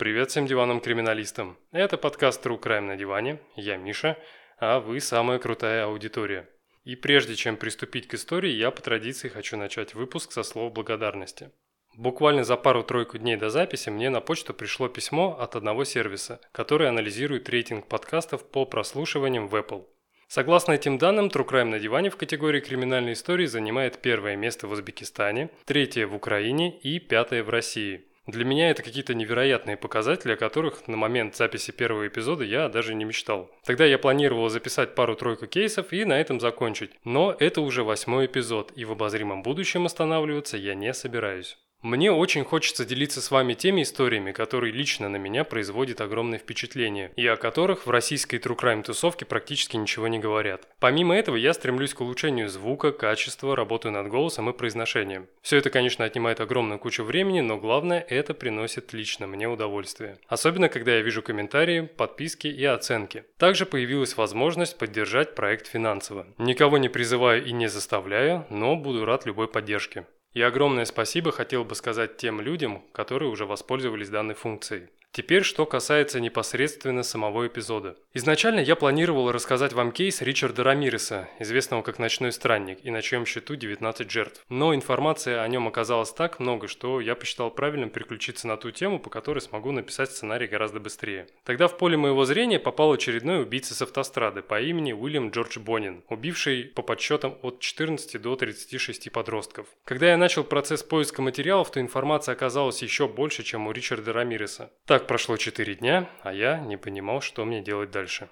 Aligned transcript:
Привет 0.00 0.30
всем 0.30 0.46
диванам-криминалистам. 0.46 1.58
Это 1.72 1.98
подкаст 1.98 2.42
True 2.46 2.58
Crime 2.58 2.86
на 2.86 2.96
диване. 2.96 3.38
Я 3.54 3.76
Миша, 3.76 4.16
а 4.58 4.80
вы 4.80 4.98
самая 4.98 5.38
крутая 5.38 5.84
аудитория. 5.84 6.48
И 6.84 6.96
прежде 6.96 7.34
чем 7.34 7.58
приступить 7.58 8.08
к 8.08 8.14
истории, 8.14 8.50
я 8.50 8.70
по 8.70 8.80
традиции 8.80 9.28
хочу 9.28 9.58
начать 9.58 9.92
выпуск 9.92 10.32
со 10.32 10.42
слов 10.42 10.72
благодарности. 10.72 11.50
Буквально 11.98 12.44
за 12.44 12.56
пару-тройку 12.56 13.18
дней 13.18 13.36
до 13.36 13.50
записи 13.50 13.90
мне 13.90 14.08
на 14.08 14.22
почту 14.22 14.54
пришло 14.54 14.88
письмо 14.88 15.36
от 15.38 15.54
одного 15.54 15.84
сервиса, 15.84 16.40
который 16.50 16.88
анализирует 16.88 17.50
рейтинг 17.50 17.86
подкастов 17.86 18.50
по 18.50 18.64
прослушиваниям 18.64 19.48
в 19.48 19.54
Apple. 19.54 19.84
Согласно 20.28 20.72
этим 20.72 20.96
данным, 20.96 21.26
True 21.26 21.46
Crime 21.46 21.64
на 21.64 21.78
диване 21.78 22.08
в 22.08 22.16
категории 22.16 22.60
криминальной 22.60 23.12
истории 23.12 23.44
занимает 23.44 24.00
первое 24.00 24.36
место 24.36 24.66
в 24.66 24.70
Узбекистане, 24.70 25.50
третье 25.66 26.06
в 26.06 26.14
Украине 26.14 26.78
и 26.80 26.98
пятое 27.00 27.44
в 27.44 27.50
России. 27.50 28.06
Для 28.30 28.44
меня 28.44 28.70
это 28.70 28.84
какие-то 28.84 29.12
невероятные 29.12 29.76
показатели, 29.76 30.32
о 30.32 30.36
которых 30.36 30.86
на 30.86 30.96
момент 30.96 31.34
записи 31.34 31.72
первого 31.72 32.06
эпизода 32.06 32.44
я 32.44 32.68
даже 32.68 32.94
не 32.94 33.04
мечтал. 33.04 33.50
Тогда 33.64 33.84
я 33.84 33.98
планировал 33.98 34.48
записать 34.48 34.94
пару-тройку 34.94 35.46
кейсов 35.46 35.92
и 35.92 36.04
на 36.04 36.20
этом 36.20 36.38
закончить. 36.38 36.92
Но 37.02 37.34
это 37.36 37.60
уже 37.60 37.82
восьмой 37.82 38.26
эпизод, 38.26 38.72
и 38.76 38.84
в 38.84 38.92
обозримом 38.92 39.42
будущем 39.42 39.84
останавливаться 39.84 40.56
я 40.56 40.76
не 40.76 40.94
собираюсь. 40.94 41.58
Мне 41.82 42.12
очень 42.12 42.44
хочется 42.44 42.84
делиться 42.84 43.22
с 43.22 43.30
вами 43.30 43.54
теми 43.54 43.82
историями, 43.82 44.32
которые 44.32 44.70
лично 44.70 45.08
на 45.08 45.16
меня 45.16 45.44
производят 45.44 46.02
огромное 46.02 46.38
впечатление, 46.38 47.10
и 47.16 47.26
о 47.26 47.36
которых 47.36 47.86
в 47.86 47.90
российской 47.90 48.36
true 48.36 48.58
crime 48.58 48.82
тусовке 48.82 49.24
практически 49.24 49.78
ничего 49.78 50.06
не 50.06 50.18
говорят. 50.18 50.68
Помимо 50.78 51.16
этого, 51.16 51.36
я 51.36 51.54
стремлюсь 51.54 51.94
к 51.94 52.02
улучшению 52.02 52.50
звука, 52.50 52.92
качества, 52.92 53.56
работаю 53.56 53.92
над 53.92 54.08
голосом 54.08 54.50
и 54.50 54.52
произношением. 54.52 55.26
Все 55.40 55.56
это, 55.56 55.70
конечно, 55.70 56.04
отнимает 56.04 56.40
огромную 56.40 56.78
кучу 56.78 57.02
времени, 57.02 57.40
но 57.40 57.56
главное, 57.56 58.04
это 58.06 58.34
приносит 58.34 58.92
лично 58.92 59.26
мне 59.26 59.48
удовольствие. 59.48 60.18
Особенно, 60.28 60.68
когда 60.68 60.96
я 60.96 61.00
вижу 61.00 61.22
комментарии, 61.22 61.80
подписки 61.80 62.46
и 62.46 62.64
оценки. 62.64 63.24
Также 63.38 63.64
появилась 63.64 64.18
возможность 64.18 64.76
поддержать 64.76 65.34
проект 65.34 65.66
финансово. 65.66 66.26
Никого 66.36 66.76
не 66.76 66.90
призываю 66.90 67.42
и 67.42 67.52
не 67.52 67.68
заставляю, 67.68 68.44
но 68.50 68.76
буду 68.76 69.06
рад 69.06 69.24
любой 69.24 69.48
поддержке. 69.48 70.04
И 70.32 70.42
огромное 70.42 70.84
спасибо 70.84 71.32
хотел 71.32 71.64
бы 71.64 71.74
сказать 71.74 72.16
тем 72.16 72.40
людям, 72.40 72.84
которые 72.92 73.30
уже 73.30 73.46
воспользовались 73.46 74.10
данной 74.10 74.34
функцией. 74.34 74.88
Теперь, 75.12 75.42
что 75.42 75.66
касается 75.66 76.20
непосредственно 76.20 77.02
самого 77.02 77.48
эпизода. 77.48 77.96
Изначально 78.14 78.60
я 78.60 78.76
планировал 78.76 79.32
рассказать 79.32 79.72
вам 79.72 79.90
кейс 79.90 80.22
Ричарда 80.22 80.62
Рамиреса, 80.62 81.28
известного 81.40 81.82
как 81.82 81.98
«Ночной 81.98 82.30
странник», 82.30 82.78
и 82.84 82.92
на 82.92 83.02
чьем 83.02 83.26
счету 83.26 83.56
19 83.56 84.08
жертв. 84.08 84.44
Но 84.48 84.72
информации 84.72 85.34
о 85.34 85.48
нем 85.48 85.66
оказалось 85.66 86.12
так 86.12 86.38
много, 86.38 86.68
что 86.68 87.00
я 87.00 87.16
посчитал 87.16 87.50
правильным 87.50 87.90
переключиться 87.90 88.46
на 88.46 88.56
ту 88.56 88.70
тему, 88.70 89.00
по 89.00 89.10
которой 89.10 89.40
смогу 89.40 89.72
написать 89.72 90.12
сценарий 90.12 90.46
гораздо 90.46 90.78
быстрее. 90.78 91.26
Тогда 91.44 91.66
в 91.66 91.76
поле 91.76 91.96
моего 91.96 92.24
зрения 92.24 92.60
попал 92.60 92.92
очередной 92.92 93.42
убийца 93.42 93.74
с 93.74 93.82
автострады 93.82 94.42
по 94.42 94.60
имени 94.60 94.92
Уильям 94.92 95.30
Джордж 95.30 95.58
Бонин, 95.58 96.04
убивший 96.08 96.64
по 96.64 96.82
подсчетам 96.82 97.36
от 97.42 97.58
14 97.58 98.22
до 98.22 98.36
36 98.36 99.10
подростков. 99.10 99.66
Когда 99.84 100.10
я 100.10 100.16
начал 100.16 100.44
процесс 100.44 100.84
поиска 100.84 101.20
материалов, 101.20 101.72
то 101.72 101.80
информация 101.80 102.32
оказалась 102.32 102.80
еще 102.80 103.08
больше, 103.08 103.42
чем 103.42 103.66
у 103.66 103.72
Ричарда 103.72 104.12
Рамиреса. 104.12 104.70
Так 104.86 104.99
так 105.00 105.06
прошло 105.06 105.38
4 105.38 105.76
дня, 105.76 106.10
а 106.22 106.30
я 106.34 106.58
не 106.58 106.76
понимал, 106.76 107.22
что 107.22 107.46
мне 107.46 107.62
делать 107.62 107.90
дальше. 107.90 108.28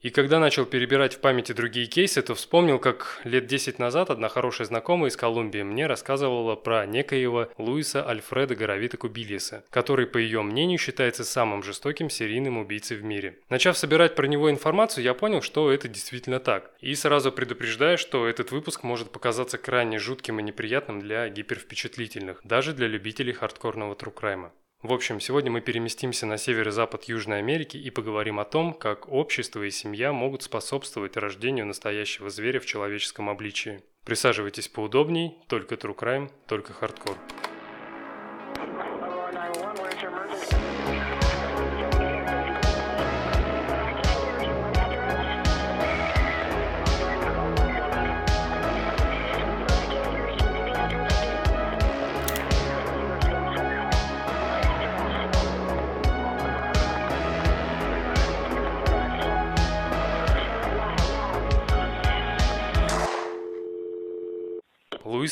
И 0.00 0.08
когда 0.08 0.38
начал 0.38 0.64
перебирать 0.64 1.14
в 1.14 1.20
памяти 1.20 1.52
другие 1.52 1.86
кейсы, 1.86 2.22
то 2.22 2.34
вспомнил, 2.34 2.78
как 2.78 3.20
лет 3.24 3.46
10 3.46 3.78
назад 3.78 4.08
одна 4.08 4.30
хорошая 4.30 4.66
знакомая 4.66 5.10
из 5.10 5.16
Колумбии 5.16 5.62
мне 5.62 5.86
рассказывала 5.86 6.56
про 6.56 6.86
некоего 6.86 7.50
Луиса 7.58 8.08
Альфредо 8.08 8.54
Гаравито 8.54 8.96
Кубильоса, 8.96 9.64
который, 9.68 10.06
по 10.06 10.16
ее 10.16 10.40
мнению, 10.40 10.78
считается 10.78 11.22
самым 11.22 11.62
жестоким 11.62 12.08
серийным 12.08 12.56
убийцей 12.56 12.96
в 12.96 13.04
мире. 13.04 13.38
Начав 13.50 13.76
собирать 13.76 14.14
про 14.14 14.26
него 14.26 14.50
информацию, 14.50 15.04
я 15.04 15.12
понял, 15.12 15.42
что 15.42 15.70
это 15.70 15.86
действительно 15.86 16.40
так. 16.40 16.72
И 16.80 16.94
сразу 16.94 17.30
предупреждаю, 17.30 17.98
что 17.98 18.26
этот 18.26 18.52
выпуск 18.52 18.84
может 18.84 19.12
показаться 19.12 19.58
крайне 19.58 19.98
жутким 19.98 20.40
и 20.40 20.42
неприятным 20.42 21.00
для 21.00 21.28
гипервпечатлительных, 21.28 22.40
даже 22.42 22.72
для 22.72 22.86
любителей 22.86 23.34
хардкорного 23.34 23.94
true 23.94 24.16
crime 24.16 24.43
а. 24.43 24.54
В 24.86 24.92
общем, 24.92 25.18
сегодня 25.18 25.50
мы 25.50 25.62
переместимся 25.62 26.26
на 26.26 26.38
северо-запад 26.38 27.02
Южной 27.08 27.38
Америки 27.38 27.76
и 27.76 27.90
поговорим 27.90 28.38
о 28.38 28.44
том, 28.44 28.72
как 28.72 29.08
общество 29.08 29.64
и 29.64 29.70
семья 29.72 30.12
могут 30.12 30.44
способствовать 30.44 31.16
рождению 31.16 31.66
настоящего 31.66 32.30
зверя 32.30 32.60
в 32.60 32.66
человеческом 32.66 33.28
обличии. 33.28 33.82
Присаживайтесь 34.04 34.68
поудобней, 34.68 35.38
только 35.48 35.74
true 35.74 35.96
crime, 35.96 36.30
только 36.46 36.72
хардкор. 36.72 37.16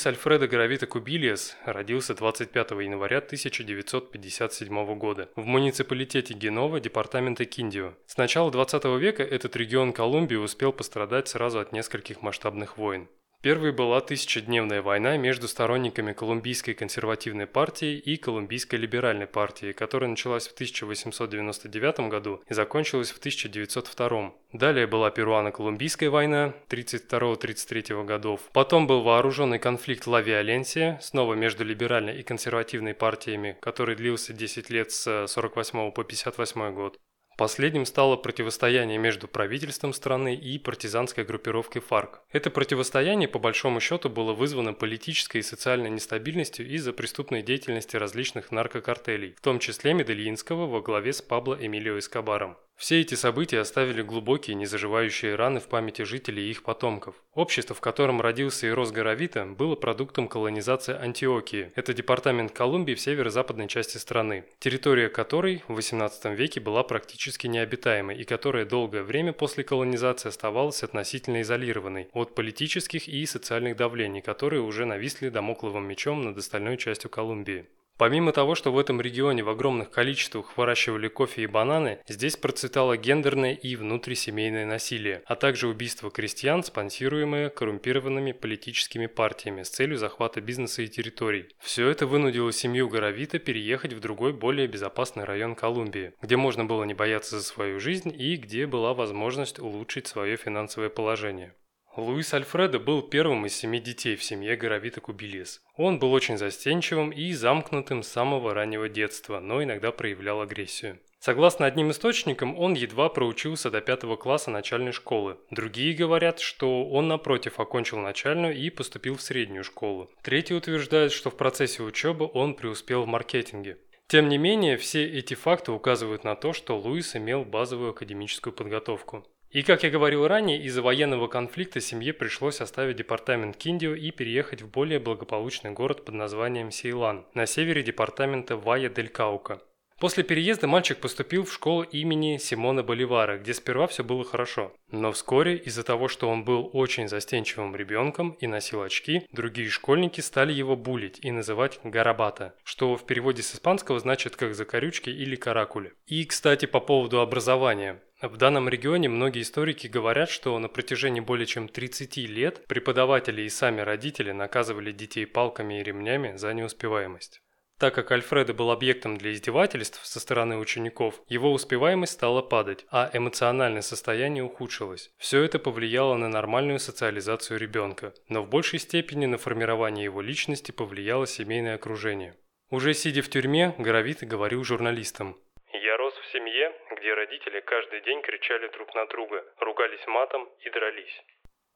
Альфредо 0.07 0.47
Гравита 0.47 0.87
Кубилиас 0.87 1.57
родился 1.65 2.15
25 2.15 2.71
января 2.73 3.19
1957 3.19 4.99
года 4.99 5.29
в 5.37 5.45
муниципалитете 5.45 6.35
Генова 6.35 6.81
департамента 6.81 7.45
Киндио. 7.45 7.95
С 8.07 8.17
начала 8.17 8.51
20 8.51 8.85
века 8.99 9.23
этот 9.23 9.57
регион 9.57 9.93
Колумбии 9.93 10.37
успел 10.37 10.73
пострадать 10.73 11.29
сразу 11.29 11.61
от 11.61 11.73
нескольких 11.73 12.23
масштабных 12.23 12.77
войн. 12.77 13.09
Первой 13.44 13.72
была 13.72 14.00
тысячедневная 14.00 14.81
война 14.81 15.19
между 15.19 15.49
сторонниками 15.49 16.15
Колумбийской 16.15 16.72
консервативной 16.72 17.47
партии 17.47 17.99
и 17.99 18.16
Колумбийской 18.16 18.78
либеральной 18.78 19.27
партии, 19.27 19.72
которая 19.72 20.09
началась 20.09 20.49
в 20.49 20.55
1899 20.55 22.09
году 22.09 22.43
и 22.49 22.55
закончилась 22.55 23.10
в 23.10 23.19
1902. 23.19 24.32
Далее 24.55 24.87
была 24.87 25.10
Перуано-Колумбийская 25.10 26.09
война 26.09 26.55
32-33 26.71 28.06
годов. 28.06 28.41
Потом 28.55 28.87
был 28.87 29.03
вооруженный 29.03 29.59
конфликт 29.59 30.06
Ла 30.06 30.22
Виоленсия, 30.22 30.99
снова 31.03 31.34
между 31.34 31.66
либеральной 31.66 32.19
и 32.21 32.22
консервативной 32.22 32.94
партиями, 32.94 33.59
который 33.61 33.94
длился 33.94 34.32
10 34.32 34.71
лет 34.71 34.91
с 34.91 35.26
48 35.26 35.93
по 35.93 36.03
58 36.03 36.72
год. 36.72 36.99
Последним 37.37 37.84
стало 37.84 38.17
противостояние 38.17 38.97
между 38.99 39.27
правительством 39.27 39.93
страны 39.93 40.37
и 40.37 40.56
партизанской 40.59 41.25
группировкой 41.25 41.83
ФАРК. 41.83 42.21
Это 42.31 42.50
противостояние, 42.50 43.28
по 43.28 43.41
большому 43.41 43.81
счету, 43.81 44.09
было 44.09 44.33
вызвано 44.33 44.72
политической 44.72 45.39
и 45.39 45.43
социальной 45.43 45.91
нестабильностью 45.91 46.67
из-за 46.69 46.93
преступной 46.93 47.43
деятельности 47.43 47.97
различных 47.97 48.53
наркокартелей, 48.53 49.34
в 49.37 49.41
том 49.41 49.59
числе 49.59 49.94
Медельинского 49.94 50.67
во 50.67 50.81
главе 50.81 51.12
с 51.12 51.23
Пабло 51.23 51.59
Эмилио 51.61 51.99
Эскобаром. 51.99 52.56
Все 52.77 53.01
эти 53.01 53.15
события 53.15 53.61
оставили 53.61 54.03
глубокие 54.03 54.57
незаживающие 54.57 55.37
раны 55.37 55.61
в 55.61 55.69
памяти 55.69 56.03
жителей 56.03 56.47
и 56.47 56.51
их 56.51 56.65
потомков. 56.65 57.15
Общество, 57.33 57.75
в 57.75 57.81
котором 57.81 58.21
родился 58.21 58.67
и 58.67 58.71
рос 58.71 58.91
Горовита, 58.91 59.47
было 59.47 59.77
продуктом 59.77 60.29
колонизации 60.29 60.95
Антиокии. 60.95 61.71
Это 61.77 61.95
департамент 61.95 62.53
Колумбии 62.53 62.95
в 62.95 63.01
северо-западной 63.01 63.69
части 63.69 63.99
страны, 63.99 64.45
территория 64.59 65.09
которой 65.09 65.62
в 65.69 65.79
XVIII 65.79 66.35
веке 66.35 66.61
была 66.61 66.83
практически 66.83 67.47
необитаемой 67.47 68.19
и 68.19 68.25
которая 68.25 68.67
долгое 68.67 69.03
время 69.03 69.33
после 69.33 69.62
колонизации 69.62 70.29
оставалась 70.29 70.83
относительно 70.83 71.43
изолированной 71.43 72.09
от 72.12 72.35
политических 72.35 73.09
и 73.09 73.25
социальных 73.25 73.77
давлений, 73.77 74.21
которые 74.21 74.62
уже 74.62 74.85
нависли 74.85 75.29
домокловым 75.29 75.87
мечом 75.87 76.23
над 76.23 76.37
остальной 76.37 76.77
частью 76.77 77.09
Колумбии. 77.09 77.67
Помимо 77.97 78.32
того, 78.32 78.56
что 78.56 78.72
в 78.72 78.78
этом 78.78 79.00
регионе 79.00 79.44
в 79.44 79.49
огромных 79.49 79.91
количествах 79.91 80.56
выращивали 80.56 81.06
кофе 81.06 81.43
и 81.43 81.47
бананы, 81.47 82.00
здесь 82.08 82.37
процветало 82.37 82.96
гендерное 82.96 83.52
и 83.52 83.76
внутрисемейное 83.76 84.67
насилие, 84.67 85.23
а 85.26 85.37
также 85.37 85.69
убийство 85.69 86.11
крестьян, 86.11 86.64
спонсируемые 86.64 87.50
коррумпированными 87.50 88.32
политическими 88.32 89.06
партиями 89.06 89.62
с 89.62 89.70
целью 89.70 89.96
захвата 89.96 90.41
бизнеса 90.41 90.82
и 90.82 90.88
территорий. 90.88 91.46
Все 91.61 91.88
это 91.88 92.06
вынудило 92.08 92.52
семью 92.52 92.88
Горовита 92.88 93.38
переехать 93.38 93.93
в 93.93 94.00
другой, 94.00 94.32
более 94.32 94.67
безопасный 94.67 95.23
район 95.23 95.55
Колумбии, 95.55 96.14
где 96.20 96.37
можно 96.37 96.64
было 96.64 96.82
не 96.82 96.94
бояться 96.94 97.38
за 97.38 97.44
свою 97.44 97.79
жизнь 97.79 98.12
и 98.12 98.35
где 98.37 98.67
была 98.67 98.93
возможность 98.93 99.61
улучшить 99.61 100.08
свое 100.08 100.37
финансовое 100.37 100.88
положение. 100.88 101.55
Луис 101.96 102.35
Альфредо 102.35 102.81
был 102.81 103.02
первым 103.02 103.46
из 103.46 103.55
семи 103.55 103.79
детей 103.79 104.17
в 104.17 104.25
семье 104.25 104.56
Горовита 104.56 105.00
Кубилис. 105.00 105.62
Он 105.76 106.00
был 106.00 106.12
очень 106.12 106.37
застенчивым 106.37 107.11
и 107.11 107.32
замкнутым 107.32 108.02
с 108.02 108.08
самого 108.08 108.52
раннего 108.52 108.88
детства, 108.88 109.38
но 109.38 109.62
иногда 109.62 109.93
проявлял 109.93 110.41
агрессию. 110.41 110.99
Согласно 111.20 111.67
одним 111.67 111.91
источникам, 111.91 112.58
он 112.58 112.75
едва 112.75 113.08
проучился 113.08 113.70
до 113.70 113.81
пятого 113.81 114.17
класса 114.17 114.50
начальной 114.50 114.93
школы. 114.93 115.38
Другие 115.50 115.94
говорят, 115.94 116.41
что 116.41 116.85
он, 116.85 117.08
напротив, 117.08 117.61
окончил 117.61 117.99
начальную 117.99 118.56
и 118.56 118.69
поступил 118.70 119.17
в 119.17 119.23
среднюю 119.23 119.62
школу. 119.64 120.11
Третьи 120.23 120.52
утверждают, 120.52 121.12
что 121.12 121.31
в 121.31 121.37
процессе 121.37 121.82
учебы 121.82 122.29
он 122.35 122.55
преуспел 122.55 123.05
в 123.05 123.06
маркетинге. 123.06 123.79
Тем 124.06 124.29
не 124.29 124.37
менее, 124.37 124.76
все 124.76 125.06
эти 125.06 125.35
факты 125.35 125.73
указывают 125.73 126.25
на 126.25 126.37
то, 126.37 126.52
что 126.52 126.76
Луис 126.76 127.17
имел 127.17 127.44
базовую 127.44 127.90
академическую 127.90 128.52
подготовку. 128.52 129.25
И, 129.55 129.62
как 129.62 129.85
я 129.85 129.91
говорил 129.91 130.27
ранее, 130.27 130.61
из-за 130.65 130.83
военного 130.83 131.29
конфликта 131.29 131.81
семье 131.81 132.12
пришлось 132.12 132.61
оставить 132.61 132.97
департамент 132.97 133.56
Киндио 133.56 133.95
и 133.95 134.11
переехать 134.11 134.62
в 134.62 134.69
более 134.69 134.99
благополучный 134.99 135.71
город 135.71 136.05
под 136.05 136.17
названием 136.17 136.73
Сейлан, 136.73 137.25
на 137.35 137.47
севере 137.47 137.85
департамента 137.85 138.56
Вая-дель-Каука. 138.56 139.61
После 140.00 140.25
переезда 140.25 140.67
мальчик 140.67 140.99
поступил 140.99 141.44
в 141.44 141.52
школу 141.52 141.82
имени 141.82 142.38
Симона 142.38 142.82
Боливара, 142.82 143.38
где 143.38 143.55
сперва 143.55 143.87
все 143.87 144.02
было 144.02 144.25
хорошо. 144.25 144.75
Но 144.91 145.12
вскоре, 145.12 145.56
из-за 145.56 145.85
того, 145.85 146.08
что 146.08 146.29
он 146.29 146.44
был 146.44 146.69
очень 146.73 147.08
застенчивым 147.08 147.76
ребенком 147.76 148.32
и 148.41 148.46
носил 148.46 148.82
очки, 148.82 149.26
другие 149.32 149.70
школьники 149.70 150.20
стали 150.20 150.52
его 150.52 150.76
булить 150.76 151.20
и 151.23 151.31
называть 151.31 151.79
«гарабата», 151.85 152.55
что 152.64 152.96
в 152.96 153.06
переводе 153.06 153.43
с 153.43 153.55
испанского 153.55 154.00
значит 154.00 154.37
как 154.37 154.55
«закорючки» 154.55 155.11
или 155.11 155.37
«каракули». 155.37 155.93
И, 156.06 156.25
кстати, 156.25 156.67
по 156.67 156.81
поводу 156.81 157.20
образования. 157.20 158.02
В 158.20 158.37
данном 158.37 158.69
регионе 158.69 159.08
многие 159.08 159.43
историки 159.43 159.87
говорят, 159.87 160.31
что 160.31 160.58
на 160.58 160.69
протяжении 160.69 161.20
более 161.20 161.47
чем 161.47 161.69
30 161.69 162.17
лет 162.29 162.67
преподаватели 162.67 163.43
и 163.43 163.49
сами 163.49 163.81
родители 163.81 164.32
наказывали 164.32 164.93
детей 164.93 165.26
палками 165.26 165.81
и 165.81 165.82
ремнями 165.82 166.37
за 166.37 166.55
неуспеваемость. 166.55 167.40
Так 167.85 167.97
как 167.97 168.13
Альфредо 168.13 168.55
был 168.55 168.71
объектом 168.71 169.19
для 169.19 169.33
издевательств 169.33 170.07
со 170.07 170.19
стороны 170.19 170.57
учеников, 170.57 171.21
его 171.29 171.53
успеваемость 171.53 172.15
стала 172.15 172.41
падать, 172.41 172.87
а 172.91 173.11
эмоциональное 173.13 173.83
состояние 173.83 174.43
ухудшилось. 174.43 175.11
Все 175.19 175.43
это 175.43 175.59
повлияло 175.59 176.15
на 176.15 176.31
нормальную 176.31 176.79
социализацию 176.79 177.61
ребенка, 177.61 178.15
но 178.31 178.41
в 178.41 178.49
большей 178.49 178.79
степени 178.79 179.27
на 179.27 179.37
формирование 179.37 180.05
его 180.05 180.23
личности 180.23 180.73
повлияло 180.73 181.27
семейное 181.27 181.75
окружение. 181.75 182.39
Уже 182.71 182.95
сидя 182.95 183.21
в 183.21 183.29
тюрьме, 183.29 183.75
Горовит 183.77 184.21
говорил 184.23 184.65
журналистам. 184.65 185.37
«Я 185.71 185.99
рос 185.99 186.15
в 186.15 186.33
семье, 186.33 186.73
где 186.97 187.13
родители 187.13 187.61
каждый 187.61 188.01
день 188.01 188.23
кричали 188.23 188.69
друг 188.69 188.95
на 188.95 189.05
друга, 189.09 189.45
ругались 189.61 190.07
матом 190.07 190.49
и 190.61 190.71
дрались. 190.71 191.21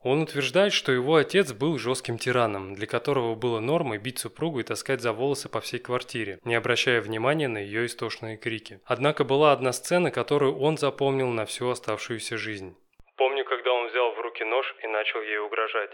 Он 0.02 0.22
утверждает, 0.22 0.72
что 0.72 0.92
его 0.92 1.16
отец 1.16 1.52
был 1.52 1.76
жестким 1.76 2.18
тираном, 2.18 2.74
для 2.74 2.86
которого 2.86 3.34
было 3.34 3.58
нормой 3.58 3.98
бить 3.98 4.20
супругу 4.20 4.60
и 4.60 4.62
таскать 4.62 5.00
за 5.00 5.12
волосы 5.12 5.48
по 5.48 5.60
всей 5.60 5.80
квартире, 5.80 6.38
не 6.44 6.54
обращая 6.54 7.00
внимания 7.00 7.48
на 7.48 7.58
ее 7.58 7.86
истошные 7.86 8.36
крики. 8.36 8.80
Однако 8.84 9.24
была 9.24 9.52
одна 9.52 9.72
сцена, 9.72 10.12
которую 10.12 10.56
он 10.58 10.76
запомнил 10.78 11.28
на 11.28 11.46
всю 11.46 11.68
оставшуюся 11.68 12.38
жизнь. 12.38 12.76
Помню, 13.16 13.44
когда 13.44 13.72
он 13.72 13.88
взял 13.88 14.12
в 14.12 14.20
руки 14.20 14.44
нож 14.44 14.72
и 14.84 14.86
начал 14.86 15.20
ей 15.20 15.38
угрожать. 15.38 15.90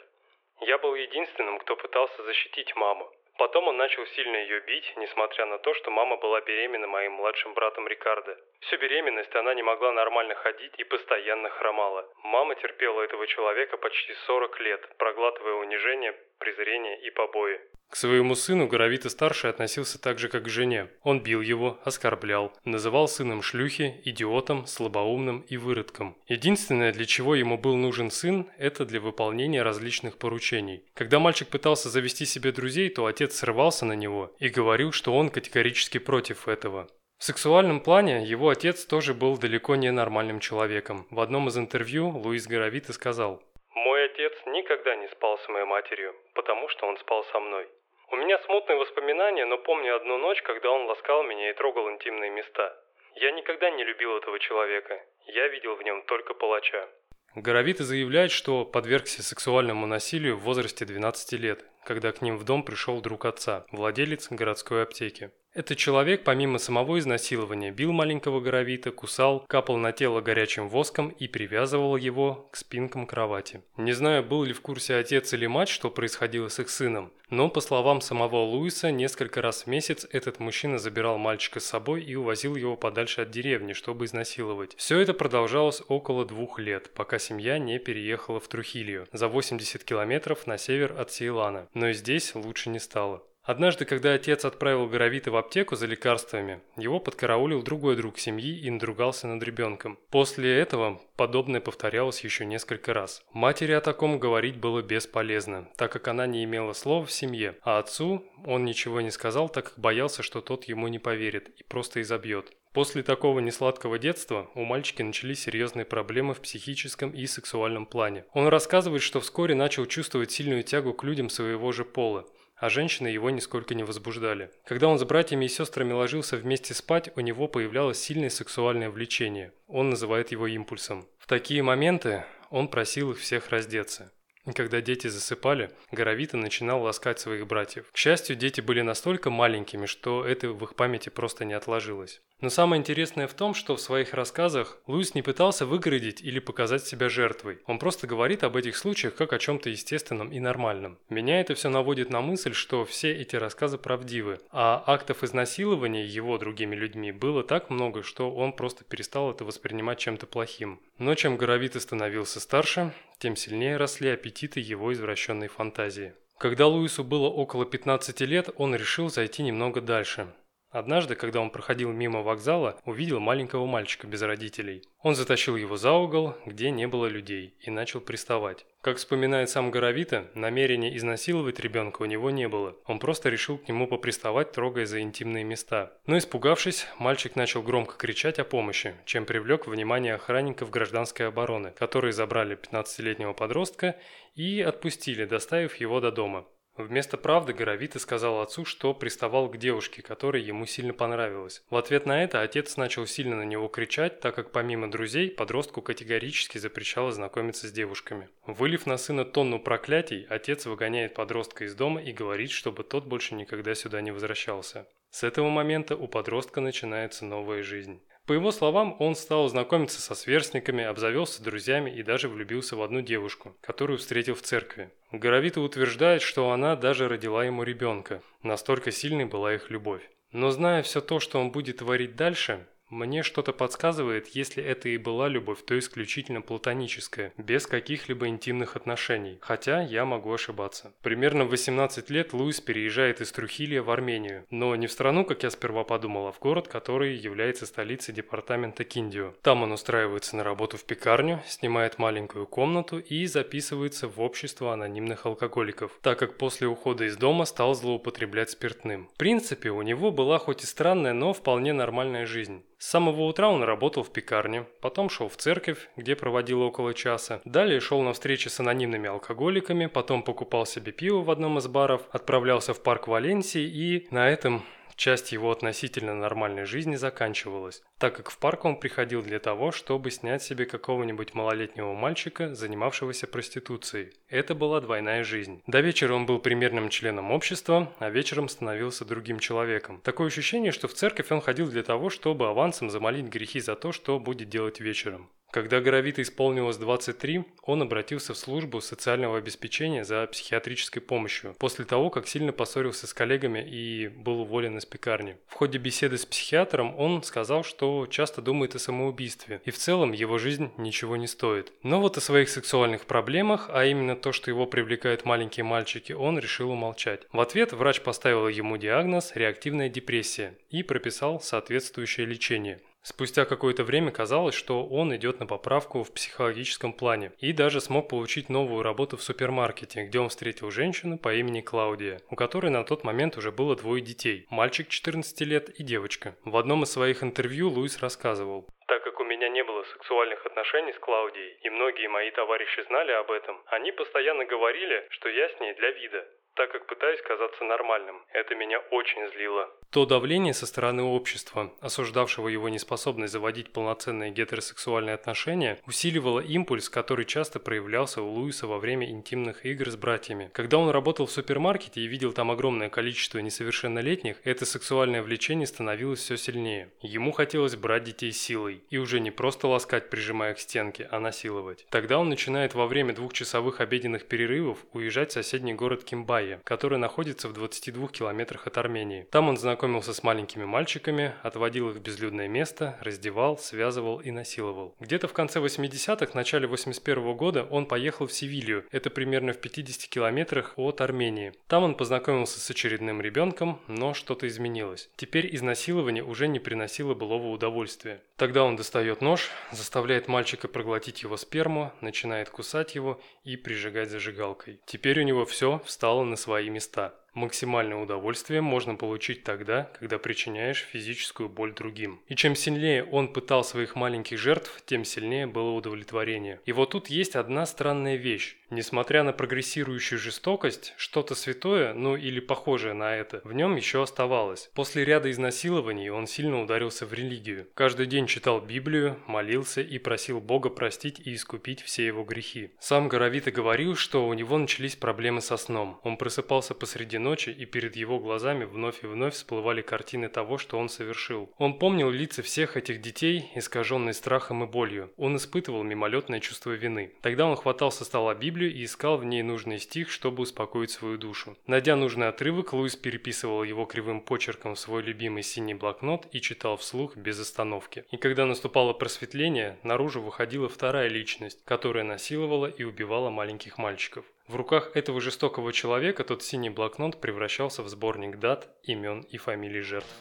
Я 0.60 0.76
был 0.78 0.94
единственным, 0.94 1.58
кто 1.60 1.74
пытался 1.74 2.22
защитить 2.24 2.76
маму. 2.76 3.10
Потом 3.36 3.66
он 3.66 3.76
начал 3.76 4.06
сильно 4.06 4.36
ее 4.36 4.60
бить, 4.60 4.92
несмотря 4.96 5.46
на 5.46 5.58
то, 5.58 5.74
что 5.74 5.90
мама 5.90 6.16
была 6.16 6.40
беременна 6.40 6.86
моим 6.86 7.12
младшим 7.14 7.52
братом 7.54 7.88
Рикардо. 7.88 8.38
Всю 8.60 8.76
беременность 8.78 9.34
она 9.34 9.54
не 9.54 9.62
могла 9.62 9.90
нормально 9.92 10.34
ходить 10.36 10.72
и 10.78 10.84
постоянно 10.84 11.50
хромала. 11.50 12.08
Мама 12.22 12.54
терпела 12.54 13.02
этого 13.02 13.26
человека 13.26 13.76
почти 13.76 14.14
40 14.26 14.60
лет, 14.60 14.96
проглатывая 14.98 15.54
унижение, 15.54 16.14
презрение 16.38 17.00
и 17.00 17.10
побои. 17.10 17.60
К 17.90 17.96
своему 17.96 18.34
сыну 18.34 18.66
Горовита-старший 18.66 19.50
относился 19.50 20.00
так 20.00 20.18
же, 20.18 20.28
как 20.28 20.44
к 20.44 20.48
жене. 20.48 20.88
Он 21.02 21.22
бил 21.22 21.40
его, 21.40 21.78
оскорблял, 21.84 22.52
называл 22.64 23.06
сыном 23.06 23.40
шлюхи, 23.40 24.00
идиотом, 24.04 24.66
слабоумным 24.66 25.44
и 25.48 25.56
выродком. 25.56 26.16
Единственное, 26.26 26.92
для 26.92 27.04
чего 27.04 27.34
ему 27.36 27.56
был 27.56 27.76
нужен 27.76 28.10
сын, 28.10 28.48
это 28.58 28.84
для 28.84 29.00
выполнения 29.00 29.62
различных 29.62 30.18
поручений. 30.18 30.82
Когда 30.94 31.20
мальчик 31.20 31.48
пытался 31.48 31.88
завести 31.88 32.26
себе 32.26 32.50
друзей, 32.50 32.90
то 32.90 33.06
отец 33.06 33.36
срывался 33.36 33.86
на 33.86 33.94
него 33.94 34.34
и 34.40 34.48
говорил, 34.48 34.90
что 34.90 35.14
он 35.14 35.30
категорически 35.30 35.98
против 35.98 36.48
этого. 36.48 36.88
В 37.18 37.24
сексуальном 37.24 37.80
плане 37.80 38.22
его 38.24 38.50
отец 38.50 38.84
тоже 38.84 39.14
был 39.14 39.38
далеко 39.38 39.76
не 39.76 39.90
нормальным 39.90 40.40
человеком. 40.40 41.06
В 41.10 41.20
одном 41.20 41.48
из 41.48 41.56
интервью 41.56 42.08
Луис 42.08 42.46
Горовита 42.46 42.92
сказал 42.92 43.42
«Мой 43.74 44.04
отец 44.04 44.32
никогда 44.64 44.96
не 44.96 45.08
спал 45.08 45.38
с 45.38 45.48
моей 45.48 45.66
матерью, 45.66 46.14
потому 46.32 46.68
что 46.68 46.86
он 46.86 46.96
спал 46.98 47.22
со 47.24 47.38
мной. 47.38 47.68
У 48.10 48.16
меня 48.16 48.38
смутные 48.38 48.78
воспоминания, 48.78 49.44
но 49.44 49.58
помню 49.58 49.94
одну 49.96 50.16
ночь, 50.18 50.40
когда 50.42 50.70
он 50.70 50.86
ласкал 50.86 51.22
меня 51.22 51.50
и 51.50 51.54
трогал 51.54 51.90
интимные 51.90 52.30
места. 52.30 52.74
Я 53.16 53.30
никогда 53.32 53.70
не 53.70 53.84
любил 53.84 54.16
этого 54.16 54.38
человека. 54.38 55.04
Я 55.26 55.48
видел 55.48 55.76
в 55.76 55.82
нем 55.82 56.02
только 56.06 56.32
палача. 56.34 56.88
Горовиты 57.34 57.84
заявляет, 57.84 58.30
что 58.30 58.64
подвергся 58.64 59.22
сексуальному 59.22 59.86
насилию 59.86 60.36
в 60.36 60.44
возрасте 60.44 60.84
12 60.84 61.32
лет, 61.40 61.64
когда 61.84 62.12
к 62.12 62.22
ним 62.22 62.38
в 62.38 62.44
дом 62.44 62.62
пришел 62.62 63.00
друг 63.02 63.26
отца, 63.26 63.66
владелец 63.70 64.28
городской 64.30 64.82
аптеки. 64.82 65.30
Этот 65.54 65.78
человек, 65.78 66.24
помимо 66.24 66.58
самого 66.58 66.98
изнасилования, 66.98 67.70
бил 67.70 67.92
маленького 67.92 68.40
горовита, 68.40 68.90
кусал, 68.90 69.44
капал 69.46 69.76
на 69.76 69.92
тело 69.92 70.20
горячим 70.20 70.68
воском 70.68 71.10
и 71.10 71.28
привязывал 71.28 71.96
его 71.96 72.48
к 72.50 72.56
спинкам 72.56 73.06
кровати. 73.06 73.62
Не 73.76 73.92
знаю, 73.92 74.24
был 74.24 74.42
ли 74.42 74.52
в 74.52 74.60
курсе 74.60 74.96
отец 74.96 75.32
или 75.32 75.46
мать, 75.46 75.68
что 75.68 75.90
происходило 75.90 76.48
с 76.48 76.58
их 76.58 76.68
сыном, 76.68 77.12
но, 77.30 77.48
по 77.48 77.60
словам 77.60 78.00
самого 78.00 78.38
Луиса, 78.38 78.90
несколько 78.90 79.42
раз 79.42 79.62
в 79.62 79.66
месяц 79.68 80.04
этот 80.10 80.40
мужчина 80.40 80.78
забирал 80.78 81.18
мальчика 81.18 81.60
с 81.60 81.66
собой 81.66 82.02
и 82.02 82.16
увозил 82.16 82.56
его 82.56 82.76
подальше 82.76 83.20
от 83.20 83.30
деревни, 83.30 83.74
чтобы 83.74 84.06
изнасиловать. 84.06 84.74
Все 84.76 84.98
это 84.98 85.14
продолжалось 85.14 85.82
около 85.86 86.24
двух 86.24 86.58
лет, 86.58 86.90
пока 86.94 87.20
семья 87.20 87.58
не 87.58 87.78
переехала 87.78 88.40
в 88.40 88.48
Трухилью, 88.48 89.06
за 89.12 89.28
80 89.28 89.84
километров 89.84 90.48
на 90.48 90.58
север 90.58 90.96
от 90.98 91.12
Сейлана, 91.12 91.68
но 91.74 91.90
и 91.90 91.92
здесь 91.92 92.34
лучше 92.34 92.70
не 92.70 92.80
стало. 92.80 93.22
Однажды, 93.44 93.84
когда 93.84 94.14
отец 94.14 94.46
отправил 94.46 94.86
Горовита 94.86 95.30
в 95.30 95.36
аптеку 95.36 95.76
за 95.76 95.84
лекарствами, 95.84 96.62
его 96.78 96.98
подкараулил 96.98 97.62
другой 97.62 97.94
друг 97.94 98.18
семьи 98.18 98.58
и 98.58 98.70
надругался 98.70 99.26
над 99.26 99.42
ребенком. 99.42 99.98
После 100.08 100.58
этого 100.58 101.02
подобное 101.16 101.60
повторялось 101.60 102.24
еще 102.24 102.46
несколько 102.46 102.94
раз. 102.94 103.22
Матери 103.34 103.72
о 103.72 103.82
таком 103.82 104.18
говорить 104.18 104.56
было 104.56 104.80
бесполезно, 104.80 105.68
так 105.76 105.92
как 105.92 106.08
она 106.08 106.26
не 106.26 106.42
имела 106.42 106.72
слова 106.72 107.04
в 107.04 107.12
семье, 107.12 107.58
а 107.62 107.78
отцу 107.78 108.24
он 108.46 108.64
ничего 108.64 109.02
не 109.02 109.10
сказал, 109.10 109.50
так 109.50 109.66
как 109.66 109.78
боялся, 109.78 110.22
что 110.22 110.40
тот 110.40 110.64
ему 110.64 110.88
не 110.88 110.98
поверит 110.98 111.50
и 111.60 111.64
просто 111.64 112.00
изобьет. 112.00 112.50
После 112.72 113.02
такого 113.02 113.40
несладкого 113.40 113.98
детства 113.98 114.50
у 114.54 114.64
мальчика 114.64 115.04
начались 115.04 115.42
серьезные 115.42 115.84
проблемы 115.84 116.32
в 116.32 116.40
психическом 116.40 117.10
и 117.10 117.26
сексуальном 117.26 117.84
плане. 117.84 118.24
Он 118.32 118.48
рассказывает, 118.48 119.02
что 119.02 119.20
вскоре 119.20 119.54
начал 119.54 119.84
чувствовать 119.84 120.32
сильную 120.32 120.62
тягу 120.62 120.94
к 120.94 121.04
людям 121.04 121.28
своего 121.28 121.70
же 121.72 121.84
пола 121.84 122.26
а 122.56 122.68
женщины 122.68 123.08
его 123.08 123.30
нисколько 123.30 123.74
не 123.74 123.84
возбуждали. 123.84 124.50
Когда 124.64 124.88
он 124.88 124.98
с 124.98 125.04
братьями 125.04 125.46
и 125.46 125.48
сестрами 125.48 125.92
ложился 125.92 126.36
вместе 126.36 126.74
спать, 126.74 127.10
у 127.16 127.20
него 127.20 127.48
появлялось 127.48 127.98
сильное 127.98 128.30
сексуальное 128.30 128.90
влечение. 128.90 129.52
Он 129.66 129.90
называет 129.90 130.32
его 130.32 130.46
импульсом. 130.46 131.08
В 131.18 131.26
такие 131.26 131.62
моменты 131.62 132.24
он 132.50 132.68
просил 132.68 133.10
их 133.10 133.18
всех 133.18 133.50
раздеться. 133.50 134.12
И 134.46 134.52
когда 134.52 134.80
дети 134.82 135.06
засыпали, 135.06 135.70
Горовита 135.90 136.36
начинал 136.36 136.82
ласкать 136.82 137.18
своих 137.18 137.46
братьев. 137.46 137.90
К 137.92 137.96
счастью, 137.96 138.36
дети 138.36 138.60
были 138.60 138.82
настолько 138.82 139.30
маленькими, 139.30 139.86
что 139.86 140.24
это 140.24 140.48
в 140.48 140.62
их 140.64 140.74
памяти 140.74 141.08
просто 141.08 141.44
не 141.46 141.54
отложилось. 141.54 142.20
Но 142.44 142.50
самое 142.50 142.78
интересное 142.78 143.26
в 143.26 143.32
том, 143.32 143.54
что 143.54 143.74
в 143.74 143.80
своих 143.80 144.12
рассказах 144.12 144.76
Луис 144.86 145.14
не 145.14 145.22
пытался 145.22 145.64
выгородить 145.64 146.20
или 146.20 146.40
показать 146.40 146.86
себя 146.86 147.08
жертвой. 147.08 147.60
Он 147.64 147.78
просто 147.78 148.06
говорит 148.06 148.44
об 148.44 148.54
этих 148.54 148.76
случаях 148.76 149.14
как 149.14 149.32
о 149.32 149.38
чем-то 149.38 149.70
естественном 149.70 150.30
и 150.30 150.38
нормальном. 150.40 150.98
Меня 151.08 151.40
это 151.40 151.54
все 151.54 151.70
наводит 151.70 152.10
на 152.10 152.20
мысль, 152.20 152.52
что 152.52 152.84
все 152.84 153.14
эти 153.16 153.34
рассказы 153.36 153.78
правдивы, 153.78 154.40
а 154.50 154.84
актов 154.86 155.24
изнасилования 155.24 156.04
его 156.04 156.36
другими 156.36 156.76
людьми 156.76 157.12
было 157.12 157.42
так 157.42 157.70
много, 157.70 158.02
что 158.02 158.30
он 158.30 158.52
просто 158.52 158.84
перестал 158.84 159.30
это 159.30 159.46
воспринимать 159.46 159.98
чем-то 159.98 160.26
плохим. 160.26 160.82
Но 160.98 161.14
чем 161.14 161.38
Горовитый 161.38 161.80
становился 161.80 162.40
старше, 162.40 162.92
тем 163.16 163.36
сильнее 163.36 163.78
росли 163.78 164.10
аппетиты 164.10 164.60
его 164.60 164.92
извращенной 164.92 165.48
фантазии. 165.48 166.12
Когда 166.36 166.66
Луису 166.66 167.04
было 167.04 167.28
около 167.28 167.64
15 167.64 168.20
лет, 168.20 168.50
он 168.56 168.74
решил 168.74 169.08
зайти 169.08 169.42
немного 169.42 169.80
дальше– 169.80 170.28
Однажды, 170.74 171.14
когда 171.14 171.40
он 171.40 171.50
проходил 171.50 171.92
мимо 171.92 172.22
вокзала, 172.22 172.76
увидел 172.84 173.20
маленького 173.20 173.64
мальчика 173.64 174.08
без 174.08 174.22
родителей. 174.22 174.82
Он 175.02 175.14
затащил 175.14 175.54
его 175.54 175.76
за 175.76 175.92
угол, 175.92 176.34
где 176.46 176.72
не 176.72 176.88
было 176.88 177.06
людей, 177.06 177.54
и 177.60 177.70
начал 177.70 178.00
приставать. 178.00 178.66
Как 178.80 178.96
вспоминает 178.96 179.48
сам 179.48 179.70
Горовита, 179.70 180.32
намерения 180.34 180.96
изнасиловать 180.96 181.60
ребенка 181.60 182.02
у 182.02 182.06
него 182.06 182.32
не 182.32 182.48
было. 182.48 182.76
Он 182.86 182.98
просто 182.98 183.28
решил 183.28 183.56
к 183.56 183.68
нему 183.68 183.86
поприставать, 183.86 184.50
трогая 184.50 184.84
за 184.84 185.00
интимные 185.00 185.44
места. 185.44 185.92
Но 186.06 186.18
испугавшись, 186.18 186.88
мальчик 186.98 187.36
начал 187.36 187.62
громко 187.62 187.96
кричать 187.96 188.40
о 188.40 188.44
помощи, 188.44 188.96
чем 189.04 189.26
привлек 189.26 189.68
внимание 189.68 190.14
охранников 190.14 190.70
гражданской 190.70 191.28
обороны, 191.28 191.70
которые 191.70 192.12
забрали 192.12 192.58
15-летнего 192.58 193.32
подростка 193.32 193.94
и 194.34 194.60
отпустили, 194.60 195.24
доставив 195.24 195.76
его 195.76 196.00
до 196.00 196.10
дома. 196.10 196.46
Вместо 196.76 197.16
правды 197.16 197.52
Горовитый 197.52 198.00
сказал 198.00 198.40
отцу, 198.40 198.64
что 198.64 198.94
приставал 198.94 199.48
к 199.48 199.58
девушке, 199.58 200.02
которая 200.02 200.42
ему 200.42 200.66
сильно 200.66 200.92
понравилась. 200.92 201.62
В 201.70 201.76
ответ 201.76 202.04
на 202.04 202.24
это 202.24 202.40
отец 202.40 202.76
начал 202.76 203.06
сильно 203.06 203.36
на 203.36 203.44
него 203.44 203.68
кричать, 203.68 204.18
так 204.18 204.34
как 204.34 204.50
помимо 204.50 204.90
друзей, 204.90 205.30
подростку 205.30 205.82
категорически 205.82 206.58
запрещало 206.58 207.12
знакомиться 207.12 207.68
с 207.68 207.72
девушками. 207.72 208.28
Вылив 208.46 208.86
на 208.86 208.96
сына 208.96 209.24
тонну 209.24 209.60
проклятий, 209.60 210.26
отец 210.28 210.66
выгоняет 210.66 211.14
подростка 211.14 211.64
из 211.64 211.76
дома 211.76 212.02
и 212.02 212.12
говорит, 212.12 212.50
чтобы 212.50 212.82
тот 212.82 213.06
больше 213.06 213.36
никогда 213.36 213.74
сюда 213.76 214.00
не 214.00 214.10
возвращался. 214.10 214.88
С 215.10 215.22
этого 215.22 215.48
момента 215.48 215.94
у 215.94 216.08
подростка 216.08 216.60
начинается 216.60 217.24
новая 217.24 217.62
жизнь. 217.62 218.02
По 218.26 218.32
его 218.32 218.52
словам, 218.52 218.96
он 219.00 219.16
стал 219.16 219.46
знакомиться 219.48 220.00
со 220.00 220.14
сверстниками, 220.14 220.82
обзавелся 220.82 221.42
друзьями 221.42 221.90
и 221.90 222.02
даже 222.02 222.28
влюбился 222.28 222.74
в 222.74 222.82
одну 222.82 223.02
девушку, 223.02 223.54
которую 223.60 223.98
встретил 223.98 224.34
в 224.34 224.40
церкви. 224.40 224.90
Горовита 225.12 225.60
утверждает, 225.60 226.22
что 226.22 226.50
она 226.50 226.74
даже 226.74 227.06
родила 227.06 227.44
ему 227.44 227.64
ребенка. 227.64 228.22
Настолько 228.42 228.92
сильной 228.92 229.26
была 229.26 229.54
их 229.54 229.70
любовь. 229.70 230.08
Но 230.32 230.50
зная 230.50 230.82
все 230.82 231.02
то, 231.02 231.20
что 231.20 231.38
он 231.38 231.52
будет 231.52 231.78
творить 231.78 232.16
дальше, 232.16 232.66
мне 232.94 233.24
что-то 233.24 233.52
подсказывает, 233.52 234.28
если 234.28 234.62
это 234.62 234.88
и 234.88 234.96
была 234.98 235.28
любовь, 235.28 235.62
то 235.66 235.76
исключительно 235.76 236.40
платоническая, 236.40 237.32
без 237.36 237.66
каких-либо 237.66 238.28
интимных 238.28 238.76
отношений. 238.76 239.38
Хотя 239.40 239.82
я 239.82 240.04
могу 240.04 240.32
ошибаться. 240.32 240.94
Примерно 241.02 241.44
в 241.44 241.50
18 241.50 242.08
лет 242.10 242.32
Луис 242.32 242.60
переезжает 242.60 243.20
из 243.20 243.32
Трухилья 243.32 243.82
в 243.82 243.90
Армению. 243.90 244.44
Но 244.50 244.76
не 244.76 244.86
в 244.86 244.92
страну, 244.92 245.24
как 245.24 245.42
я 245.42 245.50
сперва 245.50 245.82
подумал, 245.82 246.28
а 246.28 246.32
в 246.32 246.38
город, 246.38 246.68
который 246.68 247.16
является 247.16 247.66
столицей 247.66 248.14
департамента 248.14 248.84
Киндио. 248.84 249.34
Там 249.42 249.64
он 249.64 249.72
устраивается 249.72 250.36
на 250.36 250.44
работу 250.44 250.76
в 250.76 250.84
пекарню, 250.84 251.42
снимает 251.46 251.98
маленькую 251.98 252.46
комнату 252.46 252.98
и 252.98 253.26
записывается 253.26 254.06
в 254.06 254.20
общество 254.20 254.72
анонимных 254.72 255.26
алкоголиков, 255.26 255.98
так 256.00 256.20
как 256.20 256.38
после 256.38 256.68
ухода 256.68 257.06
из 257.06 257.16
дома 257.16 257.44
стал 257.44 257.74
злоупотреблять 257.74 258.50
спиртным. 258.50 259.08
В 259.14 259.18
принципе, 259.18 259.70
у 259.70 259.82
него 259.82 260.12
была 260.12 260.38
хоть 260.38 260.62
и 260.62 260.66
странная, 260.66 261.12
но 261.12 261.32
вполне 261.32 261.72
нормальная 261.72 262.26
жизнь. 262.26 262.62
С 262.84 262.88
самого 262.88 263.22
утра 263.22 263.48
он 263.48 263.62
работал 263.62 264.02
в 264.02 264.12
пекарне, 264.12 264.66
потом 264.82 265.08
шел 265.08 265.30
в 265.30 265.38
церковь, 265.38 265.88
где 265.96 266.14
проводил 266.14 266.60
около 266.60 266.92
часа. 266.92 267.40
Далее 267.46 267.80
шел 267.80 268.02
на 268.02 268.12
встречи 268.12 268.48
с 268.48 268.60
анонимными 268.60 269.08
алкоголиками, 269.08 269.86
потом 269.86 270.22
покупал 270.22 270.66
себе 270.66 270.92
пиво 270.92 271.22
в 271.22 271.30
одном 271.30 271.56
из 271.56 271.66
баров, 271.66 272.02
отправлялся 272.12 272.74
в 272.74 272.82
парк 272.82 273.08
Валенсии 273.08 273.62
и 273.62 274.06
на 274.10 274.28
этом 274.28 274.66
Часть 274.96 275.32
его 275.32 275.50
относительно 275.50 276.14
нормальной 276.14 276.64
жизни 276.64 276.96
заканчивалась, 276.96 277.82
так 277.98 278.16
как 278.16 278.30
в 278.30 278.38
парк 278.38 278.64
он 278.64 278.76
приходил 278.78 279.22
для 279.22 279.38
того, 279.38 279.72
чтобы 279.72 280.10
снять 280.10 280.42
себе 280.42 280.66
какого-нибудь 280.66 281.34
малолетнего 281.34 281.94
мальчика, 281.94 282.54
занимавшегося 282.54 283.26
проституцией. 283.26 284.12
Это 284.28 284.54
была 284.54 284.80
двойная 284.80 285.24
жизнь. 285.24 285.62
До 285.66 285.80
вечера 285.80 286.14
он 286.14 286.26
был 286.26 286.38
примерным 286.38 286.88
членом 286.88 287.30
общества, 287.30 287.92
а 287.98 288.10
вечером 288.10 288.48
становился 288.48 289.04
другим 289.04 289.38
человеком. 289.38 290.00
Такое 290.02 290.28
ощущение, 290.28 290.72
что 290.72 290.88
в 290.88 290.94
церковь 290.94 291.30
он 291.32 291.40
ходил 291.40 291.68
для 291.68 291.82
того, 291.82 292.10
чтобы 292.10 292.48
авансом 292.48 292.90
замолить 292.90 293.26
грехи 293.26 293.60
за 293.60 293.74
то, 293.74 293.92
что 293.92 294.18
будет 294.18 294.48
делать 294.48 294.80
вечером. 294.80 295.28
Когда 295.54 295.80
Горовита 295.80 296.20
исполнилось 296.20 296.78
23, 296.78 297.44
он 297.62 297.82
обратился 297.82 298.34
в 298.34 298.36
службу 298.36 298.80
социального 298.80 299.38
обеспечения 299.38 300.04
за 300.04 300.26
психиатрической 300.26 301.00
помощью, 301.00 301.54
после 301.60 301.84
того, 301.84 302.10
как 302.10 302.26
сильно 302.26 302.50
поссорился 302.50 303.06
с 303.06 303.14
коллегами 303.14 303.60
и 303.60 304.08
был 304.08 304.40
уволен 304.40 304.78
из 304.78 304.84
пекарни. 304.84 305.36
В 305.46 305.52
ходе 305.52 305.78
беседы 305.78 306.18
с 306.18 306.26
психиатром 306.26 306.98
он 306.98 307.22
сказал, 307.22 307.62
что 307.62 308.08
часто 308.10 308.42
думает 308.42 308.74
о 308.74 308.80
самоубийстве, 308.80 309.60
и 309.64 309.70
в 309.70 309.78
целом 309.78 310.10
его 310.10 310.38
жизнь 310.38 310.72
ничего 310.76 311.16
не 311.16 311.28
стоит. 311.28 311.72
Но 311.84 312.00
вот 312.00 312.16
о 312.16 312.20
своих 312.20 312.48
сексуальных 312.48 313.06
проблемах, 313.06 313.70
а 313.72 313.84
именно 313.84 314.16
то, 314.16 314.32
что 314.32 314.50
его 314.50 314.66
привлекают 314.66 315.24
маленькие 315.24 315.62
мальчики, 315.62 316.12
он 316.12 316.36
решил 316.36 316.72
умолчать. 316.72 317.28
В 317.30 317.38
ответ 317.38 317.72
врач 317.72 318.00
поставил 318.00 318.48
ему 318.48 318.76
диагноз 318.76 319.30
«реактивная 319.36 319.88
депрессия» 319.88 320.58
и 320.70 320.82
прописал 320.82 321.40
соответствующее 321.40 322.26
лечение. 322.26 322.80
Спустя 323.06 323.44
какое-то 323.44 323.84
время 323.84 324.10
казалось, 324.10 324.54
что 324.54 324.82
он 324.86 325.14
идет 325.14 325.38
на 325.38 325.46
поправку 325.46 326.02
в 326.02 326.14
психологическом 326.14 326.94
плане 326.94 327.32
и 327.38 327.52
даже 327.52 327.82
смог 327.82 328.08
получить 328.08 328.48
новую 328.48 328.82
работу 328.82 329.18
в 329.18 329.22
супермаркете, 329.22 330.04
где 330.04 330.18
он 330.20 330.30
встретил 330.30 330.70
женщину 330.70 331.18
по 331.18 331.34
имени 331.34 331.60
Клаудия, 331.60 332.22
у 332.30 332.34
которой 332.34 332.70
на 332.70 332.82
тот 332.82 333.04
момент 333.04 333.36
уже 333.36 333.52
было 333.52 333.76
двое 333.76 334.02
детей– 334.02 334.46
мальчик 334.50 334.88
14 334.88 335.38
лет 335.42 335.68
и 335.68 335.82
девочка. 335.82 336.34
В 336.46 336.56
одном 336.56 336.84
из 336.84 336.92
своих 336.92 337.22
интервью 337.22 337.68
Луис 337.68 338.00
рассказывал. 338.00 338.66
Так 338.86 339.04
как 339.04 339.20
у 339.20 339.24
меня 339.24 339.50
не 339.50 339.62
было 339.64 339.84
сексуальных 339.92 340.46
отношений 340.46 340.94
с 340.94 340.98
Клаудией, 340.98 341.58
и 341.60 341.68
многие 341.68 342.08
мои 342.08 342.30
товарищи 342.30 342.86
знали 342.88 343.12
об 343.12 343.30
этом, 343.30 343.62
они 343.66 343.92
постоянно 343.92 344.46
говорили, 344.46 345.06
что 345.10 345.28
я 345.28 345.50
с 345.50 345.60
ней 345.60 345.74
для 345.74 345.90
вида 345.90 346.24
так 346.54 346.70
как 346.70 346.86
пытаюсь 346.86 347.20
казаться 347.22 347.64
нормальным. 347.64 348.24
Это 348.32 348.54
меня 348.54 348.78
очень 348.90 349.28
злило. 349.30 349.70
То 349.90 350.06
давление 350.06 350.54
со 350.54 350.66
стороны 350.66 351.02
общества, 351.02 351.72
осуждавшего 351.80 352.48
его 352.48 352.68
неспособность 352.68 353.32
заводить 353.32 353.72
полноценные 353.72 354.30
гетеросексуальные 354.30 355.14
отношения, 355.14 355.80
усиливало 355.86 356.40
импульс, 356.40 356.88
который 356.88 357.24
часто 357.24 357.58
проявлялся 357.58 358.22
у 358.22 358.30
Луиса 358.30 358.66
во 358.66 358.78
время 358.78 359.10
интимных 359.10 359.66
игр 359.66 359.90
с 359.90 359.96
братьями. 359.96 360.50
Когда 360.52 360.78
он 360.78 360.90
работал 360.90 361.26
в 361.26 361.32
супермаркете 361.32 362.00
и 362.00 362.06
видел 362.06 362.32
там 362.32 362.50
огромное 362.50 362.88
количество 362.88 363.40
несовершеннолетних, 363.40 364.36
это 364.44 364.64
сексуальное 364.66 365.22
влечение 365.22 365.66
становилось 365.66 366.20
все 366.20 366.36
сильнее. 366.36 366.90
Ему 367.00 367.32
хотелось 367.32 367.76
брать 367.76 368.04
детей 368.04 368.32
силой. 368.32 368.82
И 368.90 368.98
уже 368.98 369.18
не 369.18 369.30
просто 369.32 369.66
ласкать, 369.66 370.10
прижимая 370.10 370.54
к 370.54 370.60
стенке, 370.60 371.08
а 371.10 371.18
насиловать. 371.18 371.86
Тогда 371.90 372.18
он 372.18 372.28
начинает 372.28 372.74
во 372.74 372.86
время 372.86 373.12
двухчасовых 373.12 373.80
обеденных 373.80 374.26
перерывов 374.26 374.78
уезжать 374.92 375.30
в 375.30 375.34
соседний 375.34 375.74
город 375.74 376.04
Кимбай, 376.04 376.44
Китае, 376.44 376.60
который 376.64 376.98
находится 376.98 377.48
в 377.48 377.52
22 377.52 378.08
километрах 378.08 378.66
от 378.66 378.78
Армении. 378.78 379.26
Там 379.30 379.48
он 379.48 379.56
знакомился 379.74 380.14
с 380.14 380.22
маленькими 380.22 380.64
мальчиками, 380.64 381.34
отводил 381.42 381.90
их 381.90 381.96
в 381.96 382.00
безлюдное 382.00 382.46
место, 382.46 382.96
раздевал, 383.00 383.58
связывал 383.58 384.20
и 384.20 384.30
насиловал. 384.30 384.94
Где-то 385.00 385.26
в 385.26 385.32
конце 385.32 385.58
80-х, 385.58 386.30
начале 386.34 386.68
81 386.68 387.34
года 387.34 387.64
он 387.64 387.86
поехал 387.86 388.28
в 388.28 388.32
Севилью, 388.32 388.84
это 388.92 389.10
примерно 389.10 389.52
в 389.52 389.58
50 389.58 390.08
километрах 390.08 390.74
от 390.76 391.00
Армении. 391.00 391.54
Там 391.66 391.82
он 391.82 391.96
познакомился 391.96 392.60
с 392.60 392.70
очередным 392.70 393.20
ребенком, 393.20 393.80
но 393.88 394.14
что-то 394.14 394.46
изменилось. 394.46 395.10
Теперь 395.16 395.52
изнасилование 395.52 396.22
уже 396.22 396.46
не 396.46 396.60
приносило 396.60 397.14
былого 397.14 397.48
удовольствия. 397.48 398.22
Тогда 398.36 398.62
он 398.62 398.76
достает 398.76 399.22
нож, 399.22 399.50
заставляет 399.72 400.28
мальчика 400.28 400.68
проглотить 400.68 401.24
его 401.24 401.36
сперму, 401.36 401.92
начинает 402.00 402.48
кусать 402.48 402.94
его 402.94 403.20
и 403.42 403.56
прижигать 403.56 404.10
зажигалкой. 404.10 404.78
Теперь 404.86 405.18
у 405.18 405.24
него 405.24 405.44
все 405.44 405.82
встало 405.84 406.22
на 406.22 406.36
свои 406.36 406.70
места. 406.70 407.12
Максимальное 407.34 407.96
удовольствие 407.96 408.60
можно 408.60 408.94
получить 408.94 409.42
тогда, 409.42 409.90
когда 409.98 410.18
причиняешь 410.18 410.86
физическую 410.92 411.48
боль 411.48 411.74
другим. 411.74 412.20
И 412.28 412.36
чем 412.36 412.54
сильнее 412.54 413.04
он 413.04 413.32
пытал 413.32 413.64
своих 413.64 413.96
маленьких 413.96 414.38
жертв, 414.38 414.82
тем 414.86 415.04
сильнее 415.04 415.46
было 415.48 415.70
удовлетворение. 415.70 416.60
И 416.64 416.72
вот 416.72 416.90
тут 416.90 417.08
есть 417.08 417.34
одна 417.34 417.66
странная 417.66 418.16
вещь. 418.16 418.56
Несмотря 418.70 419.22
на 419.22 419.32
прогрессирующую 419.32 420.18
жестокость, 420.18 420.94
что-то 420.96 421.34
святое, 421.34 421.92
ну 421.94 422.16
или 422.16 422.40
похожее 422.40 422.94
на 422.94 423.14
это, 423.14 423.40
в 423.44 423.52
нем 423.52 423.76
еще 423.76 424.02
оставалось. 424.02 424.70
После 424.74 425.04
ряда 425.04 425.30
изнасилований 425.30 426.10
он 426.10 426.26
сильно 426.26 426.62
ударился 426.62 427.06
в 427.06 427.12
религию. 427.12 427.68
Каждый 427.74 428.06
день 428.06 428.26
читал 428.26 428.60
Библию, 428.60 429.18
молился 429.26 429.80
и 429.80 429.98
просил 429.98 430.40
Бога 430.40 430.70
простить 430.70 431.20
и 431.24 431.34
искупить 431.34 431.82
все 431.82 432.06
его 432.06 432.24
грехи. 432.24 432.70
Сам 432.80 433.08
Горовито 433.08 433.50
говорил, 433.50 433.96
что 433.96 434.26
у 434.26 434.34
него 434.34 434.56
начались 434.58 434.96
проблемы 434.96 435.40
со 435.40 435.56
сном. 435.56 436.00
Он 436.02 436.16
просыпался 436.16 436.74
посреди 436.74 437.18
ночи, 437.18 437.50
и 437.50 437.66
перед 437.66 437.96
его 437.96 438.18
глазами 438.18 438.64
вновь 438.64 439.04
и 439.04 439.06
вновь 439.06 439.34
всплывали 439.34 439.82
картины 439.82 440.28
того, 440.28 440.58
что 440.58 440.78
он 440.78 440.88
совершил. 440.88 441.52
Он 441.58 441.78
помнил 441.78 442.10
лица 442.10 442.42
всех 442.42 442.76
этих 442.76 443.00
детей, 443.00 443.50
искаженные 443.54 444.14
страхом 444.14 444.64
и 444.64 444.66
болью. 444.66 445.12
Он 445.16 445.36
испытывал 445.36 445.82
мимолетное 445.82 446.40
чувство 446.40 446.72
вины. 446.72 447.12
Тогда 447.20 447.46
он 447.46 447.56
хватал 447.56 447.92
со 447.92 448.04
стола 448.04 448.34
Библию 448.34 448.53
и 448.62 448.84
искал 448.84 449.18
в 449.18 449.24
ней 449.24 449.42
нужный 449.42 449.78
стих, 449.78 450.10
чтобы 450.10 450.42
успокоить 450.42 450.90
свою 450.90 451.18
душу. 451.18 451.56
Найдя 451.66 451.96
нужный 451.96 452.28
отрывок, 452.28 452.72
Луис 452.72 452.96
переписывал 452.96 453.64
его 453.64 453.84
кривым 453.84 454.20
почерком 454.20 454.74
в 454.74 454.78
свой 454.78 455.02
любимый 455.02 455.42
синий 455.42 455.74
блокнот 455.74 456.26
и 456.32 456.40
читал 456.40 456.76
вслух 456.76 457.16
без 457.16 457.40
остановки. 457.40 458.04
И 458.10 458.16
когда 458.16 458.46
наступало 458.46 458.92
просветление, 458.92 459.78
наружу 459.82 460.22
выходила 460.22 460.68
вторая 460.68 461.08
личность, 461.08 461.64
которая 461.64 462.04
насиловала 462.04 462.66
и 462.66 462.84
убивала 462.84 463.30
маленьких 463.30 463.78
мальчиков. 463.78 464.24
В 464.46 464.56
руках 464.56 464.90
этого 464.94 465.20
жестокого 465.20 465.72
человека 465.72 466.22
тот 466.22 466.42
синий 466.42 466.70
блокнот 466.70 467.20
превращался 467.20 467.82
в 467.82 467.88
сборник 467.88 468.38
дат, 468.38 468.68
имен 468.82 469.22
и 469.22 469.38
фамилий 469.38 469.80
жертв. 469.80 470.12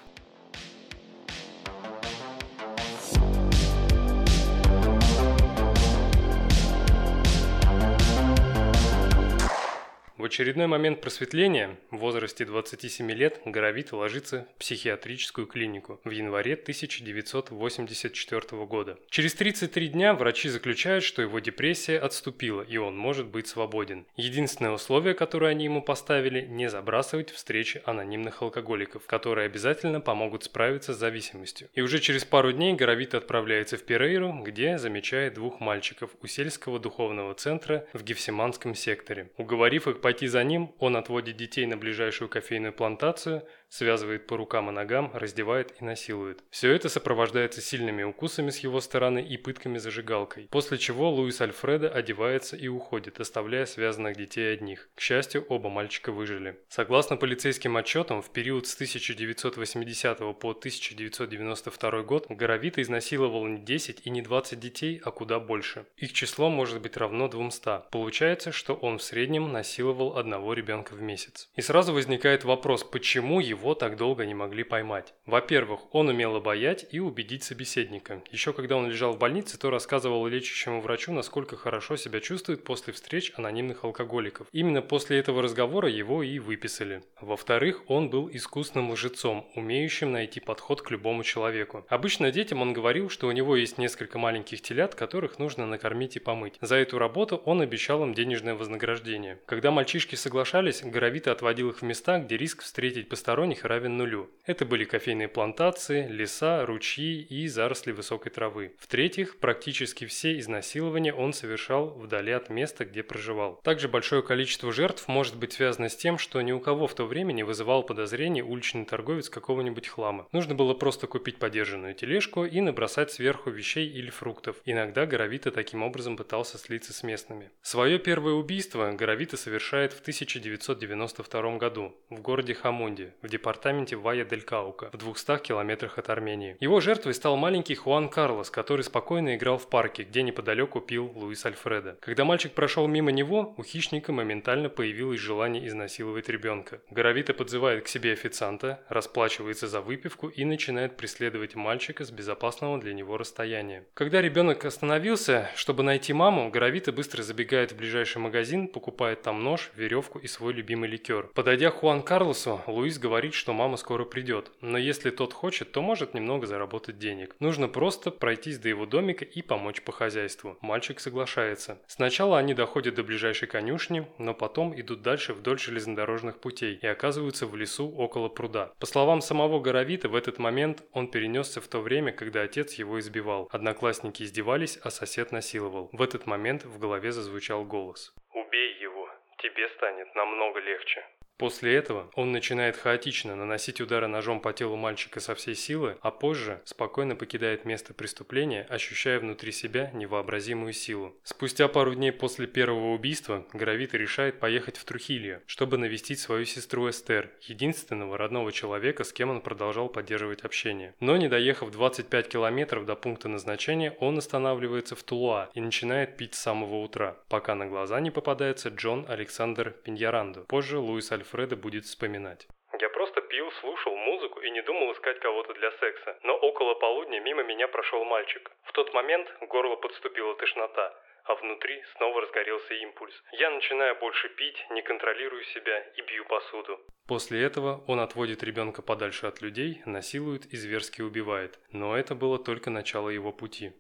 В 10.24 10.26
очередной 10.26 10.68
момент 10.68 11.02
просветления 11.02 11.76
в 11.92 11.98
возрасте 11.98 12.46
27 12.46 13.12
лет 13.12 13.42
Горовит 13.44 13.92
ложится 13.92 14.48
в 14.56 14.60
психиатрическую 14.60 15.48
клинику 15.48 16.00
в 16.06 16.12
январе 16.12 16.54
1984 16.54 18.66
года. 18.66 18.98
Через 19.10 19.34
33 19.34 19.90
дня 19.90 20.14
врачи 20.14 20.48
заключают, 20.48 21.04
что 21.04 21.22
его 21.22 21.40
депрессия 21.40 22.00
отступила 22.00 22.62
и 22.62 22.78
он 22.78 22.98
может 22.98 23.26
быть 23.26 23.48
свободен. 23.48 24.06
Единственное 24.16 24.72
условие, 24.72 25.14
которое 25.14 25.52
они 25.52 25.66
ему 25.66 25.82
поставили– 25.82 26.46
не 26.50 26.70
забрасывать 26.70 27.30
встречи 27.30 27.82
анонимных 27.84 28.42
алкоголиков, 28.42 29.06
которые 29.06 29.48
обязательно 29.48 30.00
помогут 30.00 30.46
справиться 30.46 30.94
с 30.94 31.00
зависимостью. 31.00 31.68
И 31.74 31.82
уже 31.82 32.00
через 32.00 32.24
пару 32.24 32.54
дней 32.54 32.76
Горовит 32.76 33.14
отправляется 33.14 33.76
в 33.76 33.84
Перейру, 33.84 34.42
где 34.42 34.78
замечает 34.78 35.34
двух 35.34 35.60
мальчиков 35.60 36.12
у 36.22 36.28
сельского 36.28 36.80
духовного 36.80 37.34
центра 37.34 37.86
в 37.92 38.06
Гефсиманском 38.06 38.74
секторе. 38.74 39.30
Уговорив 39.36 39.90
их 39.90 40.00
пойти 40.00 40.13
за 40.28 40.44
ним, 40.44 40.76
он 40.80 40.96
отводит 40.96 41.38
детей 41.38 41.66
на 41.66 41.78
ближайшую 41.78 42.30
кофейную 42.30 42.74
плантацию, 42.74 43.48
связывает 43.74 44.28
по 44.28 44.38
рукам 44.38 44.70
и 44.70 44.72
ногам, 44.72 45.10
раздевает 45.16 45.74
и 45.82 45.84
насилует. 45.84 46.44
Все 46.52 46.72
это 46.72 46.90
сопровождается 46.90 47.60
сильными 47.60 48.04
укусами 48.04 48.52
с 48.52 48.60
его 48.60 48.80
стороны 48.82 49.20
и 49.20 49.36
пытками 49.36 49.80
зажигалкой, 49.80 50.48
после 50.52 50.78
чего 50.78 51.10
Луис 51.10 51.42
Альфредо 51.42 51.90
одевается 51.90 52.56
и 52.56 52.68
уходит, 52.68 53.20
оставляя 53.20 53.66
связанных 53.66 54.16
детей 54.16 54.54
одних. 54.54 54.90
К 54.94 55.02
счастью, 55.02 55.44
оба 55.50 55.70
мальчика 55.70 56.12
выжили. 56.12 56.60
Согласно 56.70 57.18
полицейским 57.18 57.76
отчетам, 57.76 58.22
в 58.22 58.30
период 58.30 58.68
с 58.68 58.76
1980 58.76 60.20
по 60.20 60.52
1992 60.52 62.04
год 62.04 62.28
Горовита 62.30 62.80
изнасиловал 62.80 63.48
не 63.48 63.58
10 63.58 64.06
и 64.06 64.10
не 64.12 64.22
20 64.22 64.60
детей, 64.60 65.02
а 65.04 65.10
куда 65.10 65.40
больше. 65.40 65.88
Их 65.98 66.14
число 66.14 66.52
может 66.52 66.80
быть 66.80 66.96
равно 66.96 67.28
200. 67.28 67.90
Получается, 67.90 68.52
что 68.52 68.76
он 68.76 69.00
в 69.00 69.04
среднем 69.04 69.52
насиловал 69.52 70.18
одного 70.18 70.54
ребенка 70.54 70.94
в 70.94 71.02
месяц. 71.02 71.50
И 71.56 71.62
сразу 71.62 71.92
возникает 71.92 72.44
вопрос, 72.44 72.84
почему 72.84 73.40
его 73.40 73.63
так 73.74 73.96
долго 73.96 74.26
не 74.26 74.34
могли 74.34 74.64
поймать? 74.64 75.14
Во-первых, 75.26 75.96
он 75.96 76.10
умел 76.10 76.36
обаять 76.36 76.86
и 76.92 77.00
убедить 77.00 77.44
собеседника. 77.44 78.22
Еще 78.32 78.52
когда 78.52 78.76
он 78.76 78.90
лежал 78.90 79.14
в 79.14 79.18
больнице, 79.18 79.58
то 79.58 79.70
рассказывал 79.70 80.28
лечащему 80.28 80.82
врачу, 80.82 81.14
насколько 81.14 81.56
хорошо 81.56 81.96
себя 81.96 82.20
чувствует 82.20 82.66
после 82.66 82.92
встреч 82.92 83.32
анонимных 83.38 83.86
алкоголиков. 83.86 84.48
Именно 84.52 84.82
после 84.82 85.20
этого 85.20 85.42
разговора 85.42 85.88
его 85.88 86.24
и 86.24 86.40
выписали. 86.40 87.04
Во-вторых, 87.22 87.84
он 87.88 88.10
был 88.10 88.30
искусным 88.30 88.92
лжецом, 88.92 89.50
умеющим 89.56 90.12
найти 90.12 90.42
подход 90.42 90.82
к 90.82 90.92
любому 90.92 91.24
человеку. 91.24 91.86
Обычно 91.88 92.32
детям 92.32 92.62
он 92.62 92.74
говорил, 92.74 93.10
что 93.10 93.28
у 93.28 93.32
него 93.32 93.56
есть 93.56 93.78
несколько 93.78 94.18
маленьких 94.18 94.62
телят, 94.62 94.96
которых 94.96 95.40
нужно 95.40 95.66
накормить 95.66 96.16
и 96.16 96.20
помыть. 96.20 96.56
За 96.60 96.76
эту 96.76 96.98
работу 96.98 97.38
он 97.38 97.62
обещал 97.62 98.04
им 98.04 98.14
денежное 98.14 98.56
вознаграждение. 98.56 99.40
Когда 99.46 99.72
мальчишки 99.72 100.16
соглашались, 100.16 100.82
Горовито 100.82 101.32
отводил 101.32 101.70
их 101.70 101.82
в 101.82 101.82
места, 101.84 102.18
где 102.18 102.38
риск 102.38 102.64
встретить 102.64 103.10
посторонних 103.10 103.53
равен 103.62 103.98
нулю. 103.98 104.30
Это 104.46 104.66
были 104.66 104.84
кофейные 104.84 105.28
плантации, 105.28 106.08
леса, 106.08 106.66
ручьи 106.66 107.22
и 107.22 107.48
заросли 107.48 107.92
высокой 107.92 108.32
травы. 108.32 108.74
В-третьих, 108.80 109.38
практически 109.38 110.06
все 110.06 110.40
изнасилования 110.40 111.14
он 111.14 111.32
совершал 111.32 111.90
вдали 111.92 112.32
от 112.32 112.50
места, 112.50 112.86
где 112.86 113.04
проживал. 113.04 113.62
Также 113.64 113.88
большое 113.88 114.22
количество 114.24 114.74
жертв 114.74 115.08
может 115.08 115.38
быть 115.38 115.54
связано 115.54 115.90
с 115.90 115.96
тем, 115.96 116.18
что 116.18 116.42
ни 116.42 116.52
у 116.52 116.60
кого 116.60 116.88
в 116.88 116.96
то 116.96 117.06
время 117.06 117.32
не 117.32 117.44
вызывал 117.44 117.84
подозрений 117.84 118.42
уличный 118.42 118.86
торговец 118.86 119.30
какого-нибудь 119.30 119.88
хлама. 119.88 120.28
Нужно 120.32 120.56
было 120.56 120.74
просто 120.74 121.08
купить 121.08 121.38
подержанную 121.38 121.94
тележку 121.94 122.46
и 122.46 122.60
набросать 122.60 123.12
сверху 123.12 123.50
вещей 123.50 123.88
или 123.88 124.10
фруктов. 124.10 124.58
Иногда 124.66 125.06
Горовито 125.06 125.52
таким 125.52 125.84
образом 125.84 126.18
пытался 126.18 126.58
слиться 126.58 126.94
с 126.94 127.04
местными. 127.04 127.52
Свое 127.62 128.00
первое 128.00 128.34
убийство 128.34 128.92
Горовито 128.92 129.38
совершает 129.38 129.94
в 129.94 130.02
1992 130.02 131.58
году 131.58 131.96
в 132.10 132.22
городе 132.22 132.54
Хамонде, 132.54 133.14
в 133.22 133.30
департаменте 133.30 133.43
Вая-дель-Каука, 133.44 134.90
в 134.92 134.98
200 134.98 135.40
километрах 135.40 135.98
от 135.98 136.10
Армении. 136.10 136.58
Его 136.60 136.80
жертвой 136.80 137.14
стал 137.14 137.36
маленький 137.36 137.76
Хуан 137.76 138.10
Карлос, 138.10 138.50
который 138.50 138.84
спокойно 138.84 139.36
играл 139.36 139.58
в 139.58 139.70
парке, 139.70 140.04
где 140.04 140.24
неподалеку 140.24 140.82
пил 140.82 141.12
Луис 141.16 141.46
Альфредо. 141.46 141.98
Когда 142.00 142.26
мальчик 142.26 142.54
прошел 142.54 142.88
мимо 142.88 143.12
него, 143.12 143.54
у 143.58 143.64
хищника 143.64 144.12
моментально 144.12 144.70
появилось 144.70 145.20
желание 145.20 145.68
изнасиловать 145.68 146.30
ребенка. 146.30 146.82
Горовито 146.90 147.34
подзывает 147.34 147.84
к 147.86 147.88
себе 147.88 148.14
официанта, 148.14 148.82
расплачивается 148.90 149.68
за 149.68 149.82
выпивку 149.82 150.28
и 150.28 150.46
начинает 150.46 150.98
преследовать 150.98 151.56
мальчика 151.56 152.06
с 152.06 152.12
безопасного 152.12 152.80
для 152.80 152.94
него 152.94 153.18
расстояния. 153.18 153.86
Когда 153.94 154.22
ребенок 154.22 154.66
остановился, 154.66 155.50
чтобы 155.56 155.84
найти 155.84 156.14
маму, 156.14 156.50
Горовито 156.50 156.92
быстро 156.92 157.24
забегает 157.24 157.72
в 157.72 157.78
ближайший 157.78 158.18
магазин, 158.18 158.68
покупает 158.68 159.22
там 159.22 159.44
нож, 159.44 159.72
веревку 159.76 160.20
и 160.20 160.28
свой 160.28 160.54
любимый 160.54 160.90
ликер. 160.90 161.30
Подойдя 161.34 161.72
к 161.72 161.76
Хуан 161.76 162.02
Карлосу, 162.02 162.62
Луис 162.68 163.00
говорит, 163.00 163.23
что 163.32 163.54
мама 163.54 163.78
скоро 163.78 164.04
придет, 164.04 164.52
но 164.62 164.78
если 164.78 165.10
тот 165.10 165.32
хочет, 165.34 165.72
то 165.72 165.82
может 165.82 166.14
немного 166.14 166.48
заработать 166.48 166.98
денег. 166.98 167.36
Нужно 167.40 167.68
просто 167.68 168.12
пройтись 168.12 168.58
до 168.60 168.70
его 168.70 168.86
домика 168.86 169.24
и 169.24 169.42
помочь 169.42 169.82
по 169.82 169.92
хозяйству. 169.92 170.58
Мальчик 170.62 171.00
соглашается. 171.00 171.82
Сначала 171.88 172.38
они 172.38 172.54
доходят 172.54 172.96
до 172.96 173.04
ближайшей 173.04 173.48
конюшни, 173.48 174.08
но 174.18 174.34
потом 174.34 174.80
идут 174.80 175.02
дальше 175.02 175.34
вдоль 175.34 175.60
железнодорожных 175.60 176.40
путей 176.40 176.80
и 176.82 176.88
оказываются 176.88 177.48
в 177.48 177.56
лесу 177.56 177.90
около 177.90 178.30
пруда. 178.30 178.74
По 178.80 178.86
словам 178.86 179.22
самого 179.22 179.60
Горовита, 179.60 180.10
в 180.10 180.16
этот 180.16 180.40
момент 180.40 180.84
он 180.92 181.10
перенесся 181.10 181.62
в 181.62 181.68
то 181.68 181.80
время, 181.80 182.12
когда 182.12 182.42
отец 182.42 182.74
его 182.74 183.00
избивал. 183.00 183.48
Одноклассники 183.52 184.24
издевались, 184.24 184.78
а 184.84 184.90
сосед 184.90 185.32
насиловал. 185.32 185.90
В 185.92 186.02
этот 186.02 186.26
момент 186.26 186.66
в 186.66 186.80
голове 186.80 187.12
зазвучал 187.12 187.64
голос. 187.64 188.14
«Убей 188.34 188.80
его, 188.82 189.08
тебе 189.42 189.70
станет 189.78 190.14
намного 190.16 190.60
легче». 190.60 191.04
После 191.44 191.76
этого 191.76 192.10
он 192.16 192.32
начинает 192.32 192.78
хаотично 192.78 193.36
наносить 193.36 193.82
удары 193.82 194.08
ножом 194.08 194.40
по 194.40 194.54
телу 194.54 194.78
мальчика 194.78 195.20
со 195.20 195.36
всей 195.36 195.56
силы, 195.56 195.98
а 196.00 196.10
позже 196.10 196.62
спокойно 196.64 197.18
покидает 197.18 197.66
место 197.66 197.94
преступления, 197.94 198.66
ощущая 198.70 199.20
внутри 199.20 199.52
себя 199.52 199.92
невообразимую 199.94 200.72
силу. 200.72 201.14
Спустя 201.26 201.68
пару 201.68 201.96
дней 201.96 202.14
после 202.14 202.48
первого 202.48 202.94
убийства 202.94 203.46
Гравита 203.52 203.98
решает 203.98 204.40
поехать 204.40 204.78
в 204.78 204.86
Трухилью, 204.86 205.42
чтобы 205.46 205.78
навестить 205.78 206.20
свою 206.20 206.46
сестру 206.46 206.90
Эстер, 206.90 207.30
единственного 207.42 208.18
родного 208.18 208.54
человека, 208.54 209.04
с 209.04 209.12
кем 209.12 209.30
он 209.30 209.42
продолжал 209.42 209.90
поддерживать 209.90 210.46
общение. 210.46 210.96
Но 211.02 211.18
не 211.18 211.28
доехав 211.28 211.72
25 211.72 212.30
километров 212.30 212.86
до 212.86 212.96
пункта 212.96 213.28
назначения, 213.28 213.98
он 214.00 214.18
останавливается 214.18 214.96
в 214.96 215.04
Тулуа 215.04 215.50
и 215.54 215.60
начинает 215.60 216.16
пить 216.16 216.36
с 216.36 216.40
самого 216.40 216.76
утра, 216.76 217.18
пока 217.28 217.54
на 217.54 217.66
глаза 217.66 218.00
не 218.00 218.12
попадается 218.12 218.70
Джон 218.70 219.06
Александр 219.10 219.72
Пиньяранду. 219.84 220.46
Позже 220.48 220.78
Луис 220.78 221.12
Альф 221.12 221.33
Фреда 221.34 221.56
будет 221.56 221.86
вспоминать. 221.86 222.48
Я 222.80 222.90
просто 222.90 223.20
пил, 223.22 223.52
слушал 223.54 223.96
музыку 223.96 224.40
и 224.42 224.52
не 224.52 224.62
думал 224.62 224.94
искать 224.94 225.20
кого-то 225.20 225.56
для 225.56 225.72
секса. 225.72 226.20
Но 226.22 226.36
около 226.38 226.76
полудня 226.76 227.20
мимо 227.22 227.42
меня 227.42 227.68
прошел 227.68 228.06
мальчик. 228.06 228.52
В 228.66 228.72
тот 228.72 228.94
момент 228.94 229.28
горло 229.42 229.76
подступила 229.76 230.36
тошнота, 230.36 230.94
а 231.24 231.34
внутри 231.34 231.82
снова 231.98 232.22
разгорелся 232.22 232.76
импульс. 232.76 233.16
Я 233.32 233.50
начинаю 233.50 233.96
больше 234.00 234.30
пить, 234.30 234.64
не 234.70 234.84
контролирую 234.84 235.44
себя 235.46 235.80
и 235.98 236.02
бью 236.04 236.24
посуду. 236.26 236.80
После 237.08 237.42
этого 237.42 237.84
он 237.88 238.00
отводит 238.00 238.44
ребенка 238.44 238.84
подальше 238.84 239.26
от 239.26 239.42
людей, 239.42 239.82
насилует 239.88 240.46
и 240.54 240.56
зверски 240.56 241.02
убивает. 241.02 241.60
Но 241.72 241.98
это 241.98 242.14
было 242.14 242.38
только 242.38 242.70
начало 242.70 243.10
его 243.10 243.32
пути. 243.32 243.74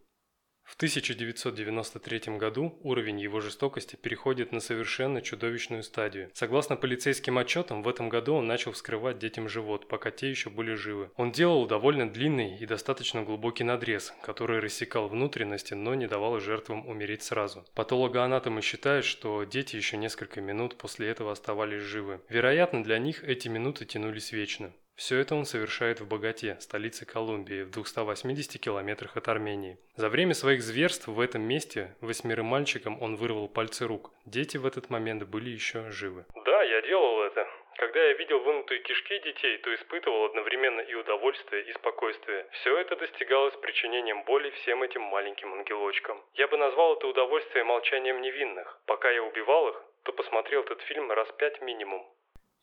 В 0.63 0.75
1993 0.75 2.37
году 2.37 2.79
уровень 2.81 3.19
его 3.19 3.41
жестокости 3.41 3.95
переходит 3.95 4.51
на 4.51 4.59
совершенно 4.59 5.21
чудовищную 5.21 5.83
стадию. 5.83 6.31
Согласно 6.33 6.75
полицейским 6.75 7.37
отчетам, 7.37 7.83
в 7.83 7.87
этом 7.87 8.09
году 8.09 8.35
он 8.35 8.47
начал 8.47 8.71
вскрывать 8.71 9.19
детям 9.19 9.47
живот, 9.47 9.87
пока 9.87 10.09
те 10.09 10.29
еще 10.29 10.49
были 10.49 10.73
живы. 10.73 11.11
Он 11.15 11.31
делал 11.31 11.67
довольно 11.67 12.09
длинный 12.09 12.57
и 12.57 12.65
достаточно 12.65 13.23
глубокий 13.23 13.63
надрез, 13.63 14.13
который 14.23 14.59
рассекал 14.59 15.07
внутренности, 15.09 15.73
но 15.73 15.95
не 15.95 16.07
давал 16.07 16.39
жертвам 16.39 16.87
умереть 16.87 17.23
сразу. 17.23 17.65
Патологоанатомы 17.75 18.61
считают, 18.61 19.05
что 19.05 19.43
дети 19.43 19.75
еще 19.75 19.97
несколько 19.97 20.41
минут 20.41 20.75
после 20.77 21.07
этого 21.07 21.31
оставались 21.31 21.83
живы. 21.83 22.21
Вероятно, 22.29 22.83
для 22.83 22.97
них 22.97 23.23
эти 23.23 23.47
минуты 23.47 23.85
тянулись 23.85 24.31
вечно. 24.31 24.73
Все 24.95 25.17
это 25.19 25.33
он 25.33 25.45
совершает 25.45 25.99
в 25.99 26.07
Богате, 26.07 26.57
столице 26.59 27.05
Колумбии, 27.05 27.63
в 27.63 27.71
280 27.71 28.61
километрах 28.61 29.17
от 29.17 29.27
Армении. 29.27 29.79
За 29.95 30.07
время 30.07 30.33
своих 30.35 30.61
зверств 30.61 31.07
в 31.07 31.19
этом 31.19 31.41
месте 31.41 31.95
восьмерым 31.99 32.45
мальчикам 32.45 33.01
он 33.01 33.15
вырвал 33.15 33.49
пальцы 33.49 33.87
рук. 33.87 34.11
Дети 34.25 34.57
в 34.57 34.65
этот 34.65 34.89
момент 34.91 35.23
были 35.23 35.49
еще 35.49 35.89
живы. 35.89 36.25
Да, 36.45 36.63
я 36.63 36.81
делал 36.83 37.23
это. 37.23 37.47
Когда 37.77 38.03
я 38.03 38.13
видел 38.13 38.39
вынутые 38.39 38.81
кишки 38.81 39.19
детей, 39.19 39.57
то 39.57 39.73
испытывал 39.73 40.25
одновременно 40.25 40.81
и 40.81 40.93
удовольствие, 40.93 41.63
и 41.63 41.73
спокойствие. 41.73 42.45
Все 42.51 42.77
это 42.77 42.95
достигалось 42.95 43.55
причинением 43.57 44.23
боли 44.25 44.51
всем 44.51 44.83
этим 44.83 45.01
маленьким 45.01 45.53
ангелочкам. 45.53 46.23
Я 46.35 46.47
бы 46.47 46.57
назвал 46.57 46.95
это 46.95 47.07
удовольствие 47.07 47.63
молчанием 47.63 48.21
невинных. 48.21 48.79
Пока 48.85 49.09
я 49.09 49.23
убивал 49.23 49.69
их, 49.69 49.83
то 50.03 50.13
посмотрел 50.13 50.61
этот 50.61 50.81
фильм 50.81 51.11
раз 51.11 51.27
пять 51.39 51.61
минимум. 51.61 52.05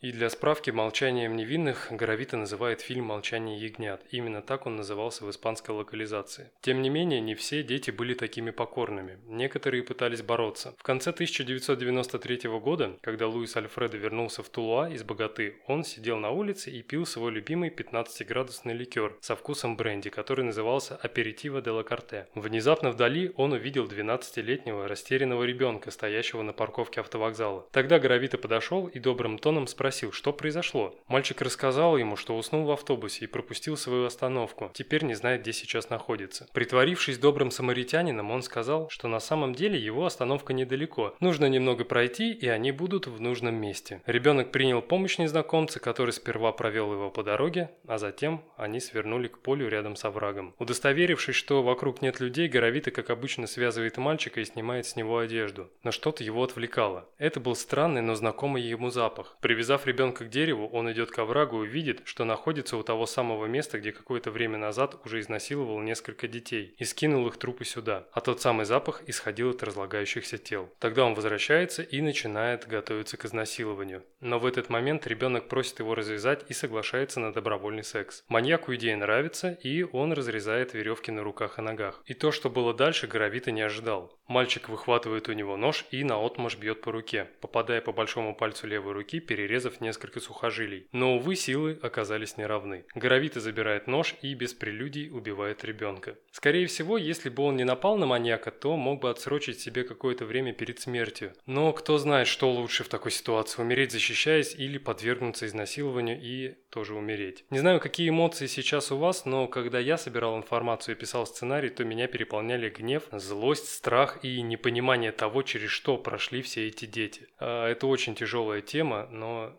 И 0.01 0.13
для 0.13 0.31
справки 0.31 0.71
«Молчанием 0.71 1.37
невинных» 1.37 1.89
Горовита 1.91 2.39
называет 2.39 2.81
фильм 2.81 3.05
«Молчание 3.05 3.59
ягнят». 3.59 4.03
Именно 4.11 4.41
так 4.41 4.65
он 4.65 4.77
назывался 4.77 5.27
в 5.27 5.31
испанской 5.31 5.75
локализации. 5.75 6.51
Тем 6.63 6.81
не 6.81 6.89
менее, 6.89 7.21
не 7.21 7.35
все 7.35 7.63
дети 7.63 7.91
были 7.91 8.15
такими 8.15 8.51
покорными. 8.51 9.19
Некоторые 9.27 9.83
пытались 9.83 10.23
бороться. 10.23 10.75
В 10.79 10.83
конце 10.83 11.11
1993 11.11 12.49
года, 12.61 12.97
когда 13.03 13.27
Луис 13.27 13.55
Альфредо 13.55 13.99
вернулся 13.99 14.43
в 14.43 14.49
Тулуа 14.49 14.89
из 14.89 15.03
Богаты, 15.03 15.57
он 15.67 15.85
сидел 15.85 16.17
на 16.17 16.31
улице 16.31 16.71
и 16.71 16.81
пил 16.81 17.05
свой 17.05 17.31
любимый 17.31 17.69
15-градусный 17.69 18.73
ликер 18.73 19.19
со 19.21 19.37
вкусом 19.37 19.77
бренди, 19.77 20.09
который 20.09 20.47
назывался 20.47 20.97
«Аперитиво 20.97 21.61
де 21.61 21.73
ла 21.73 21.83
Карте». 21.83 22.27
Внезапно 22.35 22.91
вдали 22.91 23.33
он 23.37 23.53
увидел 23.53 23.85
12-летнего 23.87 24.89
растерянного 24.89 25.45
ребенка, 25.45 25.91
стоящего 25.91 26.41
на 26.41 26.55
парковке 26.55 27.03
автовокзала. 27.03 27.69
Тогда 27.71 27.99
Горовита 27.99 28.39
подошел 28.39 28.87
и 28.87 28.99
добрым 28.99 29.39
тоном 29.39 29.67
спросил, 29.67 29.90
спросил, 29.91 30.13
что 30.13 30.33
произошло. 30.33 30.95
Мальчик 31.09 31.43
рассказал 31.43 31.97
ему, 31.97 32.15
что 32.15 32.37
уснул 32.39 32.65
в 32.65 32.71
автобусе 32.71 33.25
и 33.25 33.27
пропустил 33.27 33.77
свою 33.77 34.07
остановку. 34.07 34.71
Теперь 34.73 35.03
не 35.03 35.15
знает, 35.15 35.41
где 35.41 35.53
сейчас 35.53 35.91
находится. 35.91 36.47
Притворившись 36.53 37.19
добрым 37.19 37.51
самаритянином, 37.51 38.31
он 38.31 38.43
сказал, 38.43 38.89
что 38.89 39.09
на 39.09 39.19
самом 39.19 39.53
деле 39.53 39.81
его 39.81 40.07
остановка 40.07 40.53
недалеко. 40.53 41.17
Нужно 41.19 41.47
немного 41.47 41.85
пройти, 41.85 42.33
и 42.33 42.47
они 42.47 42.71
будут 42.71 43.09
в 43.09 43.21
нужном 43.21 43.57
месте. 43.57 44.01
Ребенок 44.07 44.53
принял 44.53 44.81
помощь 44.81 45.19
незнакомца, 45.19 45.81
который 45.81 46.13
сперва 46.13 46.53
провел 46.53 46.93
его 46.93 47.11
по 47.11 47.25
дороге, 47.25 47.71
а 47.89 47.99
затем 47.99 48.45
они 48.57 48.79
свернули 48.79 49.27
к 49.27 49.39
полю 49.41 49.67
рядом 49.69 49.97
с 49.97 50.05
оврагом. 50.05 50.55
Удостоверившись, 50.61 51.35
что 51.35 51.65
вокруг 51.65 52.01
нет 52.01 52.21
людей, 52.21 52.47
Горовита, 52.47 52.93
как 52.93 53.11
обычно, 53.11 53.49
связывает 53.49 53.97
мальчика 53.97 54.41
и 54.41 54.45
снимает 54.45 54.87
с 54.87 54.95
него 54.95 55.19
одежду. 55.19 55.69
Но 55.83 55.91
что-то 55.91 56.23
его 56.23 56.45
отвлекало. 56.45 57.09
Это 57.19 57.41
был 57.41 57.57
странный, 57.57 58.03
но 58.03 58.15
знакомый 58.15 58.63
ему 58.63 58.91
запах. 58.91 59.37
Привязав 59.41 59.80
ребенка 59.87 60.25
к 60.25 60.31
дереву, 60.31 60.69
он 60.69 60.91
идет 60.93 61.11
к 61.11 61.19
оврагу 61.19 61.65
и 61.65 61.69
видит, 61.69 62.03
что 62.05 62.25
находится 62.25 62.77
у 62.77 62.83
того 62.83 63.07
самого 63.07 63.47
места, 63.47 63.79
где 63.79 63.93
какое-то 63.93 64.31
время 64.31 64.59
назад 64.59 64.97
уже 65.05 65.21
изнасиловал 65.21 65.81
несколько 65.81 66.29
детей 66.29 66.75
и 66.79 66.85
скинул 66.85 67.27
их 67.29 67.37
трупы 67.37 67.65
сюда. 67.65 68.07
А 68.13 68.21
тот 68.21 68.41
самый 68.41 68.67
запах 68.67 69.03
исходил 69.07 69.51
от 69.51 69.63
разлагающихся 69.63 70.39
тел. 70.39 70.73
Тогда 70.79 71.05
он 71.05 71.15
возвращается 71.15 71.83
и 71.83 72.01
начинает 72.01 72.67
готовиться 72.67 73.17
к 73.17 73.25
изнасилованию. 73.25 74.05
Но 74.21 74.39
в 74.39 74.47
этот 74.47 74.69
момент 74.69 75.07
ребенок 75.07 75.49
просит 75.49 75.79
его 75.79 75.95
развязать 75.95 76.45
и 76.49 76.53
соглашается 76.53 77.21
на 77.21 77.33
добровольный 77.33 77.85
секс. 77.85 78.25
Маньяку 78.29 78.75
идея 78.75 78.97
нравится, 78.97 79.59
и 79.63 79.83
он 79.83 80.13
разрезает 80.13 80.75
веревки 80.75 81.11
на 81.11 81.23
руках 81.23 81.59
и 81.59 81.63
ногах. 81.63 82.03
И 82.07 82.15
то, 82.15 82.33
что 82.33 82.51
было 82.51 82.75
дальше, 82.75 83.07
Горовита 83.07 83.51
не 83.51 83.63
ожидал. 83.63 84.19
Мальчик 84.27 84.69
выхватывает 84.69 85.29
у 85.29 85.33
него 85.33 85.57
нож 85.57 85.85
и 85.91 86.05
наотмашь 86.05 86.57
бьет 86.57 86.83
по 86.83 86.93
руке, 86.93 87.29
попадая 87.41 87.81
по 87.81 87.93
большому 87.93 88.35
пальцу 88.35 88.69
левой 88.69 88.93
руки, 88.93 89.19
перерезав 89.19 89.70
несколько 89.81 90.21
сухожилий. 90.21 90.89
Но, 90.93 91.17
увы, 91.17 91.37
силы 91.37 91.79
оказались 91.83 92.37
неравны. 92.37 92.85
Горовита 92.95 93.41
забирает 93.41 93.87
нож 93.87 94.15
и 94.23 94.35
без 94.35 94.55
прелюдий 94.55 95.11
убивает 95.11 95.65
ребенка. 95.65 96.17
Скорее 96.33 96.67
всего, 96.67 96.99
если 96.99 97.29
бы 97.29 97.43
он 97.43 97.57
не 97.57 97.65
напал 97.65 97.97
на 97.99 98.07
маньяка, 98.07 98.51
то 98.51 98.77
мог 98.77 99.01
бы 99.01 99.11
отсрочить 99.11 99.61
себе 99.61 99.85
какое-то 99.85 100.25
время 100.25 100.53
перед 100.53 100.81
смертью. 100.81 101.33
Но 101.47 101.73
кто 101.73 101.99
знает, 101.99 102.27
что 102.27 102.51
лучше 102.51 102.85
в 102.85 102.89
такой 102.89 103.13
ситуации, 103.13 103.63
умереть 103.63 103.93
защищаясь 103.93 104.55
или 104.55 104.79
подвергнуться 104.79 105.47
изнасилованию 105.47 106.19
и 106.21 106.57
тоже 106.71 106.95
умереть. 106.95 107.45
Не 107.51 107.59
знаю, 107.59 107.81
какие 107.81 108.09
эмоции 108.09 108.47
сейчас 108.47 108.93
у 108.93 108.97
вас, 108.97 109.25
но 109.25 109.49
когда 109.49 109.79
я 109.79 109.99
собирал 109.99 110.37
информацию 110.37 110.95
и 110.97 110.99
писал 110.99 111.27
сценарий, 111.27 111.69
то 111.69 111.85
меня 111.85 112.07
переполняли 112.07 112.71
гнев, 112.71 113.05
злость, 113.13 113.69
страх 113.69 114.19
и 114.23 114.41
непонимание 114.43 115.13
того, 115.13 115.43
через 115.43 115.71
что 115.71 115.99
прошли 115.99 116.43
все 116.43 116.69
эти 116.69 116.87
дети. 116.87 117.29
А, 117.39 117.69
это 117.69 117.87
очень 117.87 118.15
тяжелая 118.15 118.61
тема, 118.61 119.09
но, 119.11 119.59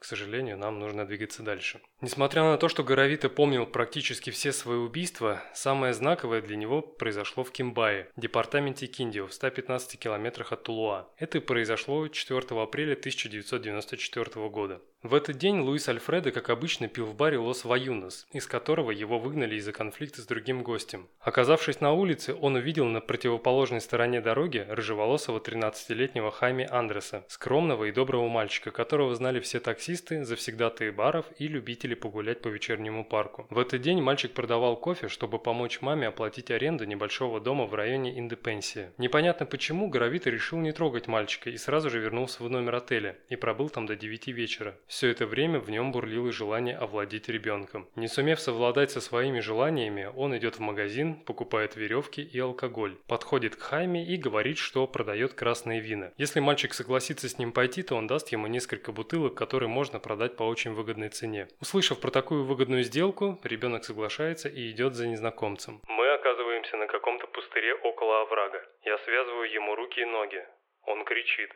к 0.00 0.06
сожалению, 0.06 0.56
нам 0.56 0.78
нужно 0.78 1.06
двигаться 1.06 1.42
дальше. 1.42 1.80
Несмотря 2.00 2.42
на 2.42 2.56
то, 2.56 2.70
что 2.70 2.82
Горовита 2.82 3.28
помнил 3.28 3.66
практически 3.66 4.30
все 4.30 4.50
свои 4.50 4.78
убийства, 4.78 5.42
самое 5.54 5.92
знаковое 5.92 6.40
для 6.40 6.56
него 6.56 6.80
произошло 6.80 7.44
в 7.44 7.52
Кимбае, 7.52 8.08
департаменте 8.16 8.86
Киндио, 8.86 9.26
в 9.26 9.34
115 9.34 10.00
километрах 10.00 10.52
от 10.52 10.62
Тулуа. 10.62 11.06
Это 11.18 11.42
произошло 11.42 12.08
4 12.08 12.38
апреля 12.62 12.94
1994 12.94 14.48
года. 14.48 14.80
В 15.02 15.14
этот 15.14 15.38
день 15.38 15.60
Луис 15.60 15.88
Альфредо, 15.88 16.30
как 16.30 16.50
обычно, 16.50 16.86
пил 16.86 17.06
в 17.06 17.14
баре 17.14 17.38
Лос 17.38 17.64
Ваюнос, 17.64 18.26
из 18.34 18.46
которого 18.46 18.90
его 18.90 19.18
выгнали 19.18 19.54
из-за 19.56 19.72
конфликта 19.72 20.20
с 20.20 20.26
другим 20.26 20.62
гостем. 20.62 21.08
Оказавшись 21.20 21.80
на 21.80 21.92
улице, 21.92 22.36
он 22.38 22.56
увидел 22.56 22.84
на 22.84 23.00
противоположной 23.00 23.80
стороне 23.80 24.20
дороги 24.20 24.66
рыжеволосого 24.68 25.38
13-летнего 25.38 26.30
Хайми 26.30 26.68
Андреса, 26.70 27.24
скромного 27.28 27.84
и 27.84 27.92
доброго 27.92 28.28
мальчика, 28.28 28.72
которого 28.72 29.14
знали 29.14 29.40
все 29.40 29.58
таксисты, 29.90 30.24
завсегдатые 30.24 30.92
баров 30.92 31.26
и 31.38 31.48
любители 31.48 31.94
погулять 31.94 32.40
по 32.40 32.48
вечернему 32.48 33.04
парку. 33.04 33.46
В 33.50 33.58
этот 33.58 33.82
день 33.82 34.00
мальчик 34.00 34.32
продавал 34.32 34.76
кофе, 34.76 35.08
чтобы 35.08 35.38
помочь 35.38 35.80
маме 35.80 36.06
оплатить 36.06 36.50
аренду 36.50 36.84
небольшого 36.84 37.40
дома 37.40 37.66
в 37.66 37.74
районе 37.74 38.16
Индепенсия. 38.18 38.92
Непонятно 38.98 39.46
почему 39.46 39.88
Горовита 39.88 40.30
решил 40.30 40.58
не 40.58 40.72
трогать 40.72 41.08
мальчика 41.08 41.50
и 41.50 41.56
сразу 41.56 41.90
же 41.90 41.98
вернулся 41.98 42.42
в 42.42 42.48
номер 42.48 42.76
отеля 42.76 43.16
и 43.28 43.36
пробыл 43.36 43.68
там 43.68 43.86
до 43.86 43.96
9 43.96 44.28
вечера. 44.28 44.76
Все 44.86 45.08
это 45.08 45.26
время 45.26 45.58
в 45.58 45.70
нем 45.70 45.90
бурлило 45.92 46.30
желание 46.30 46.76
овладеть 46.76 47.28
ребенком. 47.28 47.88
Не 47.96 48.06
сумев 48.08 48.40
совладать 48.40 48.92
со 48.92 49.00
своими 49.00 49.40
желаниями, 49.40 50.08
он 50.14 50.36
идет 50.36 50.56
в 50.56 50.60
магазин, 50.60 51.14
покупает 51.14 51.76
веревки 51.76 52.22
и 52.22 52.38
алкоголь, 52.38 52.96
подходит 53.08 53.56
к 53.56 53.60
Хайме 53.60 54.06
и 54.06 54.16
говорит, 54.16 54.58
что 54.58 54.86
продает 54.86 55.34
красные 55.34 55.80
вина. 55.80 56.12
Если 56.16 56.40
мальчик 56.40 56.74
согласится 56.74 57.28
с 57.28 57.38
ним 57.38 57.52
пойти, 57.52 57.82
то 57.82 57.96
он 57.96 58.06
даст 58.06 58.28
ему 58.28 58.46
несколько 58.46 58.92
бутылок, 58.92 59.34
которые 59.34 59.68
можно 59.68 59.79
продать 60.00 60.36
по 60.36 60.42
очень 60.42 60.74
выгодной 60.74 61.08
цене. 61.08 61.48
Услышав 61.60 62.00
про 62.00 62.10
такую 62.10 62.44
выгодную 62.44 62.82
сделку, 62.82 63.38
ребенок 63.44 63.84
соглашается 63.84 64.48
и 64.48 64.70
идет 64.70 64.94
за 64.94 65.06
незнакомцем. 65.06 65.80
Мы 65.88 66.08
оказываемся 66.12 66.76
на 66.76 66.86
каком-то 66.86 67.26
пустыре 67.28 67.74
около 67.74 68.20
оврага. 68.20 68.62
Я 68.84 68.98
связываю 68.98 69.50
ему 69.50 69.74
руки 69.74 70.00
и 70.00 70.04
ноги. 70.04 70.44
Он 70.84 71.04
кричит. 71.04 71.50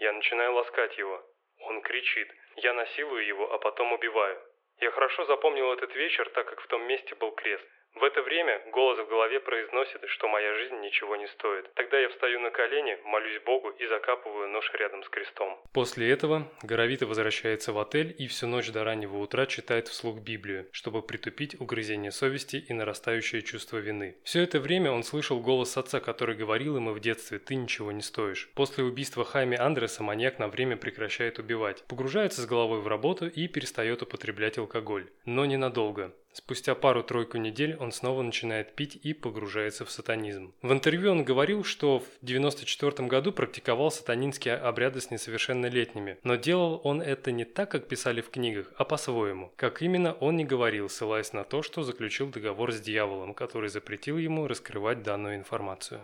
Я 0.00 0.12
начинаю 0.12 0.54
ласкать 0.54 0.96
его. 0.98 1.22
Он 1.60 1.80
кричит. 1.82 2.28
Я 2.56 2.74
насилую 2.74 3.26
его, 3.26 3.52
а 3.52 3.58
потом 3.58 3.92
убиваю. 3.92 4.38
Я 4.80 4.90
хорошо 4.90 5.24
запомнил 5.26 5.72
этот 5.72 5.94
вечер, 5.94 6.28
так 6.34 6.48
как 6.48 6.60
в 6.60 6.66
том 6.66 6.82
месте 6.86 7.14
был 7.14 7.30
крест. 7.32 7.64
В 7.94 8.04
это 8.04 8.22
время 8.22 8.60
голос 8.72 8.98
в 8.98 9.08
голове 9.08 9.38
произносит, 9.40 10.00
что 10.08 10.28
моя 10.28 10.54
жизнь 10.54 10.80
ничего 10.80 11.16
не 11.16 11.26
стоит. 11.28 11.72
Тогда 11.74 11.98
я 11.98 12.08
встаю 12.08 12.40
на 12.40 12.50
колени, 12.50 12.98
молюсь 13.04 13.40
Богу 13.44 13.70
и 13.70 13.86
закапываю 13.86 14.48
нож 14.48 14.70
рядом 14.74 15.04
с 15.04 15.08
крестом. 15.08 15.60
После 15.72 16.10
этого 16.10 16.50
Горовита 16.62 17.06
возвращается 17.06 17.72
в 17.72 17.78
отель 17.78 18.14
и 18.18 18.26
всю 18.28 18.46
ночь 18.46 18.70
до 18.70 18.84
раннего 18.84 19.18
утра 19.18 19.46
читает 19.46 19.88
вслух 19.88 20.20
Библию, 20.20 20.66
чтобы 20.72 21.02
притупить 21.02 21.60
угрызение 21.60 22.10
совести 22.10 22.56
и 22.56 22.72
нарастающее 22.72 23.42
чувство 23.42 23.76
вины. 23.76 24.16
Все 24.24 24.42
это 24.42 24.58
время 24.58 24.90
он 24.90 25.02
слышал 25.02 25.40
голос 25.40 25.76
отца, 25.76 26.00
который 26.00 26.34
говорил 26.34 26.76
ему 26.76 26.92
в 26.92 27.00
детстве 27.00 27.38
«ты 27.38 27.54
ничего 27.54 27.92
не 27.92 28.02
стоишь». 28.02 28.50
После 28.54 28.84
убийства 28.84 29.24
Хайми 29.24 29.56
Андреса 29.56 30.02
маньяк 30.02 30.38
на 30.38 30.48
время 30.48 30.76
прекращает 30.76 31.38
убивать, 31.38 31.84
погружается 31.88 32.40
с 32.40 32.46
головой 32.46 32.80
в 32.80 32.88
работу 32.88 33.28
и 33.28 33.48
перестает 33.48 34.02
употреблять 34.02 34.58
алкоголь. 34.58 35.10
Но 35.24 35.44
ненадолго. 35.44 36.14
Спустя 36.32 36.74
пару-тройку 36.74 37.36
недель 37.36 37.76
он 37.78 37.92
снова 37.92 38.22
начинает 38.22 38.74
пить 38.74 38.98
и 39.02 39.12
погружается 39.12 39.84
в 39.84 39.90
сатанизм. 39.90 40.54
В 40.62 40.72
интервью 40.72 41.10
он 41.12 41.24
говорил, 41.24 41.62
что 41.62 41.98
в 41.98 42.08
1994 42.22 43.06
году 43.06 43.32
практиковал 43.32 43.90
сатанинские 43.90 44.54
обряды 44.54 45.00
с 45.00 45.10
несовершеннолетними, 45.10 46.18
но 46.24 46.36
делал 46.36 46.80
он 46.84 47.02
это 47.02 47.32
не 47.32 47.44
так, 47.44 47.70
как 47.70 47.86
писали 47.86 48.22
в 48.22 48.30
книгах, 48.30 48.72
а 48.76 48.84
по-своему. 48.84 49.52
Как 49.56 49.82
именно, 49.82 50.14
он 50.14 50.36
не 50.36 50.44
говорил, 50.44 50.88
ссылаясь 50.88 51.34
на 51.34 51.44
то, 51.44 51.62
что 51.62 51.82
заключил 51.82 52.28
договор 52.28 52.72
с 52.72 52.80
дьяволом, 52.80 53.34
который 53.34 53.68
запретил 53.68 54.16
ему 54.16 54.46
раскрывать 54.46 55.02
данную 55.02 55.36
информацию. 55.36 56.00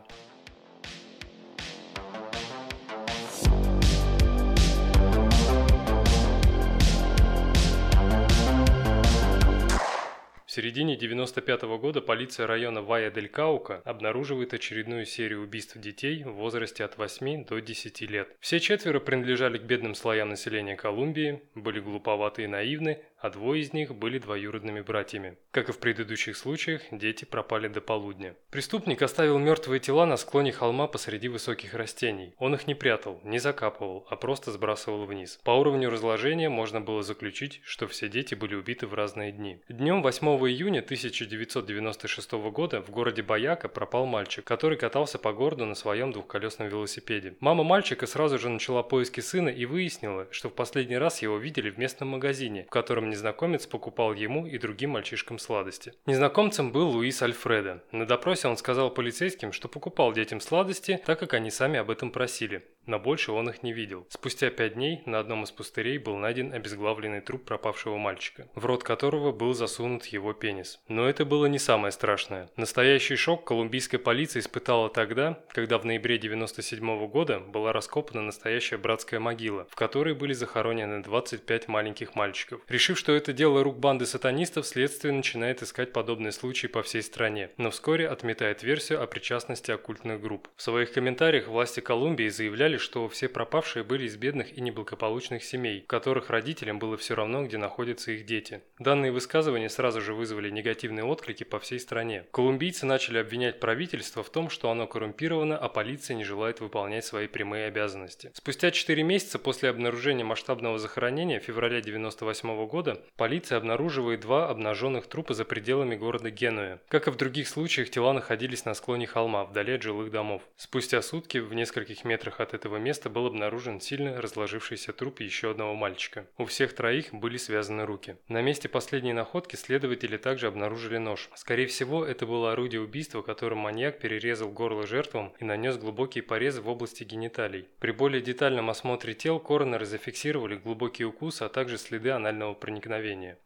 Середине 10.48 10.96
95 10.96 11.62
-го 11.62 11.78
года 11.78 12.00
полиция 12.00 12.46
района 12.46 12.80
Вая-дель-Каука 12.80 13.82
обнаруживает 13.84 14.54
очередную 14.54 15.04
серию 15.04 15.42
убийств 15.42 15.76
детей 15.76 16.24
в 16.24 16.32
возрасте 16.32 16.84
от 16.84 16.96
8 16.96 17.44
до 17.44 17.60
10 17.60 18.00
лет. 18.08 18.34
Все 18.40 18.58
четверо 18.58 18.98
принадлежали 18.98 19.58
к 19.58 19.62
бедным 19.62 19.94
слоям 19.94 20.30
населения 20.30 20.74
Колумбии, 20.74 21.42
были 21.54 21.80
глуповаты 21.80 22.44
и 22.44 22.46
наивны, 22.46 22.98
а 23.20 23.30
двое 23.30 23.62
из 23.62 23.72
них 23.72 23.94
были 23.94 24.18
двоюродными 24.18 24.80
братьями. 24.80 25.36
Как 25.50 25.68
и 25.68 25.72
в 25.72 25.78
предыдущих 25.78 26.36
случаях, 26.36 26.82
дети 26.90 27.24
пропали 27.24 27.68
до 27.68 27.80
полудня. 27.80 28.36
Преступник 28.50 29.02
оставил 29.02 29.38
мертвые 29.38 29.80
тела 29.80 30.06
на 30.06 30.16
склоне 30.16 30.52
холма 30.52 30.86
посреди 30.86 31.28
высоких 31.28 31.74
растений. 31.74 32.34
Он 32.38 32.54
их 32.54 32.66
не 32.66 32.74
прятал, 32.74 33.20
не 33.24 33.38
закапывал, 33.38 34.06
а 34.08 34.16
просто 34.16 34.52
сбрасывал 34.52 35.04
вниз. 35.04 35.40
По 35.42 35.50
уровню 35.50 35.90
разложения 35.90 36.48
можно 36.48 36.80
было 36.80 37.02
заключить, 37.02 37.60
что 37.64 37.88
все 37.88 38.08
дети 38.08 38.34
были 38.34 38.54
убиты 38.54 38.86
в 38.86 38.94
разные 38.94 39.32
дни. 39.32 39.60
Днем 39.68 40.02
8 40.02 40.26
июня 40.48 40.80
1996 40.80 42.32
года 42.32 42.82
в 42.82 42.90
городе 42.90 43.22
Баяка 43.22 43.68
пропал 43.68 44.06
мальчик, 44.06 44.44
который 44.44 44.78
катался 44.78 45.18
по 45.18 45.32
городу 45.32 45.66
на 45.66 45.74
своем 45.74 46.12
двухколесном 46.12 46.68
велосипеде. 46.68 47.36
Мама 47.40 47.64
мальчика 47.64 48.06
сразу 48.06 48.38
же 48.38 48.48
начала 48.48 48.82
поиски 48.82 49.20
сына 49.20 49.48
и 49.48 49.64
выяснила, 49.66 50.28
что 50.30 50.48
в 50.48 50.54
последний 50.54 50.98
раз 50.98 51.22
его 51.22 51.36
видели 51.38 51.70
в 51.70 51.78
местном 51.78 52.10
магазине, 52.10 52.64
в 52.64 52.70
котором 52.70 53.07
незнакомец 53.10 53.66
покупал 53.66 54.12
ему 54.14 54.46
и 54.46 54.58
другим 54.58 54.90
мальчишкам 54.90 55.38
сладости. 55.38 55.92
Незнакомцем 56.06 56.72
был 56.72 56.88
Луис 56.90 57.22
Альфредо. 57.22 57.82
На 57.92 58.06
допросе 58.06 58.48
он 58.48 58.56
сказал 58.56 58.90
полицейским, 58.90 59.52
что 59.52 59.68
покупал 59.68 60.12
детям 60.12 60.40
сладости, 60.40 61.00
так 61.04 61.18
как 61.18 61.34
они 61.34 61.50
сами 61.50 61.78
об 61.78 61.90
этом 61.90 62.10
просили. 62.10 62.62
но 62.88 62.98
больше 62.98 63.32
он 63.32 63.50
их 63.50 63.62
не 63.62 63.72
видел. 63.72 64.06
Спустя 64.08 64.50
пять 64.50 64.74
дней 64.74 65.02
на 65.04 65.18
одном 65.18 65.44
из 65.44 65.50
пустырей 65.50 65.98
был 65.98 66.16
найден 66.16 66.52
обезглавленный 66.54 67.20
труп 67.20 67.44
пропавшего 67.44 67.98
мальчика, 67.98 68.48
в 68.54 68.64
рот 68.64 68.82
которого 68.82 69.30
был 69.30 69.52
засунут 69.52 70.06
его 70.06 70.32
пенис. 70.32 70.80
Но 70.88 71.06
это 71.06 71.24
было 71.24 71.46
не 71.46 71.58
самое 71.58 71.92
страшное. 71.92 72.48
Настоящий 72.56 73.16
шок 73.16 73.44
колумбийская 73.44 74.00
полиция 74.00 74.40
испытала 74.40 74.88
тогда, 74.88 75.38
когда 75.50 75.78
в 75.78 75.84
ноябре 75.84 76.18
97 76.18 77.06
года 77.08 77.40
была 77.40 77.72
раскопана 77.72 78.22
настоящая 78.22 78.78
братская 78.78 79.20
могила, 79.20 79.66
в 79.70 79.76
которой 79.76 80.14
были 80.14 80.32
захоронены 80.32 81.02
25 81.02 81.68
маленьких 81.68 82.14
мальчиков. 82.14 82.62
Решив, 82.68 82.97
что 82.98 83.14
это 83.14 83.32
дело 83.32 83.62
рук 83.62 83.78
банды 83.78 84.06
сатанистов, 84.06 84.66
следствие 84.66 85.14
начинает 85.14 85.62
искать 85.62 85.92
подобные 85.92 86.32
случаи 86.32 86.66
по 86.66 86.82
всей 86.82 87.02
стране, 87.02 87.50
но 87.56 87.70
вскоре 87.70 88.08
отметает 88.08 88.64
версию 88.64 89.00
о 89.02 89.06
причастности 89.06 89.70
оккультных 89.70 90.20
групп. 90.20 90.48
В 90.56 90.62
своих 90.62 90.92
комментариях 90.92 91.46
власти 91.46 91.78
Колумбии 91.78 92.28
заявляли, 92.28 92.76
что 92.76 93.08
все 93.08 93.28
пропавшие 93.28 93.84
были 93.84 94.04
из 94.04 94.16
бедных 94.16 94.58
и 94.58 94.60
неблагополучных 94.60 95.44
семей, 95.44 95.82
в 95.82 95.86
которых 95.86 96.28
родителям 96.28 96.80
было 96.80 96.96
все 96.96 97.14
равно, 97.14 97.44
где 97.44 97.56
находятся 97.56 98.10
их 98.10 98.26
дети. 98.26 98.62
Данные 98.80 99.12
высказывания 99.12 99.70
сразу 99.70 100.00
же 100.00 100.12
вызвали 100.12 100.50
негативные 100.50 101.04
отклики 101.04 101.44
по 101.44 101.60
всей 101.60 101.78
стране. 101.78 102.24
Колумбийцы 102.32 102.84
начали 102.84 103.18
обвинять 103.18 103.60
правительство 103.60 104.24
в 104.24 104.30
том, 104.30 104.50
что 104.50 104.70
оно 104.70 104.88
коррумпировано, 104.88 105.56
а 105.56 105.68
полиция 105.68 106.16
не 106.16 106.24
желает 106.24 106.60
выполнять 106.60 107.04
свои 107.04 107.28
прямые 107.28 107.66
обязанности. 107.66 108.32
Спустя 108.34 108.72
4 108.72 109.00
месяца 109.04 109.38
после 109.38 109.70
обнаружения 109.70 110.24
масштабного 110.24 110.80
захоронения 110.80 111.38
в 111.38 111.44
феврале 111.44 111.78
1998 111.78 112.66
года 112.66 112.87
полиция 113.16 113.58
обнаруживает 113.58 114.20
два 114.20 114.48
обнаженных 114.48 115.06
трупа 115.06 115.34
за 115.34 115.44
пределами 115.44 115.96
города 115.96 116.30
Генуя. 116.30 116.80
Как 116.88 117.08
и 117.08 117.10
в 117.10 117.16
других 117.16 117.48
случаях, 117.48 117.90
тела 117.90 118.12
находились 118.12 118.64
на 118.64 118.74
склоне 118.74 119.06
холма, 119.06 119.44
вдали 119.44 119.74
от 119.74 119.82
жилых 119.82 120.10
домов. 120.10 120.42
Спустя 120.56 121.02
сутки 121.02 121.38
в 121.38 121.54
нескольких 121.54 122.04
метрах 122.04 122.40
от 122.40 122.54
этого 122.54 122.76
места 122.76 123.10
был 123.10 123.26
обнаружен 123.26 123.80
сильно 123.80 124.20
разложившийся 124.20 124.92
труп 124.92 125.20
еще 125.20 125.50
одного 125.50 125.74
мальчика. 125.74 126.26
У 126.36 126.44
всех 126.44 126.74
троих 126.74 127.12
были 127.12 127.36
связаны 127.36 127.84
руки. 127.84 128.16
На 128.28 128.42
месте 128.42 128.68
последней 128.68 129.12
находки 129.12 129.56
следователи 129.56 130.16
также 130.16 130.46
обнаружили 130.46 130.98
нож. 130.98 131.28
Скорее 131.34 131.66
всего, 131.66 132.04
это 132.04 132.26
было 132.26 132.52
орудие 132.52 132.80
убийства, 132.80 133.22
которым 133.22 133.58
маньяк 133.58 133.98
перерезал 133.98 134.50
горло 134.50 134.86
жертвам 134.86 135.32
и 135.40 135.44
нанес 135.44 135.76
глубокие 135.76 136.22
порезы 136.22 136.60
в 136.62 136.68
области 136.68 137.04
гениталий. 137.04 137.66
При 137.78 137.92
более 137.92 138.22
детальном 138.22 138.70
осмотре 138.70 139.14
тел 139.14 139.38
коронеры 139.40 139.86
зафиксировали 139.86 140.56
глубокие 140.56 141.08
укусы, 141.08 141.42
а 141.42 141.48
также 141.48 141.78
следы 141.78 142.10
анального 142.10 142.54
проникновения. 142.54 142.77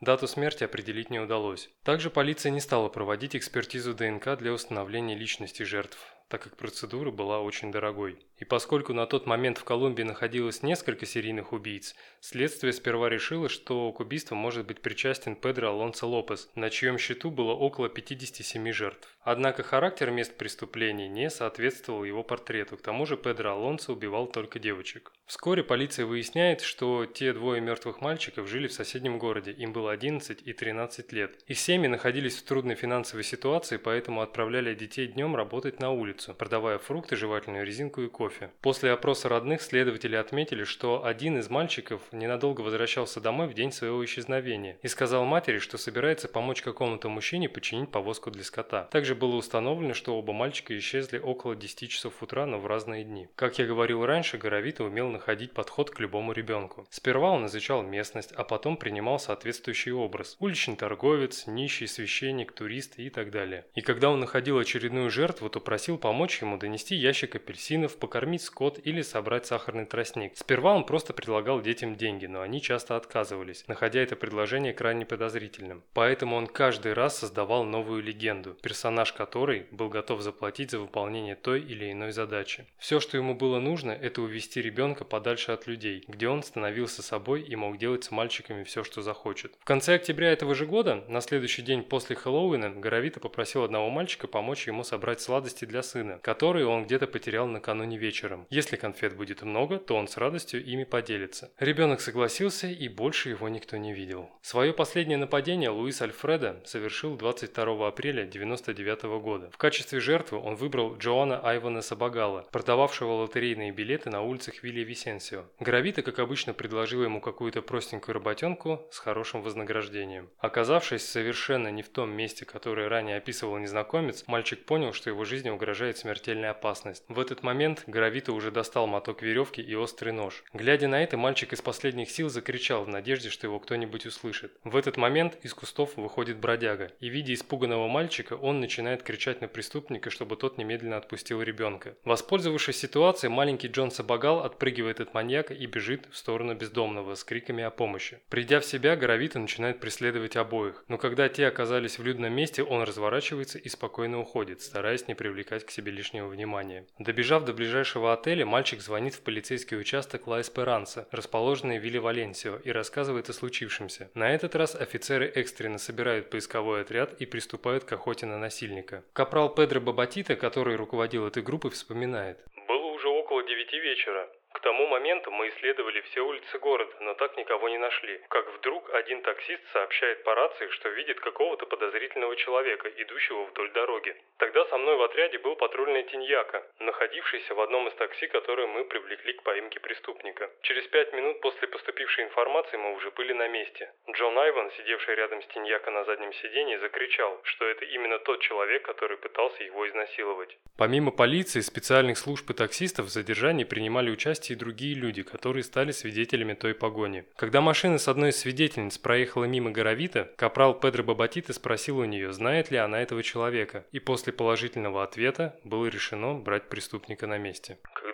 Дату 0.01 0.27
смерти 0.27 0.65
определить 0.65 1.11
не 1.11 1.21
удалось. 1.21 1.71
Также 1.83 2.11
полиция 2.11 2.51
не 2.51 2.61
стала 2.61 2.89
проводить 2.89 3.37
экспертизу 3.37 3.95
ДНК 3.95 4.37
для 4.37 4.53
установления 4.53 5.15
личности 5.15 5.63
жертв 5.63 5.99
так 6.29 6.43
как 6.43 6.57
процедура 6.57 7.11
была 7.11 7.41
очень 7.41 7.71
дорогой. 7.71 8.19
И 8.43 8.45
поскольку 8.45 8.93
на 8.93 9.07
тот 9.07 9.27
момент 9.27 9.59
в 9.59 9.65
Колумбии 9.65 10.03
находилось 10.03 10.65
несколько 10.65 11.07
серийных 11.07 11.53
убийц, 11.53 11.95
следствие 12.21 12.73
сперва 12.73 13.09
решило, 13.09 13.49
что 13.49 13.93
к 13.93 14.01
убийству 14.01 14.35
может 14.35 14.67
быть 14.67 14.81
причастен 14.81 15.37
Педро 15.37 15.69
Алонсо 15.69 16.07
Лопес, 16.07 16.51
на 16.57 16.69
чьем 16.69 16.99
счету 16.99 17.31
было 17.31 17.53
около 17.53 17.89
57 17.89 18.73
жертв. 18.73 19.09
Однако 19.25 19.63
характер 19.63 20.11
мест 20.11 20.37
преступлений 20.37 21.09
не 21.09 21.31
соответствовал 21.31 22.03
его 22.03 22.25
портрету, 22.25 22.77
к 22.77 22.83
тому 22.83 23.07
же 23.07 23.17
Педро 23.17 23.53
Алонсо 23.53 23.93
убивал 23.93 24.27
только 24.27 24.59
девочек. 24.59 25.13
Вскоре 25.27 25.63
полиция 25.63 26.05
выясняет, 26.05 26.61
что 26.61 27.07
те 27.07 27.33
двое 27.33 27.61
мертвых 27.61 28.01
мальчиков 28.01 28.49
жили 28.49 28.67
в 28.67 28.73
соседнем 28.73 29.19
городе, 29.19 29.53
им 29.53 29.73
было 29.73 29.93
11 29.93 30.43
и 30.45 30.53
13 30.53 31.13
лет. 31.13 31.39
Их 31.47 31.59
семьи 31.59 31.87
находились 31.87 32.37
в 32.37 32.43
трудной 32.43 32.75
финансовой 32.75 33.23
ситуации, 33.23 33.77
поэтому 33.77 34.21
отправляли 34.21 34.75
детей 34.75 35.07
днем 35.07 35.37
работать 35.37 35.79
на 35.79 35.91
улицу, 35.91 36.12
продавая 36.13 36.79
фрукты, 36.79 37.17
жевательную 37.17 37.65
резинку 37.65 38.03
и 38.03 38.09
кофе. 38.09 38.51
После 38.61 38.91
опроса 38.93 39.29
родных 39.29 39.63
следователи 39.63 40.17
отметили, 40.17 40.65
что 40.65 41.05
один 41.05 41.39
из 41.39 41.49
мальчиков 41.49 42.01
ненадолго 42.13 42.61
возвращался 42.61 43.21
домой 43.21 43.49
в 43.49 43.55
день 43.55 43.73
своего 43.73 44.05
исчезновения 44.05 44.77
и 44.83 44.89
сказал 44.89 45.25
матери, 45.25 45.59
что 45.59 45.79
собирается 45.79 46.29
помочь 46.29 46.63
какому-то 46.63 47.09
мужчине 47.09 47.49
починить 47.49 47.91
повозку 47.91 48.31
для 48.31 48.45
скота. 48.45 48.85
Также 48.85 49.15
было 49.15 49.37
установлено, 49.37 49.95
что 49.95 50.17
оба 50.17 50.33
мальчика 50.33 50.77
исчезли 50.79 51.19
около 51.19 51.57
10 51.57 51.91
часов 51.91 52.23
утра, 52.23 52.47
но 52.47 52.59
в 52.59 52.67
разные 52.67 53.05
дни. 53.05 53.29
Как 53.35 53.59
я 53.59 53.67
говорил 53.67 54.05
раньше, 54.05 54.39
Горовита 54.39 54.85
умел 54.85 55.09
находить 55.09 55.53
подход 55.53 55.91
к 55.91 56.01
любому 56.01 56.33
ребенку. 56.33 56.87
Сперва 56.91 57.31
он 57.31 57.47
изучал 57.47 57.83
местность, 57.83 58.33
а 58.33 58.45
потом 58.45 58.77
принимал 58.77 59.19
соответствующий 59.19 59.93
образ. 59.93 60.37
Уличный 60.41 60.77
торговец, 60.77 61.47
нищий, 61.47 61.87
священник, 61.87 62.53
турист 62.53 62.99
и 62.99 63.11
так 63.11 63.31
далее. 63.31 63.65
И 63.75 63.81
когда 63.81 64.11
он 64.11 64.21
находил 64.21 64.59
очередную 64.59 65.11
жертву, 65.11 65.49
то 65.49 65.61
просил 65.61 65.99
помочь 66.03 66.43
ему 66.43 66.59
донести 66.59 66.97
ящик 66.97 67.37
апельсинов, 67.37 67.97
покормить 67.97 68.43
скот 68.43 68.79
или 68.85 69.01
собрать 69.01 69.47
сахарный 69.47 69.87
тростник. 69.87 70.33
Сперва 70.37 70.75
он 70.75 70.85
просто 70.85 71.15
предлагал 71.15 71.63
детям 71.63 71.95
деньги, 71.95 72.27
но 72.27 72.43
они 72.43 72.61
часто 72.61 72.97
отказывались, 72.97 73.65
находя 73.69 74.01
это 74.01 74.17
предложение 74.17 74.75
крайне 74.75 75.07
подозрительным. 75.07 75.83
Поэтому 75.95 76.37
он 76.37 76.49
каждый 76.49 76.93
раз 76.93 77.19
создавал 77.19 77.65
новую 77.65 78.03
легенду, 78.03 78.55
персонаж 78.61 79.13
которой 79.13 79.67
был 79.71 79.89
готов 79.89 80.21
заплатить 80.21 80.73
за 80.73 80.81
выполнение 80.81 81.37
той 81.37 81.61
или 81.61 81.93
иной 81.93 82.11
задачи. 82.11 82.67
Все, 82.79 82.99
что 82.99 83.17
ему 83.17 83.35
было 83.35 83.61
нужно, 83.61 83.93
это 83.93 84.23
увести 84.23 84.61
ребенка 84.61 85.05
подальше 85.05 85.53
от 85.53 85.69
людей, 85.69 86.05
где 86.09 86.29
он 86.29 86.43
становился 86.43 87.03
собой 87.03 87.43
и 87.43 87.55
мог 87.55 87.79
делать 87.79 88.03
с 88.05 88.11
мальчиками 88.11 88.65
все, 88.65 88.83
что 88.83 89.03
захочет. 89.03 89.55
В 89.61 89.65
конце 89.65 89.95
октября 89.95 90.33
этого 90.33 90.57
же 90.57 90.67
года, 90.67 91.05
на 91.07 91.21
следующий 91.21 91.63
день 91.63 91.85
после 91.85 92.17
Хэллоуина, 92.17 92.71
Горовита 92.71 93.21
попросил 93.21 93.63
одного 93.63 93.89
мальчика 93.89 94.27
помочь 94.27 94.67
ему 94.67 94.83
собрать 94.83 95.21
сладости 95.21 95.65
для 95.65 95.83
сына, 95.93 96.19
которые 96.23 96.67
он 96.67 96.85
где-то 96.85 97.07
потерял 97.07 97.47
накануне 97.47 97.99
вечером. 97.99 98.47
Если 98.51 98.77
конфет 98.77 99.17
будет 99.17 99.43
много, 99.43 99.79
то 99.79 99.97
он 99.97 100.09
с 100.09 100.17
радостью 100.17 100.65
ими 100.65 100.85
поделится. 100.85 101.53
Ребенок 101.59 102.01
согласился 102.01 102.67
и 102.67 102.89
больше 102.89 103.31
его 103.31 103.49
никто 103.49 103.77
не 103.77 103.93
видел. 103.93 104.31
Свое 104.41 104.73
последнее 104.73 105.19
нападение 105.19 105.71
Луис 105.71 106.01
Альфредо 106.01 106.63
совершил 106.65 107.17
22 107.17 107.89
апреля 107.89 108.23
1999 108.23 109.03
года. 109.23 109.51
В 109.51 109.59
качестве 109.59 110.01
жертвы 110.01 110.39
он 110.39 110.55
выбрал 110.55 110.97
Джоана 110.97 111.41
Айвана 111.41 111.83
Сабагала, 111.83 112.47
продававшего 112.51 113.13
лотерейные 113.23 113.73
билеты 113.73 114.11
на 114.11 114.23
улицах 114.23 114.63
Вилли 114.63 114.81
Висенсио. 114.81 115.45
Гравита, 115.61 116.03
как 116.03 116.19
обычно, 116.19 116.55
предложил 116.55 117.05
ему 117.05 117.21
какую-то 117.21 117.61
простенькую 117.63 118.15
работенку 118.15 118.87
с 118.91 118.99
хорошим 118.99 119.43
вознаграждением. 119.43 120.31
Оказавшись 120.39 121.07
совершенно 121.07 121.69
не 121.69 121.83
в 121.83 121.89
том 121.89 122.11
месте, 122.11 122.45
которое 122.45 122.89
ранее 122.89 123.19
описывал 123.19 123.59
незнакомец, 123.59 124.25
мальчик 124.27 124.65
понял, 124.65 124.93
что 124.93 125.11
его 125.11 125.25
жизни 125.25 125.51
угрожает 125.51 125.82
смертельная 125.91 126.51
опасность. 126.51 127.05
В 127.09 127.19
этот 127.19 127.43
момент 127.43 127.83
Гравита 127.87 128.33
уже 128.33 128.51
достал 128.51 128.87
моток 128.87 129.23
веревки 129.23 129.61
и 129.61 129.75
острый 129.75 130.13
нож. 130.13 130.45
Глядя 130.53 130.89
на 130.89 131.03
это, 131.03 131.17
мальчик 131.17 131.53
из 131.53 131.61
последних 131.61 132.11
сил 132.11 132.29
закричал 132.29 132.85
в 132.85 132.89
надежде, 132.89 133.31
что 133.31 133.47
его 133.47 133.59
кто-нибудь 133.59 134.07
услышит. 134.07 134.53
В 134.65 134.77
этот 134.77 134.97
момент 134.97 135.37
из 135.43 135.55
кустов 135.55 135.97
выходит 135.97 136.39
бродяга, 136.39 136.93
и 137.01 137.09
видя 137.09 137.35
испуганного 137.35 137.89
мальчика, 137.89 138.35
он 138.35 138.61
начинает 138.61 139.03
кричать 139.03 139.41
на 139.41 139.49
преступника, 139.49 140.11
чтобы 140.11 140.37
тот 140.37 140.59
немедленно 140.59 140.97
отпустил 140.97 141.43
ребенка. 141.43 141.97
Воспользовавшись 142.05 142.77
ситуацией, 142.77 143.31
маленький 143.31 143.69
Джон 143.69 143.91
Сабагал 143.91 144.45
отпрыгивает 144.45 145.01
от 145.01 145.15
маньяка 145.15 145.55
и 145.55 145.67
бежит 145.67 146.07
в 146.11 146.17
сторону 146.17 146.55
бездомного 146.55 147.15
с 147.15 147.25
криками 147.25 147.65
о 147.65 147.71
помощи. 147.71 148.21
Придя 148.29 148.61
в 148.61 148.65
себя, 148.65 148.95
Гравита 148.95 149.39
начинает 149.39 149.81
преследовать 149.81 150.37
обоих, 150.37 150.85
но 150.89 150.99
когда 150.99 151.29
те 151.29 151.47
оказались 151.47 151.99
в 151.99 152.05
людном 152.05 152.33
месте, 152.33 152.63
он 152.63 152.83
разворачивается 152.83 153.59
и 153.59 153.69
спокойно 153.69 154.21
уходит, 154.21 154.63
стараясь 154.63 155.09
не 155.09 155.15
привлекать 155.15 155.67
к 155.67 155.71
себе 155.73 155.91
лишнего 155.93 156.29
внимания. 156.29 156.87
Добежав 156.99 157.45
до 157.45 157.53
ближайшего 157.53 158.13
отеля 158.13 158.47
мальчик 158.47 158.81
звонит 158.81 159.15
в 159.15 159.23
полицейский 159.23 159.79
участок 159.79 160.27
Ла 160.27 160.41
Эсперанса, 160.41 161.09
расположенный 161.11 161.79
в 161.79 161.83
Вилле 161.83 162.01
Валенсио, 162.01 162.57
и 162.57 162.71
рассказывает 162.71 163.29
о 163.29 163.33
случившемся. 163.33 164.11
На 164.15 164.35
этот 164.35 164.55
раз 164.55 164.75
офицеры 164.75 165.27
экстренно 165.27 165.79
собирают 165.79 166.31
поисковой 166.31 166.83
отряд 166.83 167.21
и 167.21 167.27
приступают 167.27 167.85
к 167.85 167.93
охоте 167.93 168.27
на 168.27 168.39
насильника. 168.39 169.05
Капрал 169.13 169.55
Педро 169.55 169.81
Бабатита, 169.81 170.37
который 170.37 170.77
руководил 170.77 171.27
этой 171.27 171.43
группой, 171.43 171.71
вспоминает. 171.71 172.39
«Было 172.69 172.87
уже 172.93 173.09
около 173.09 173.43
девяти 173.43 173.79
вечера. 173.79 174.29
К 174.53 174.61
тому 174.61 174.87
моменту 174.87 175.31
мы 175.31 175.49
исследовали 175.49 176.01
все 176.03 176.21
улицы 176.21 176.59
города, 176.59 176.93
но 177.01 177.15
так 177.15 177.37
никого 177.37 177.69
не 177.69 177.79
нашли. 177.79 178.21
Как 178.29 178.49
вдруг 178.55 178.93
один 178.95 179.23
таксист 179.23 179.63
сообщает 179.73 180.23
по 180.25 180.35
рации, 180.35 180.69
что 180.69 180.89
видит 180.91 181.21
какого-то 181.21 181.67
подозрительного 181.67 182.37
человека, 182.37 182.89
идущего 182.97 183.45
вдоль 183.45 183.73
дороги. 183.73 184.15
Тогда 184.37 184.65
со 184.67 184.79
мной 184.79 184.97
в 184.97 185.03
отряде 185.03 185.39
был 185.39 185.57
патрульный 185.57 186.03
Тиньяка, 186.05 186.67
находившийся 186.81 187.55
в 187.55 187.61
одном 187.61 187.89
из 187.89 187.95
такси, 187.95 188.27
которые 188.27 188.69
мы 188.69 188.85
привлекли 188.85 189.33
к 189.33 189.43
поимке 189.43 189.81
преступника. 189.81 190.51
Через 190.63 190.87
пять 190.89 191.13
минут 191.13 191.41
после 191.41 191.69
поступившей 191.69 192.25
информации 192.25 192.77
мы 192.77 192.95
уже 192.95 193.11
были 193.11 193.33
на 193.33 193.49
месте. 193.49 193.91
Джон 194.11 194.39
Айван, 194.39 194.71
сидевший 194.73 195.15
рядом 195.15 195.43
с 195.43 195.47
Тиньяка 195.47 195.91
на 195.91 196.05
заднем 196.05 196.33
сиденье, 196.35 196.79
закричал, 196.79 197.41
что 197.45 197.65
это 197.65 197.85
именно 197.85 198.19
тот 198.19 198.41
человек, 198.41 198.85
который 198.85 199.17
пытался 199.17 199.63
его 199.65 199.89
изнасиловать. 199.89 200.57
Помимо 200.77 201.11
полиции, 201.11 201.61
специальных 201.61 202.19
служб 202.19 202.51
и 202.51 202.55
таксистов 202.55 203.07
в 203.07 203.11
задержании 203.11 203.65
принимали 203.65 204.11
участие 204.11 204.42
и 204.51 204.57
другие 204.57 204.95
люди, 204.95 205.23
которые 205.23 205.63
стали 205.63 205.93
свидетелями 205.93 206.55
той 206.55 206.75
погони. 206.75 207.25
Когда 207.37 207.61
машина 207.61 207.99
с 207.99 208.09
одной 208.09 208.31
из 208.31 208.37
свидетельниц 208.39 208.99
проехала 208.99 209.45
мимо 209.45 209.71
Горовита, 209.71 210.31
капрал 210.37 210.79
Педро 210.79 211.05
Бабатита 211.05 211.53
спросил 211.53 211.99
у 211.99 212.05
нее, 212.05 212.33
знает 212.33 212.71
ли 212.71 212.79
она 212.79 213.01
этого 213.01 213.23
человека, 213.23 213.87
и 213.93 214.01
после 214.01 214.33
положительного 214.33 215.03
ответа 215.03 215.59
было 215.65 215.87
решено 215.87 216.35
брать 216.35 216.69
преступника 216.69 217.27
на 217.27 217.39
месте. 217.39 217.79
Когда 217.95 218.12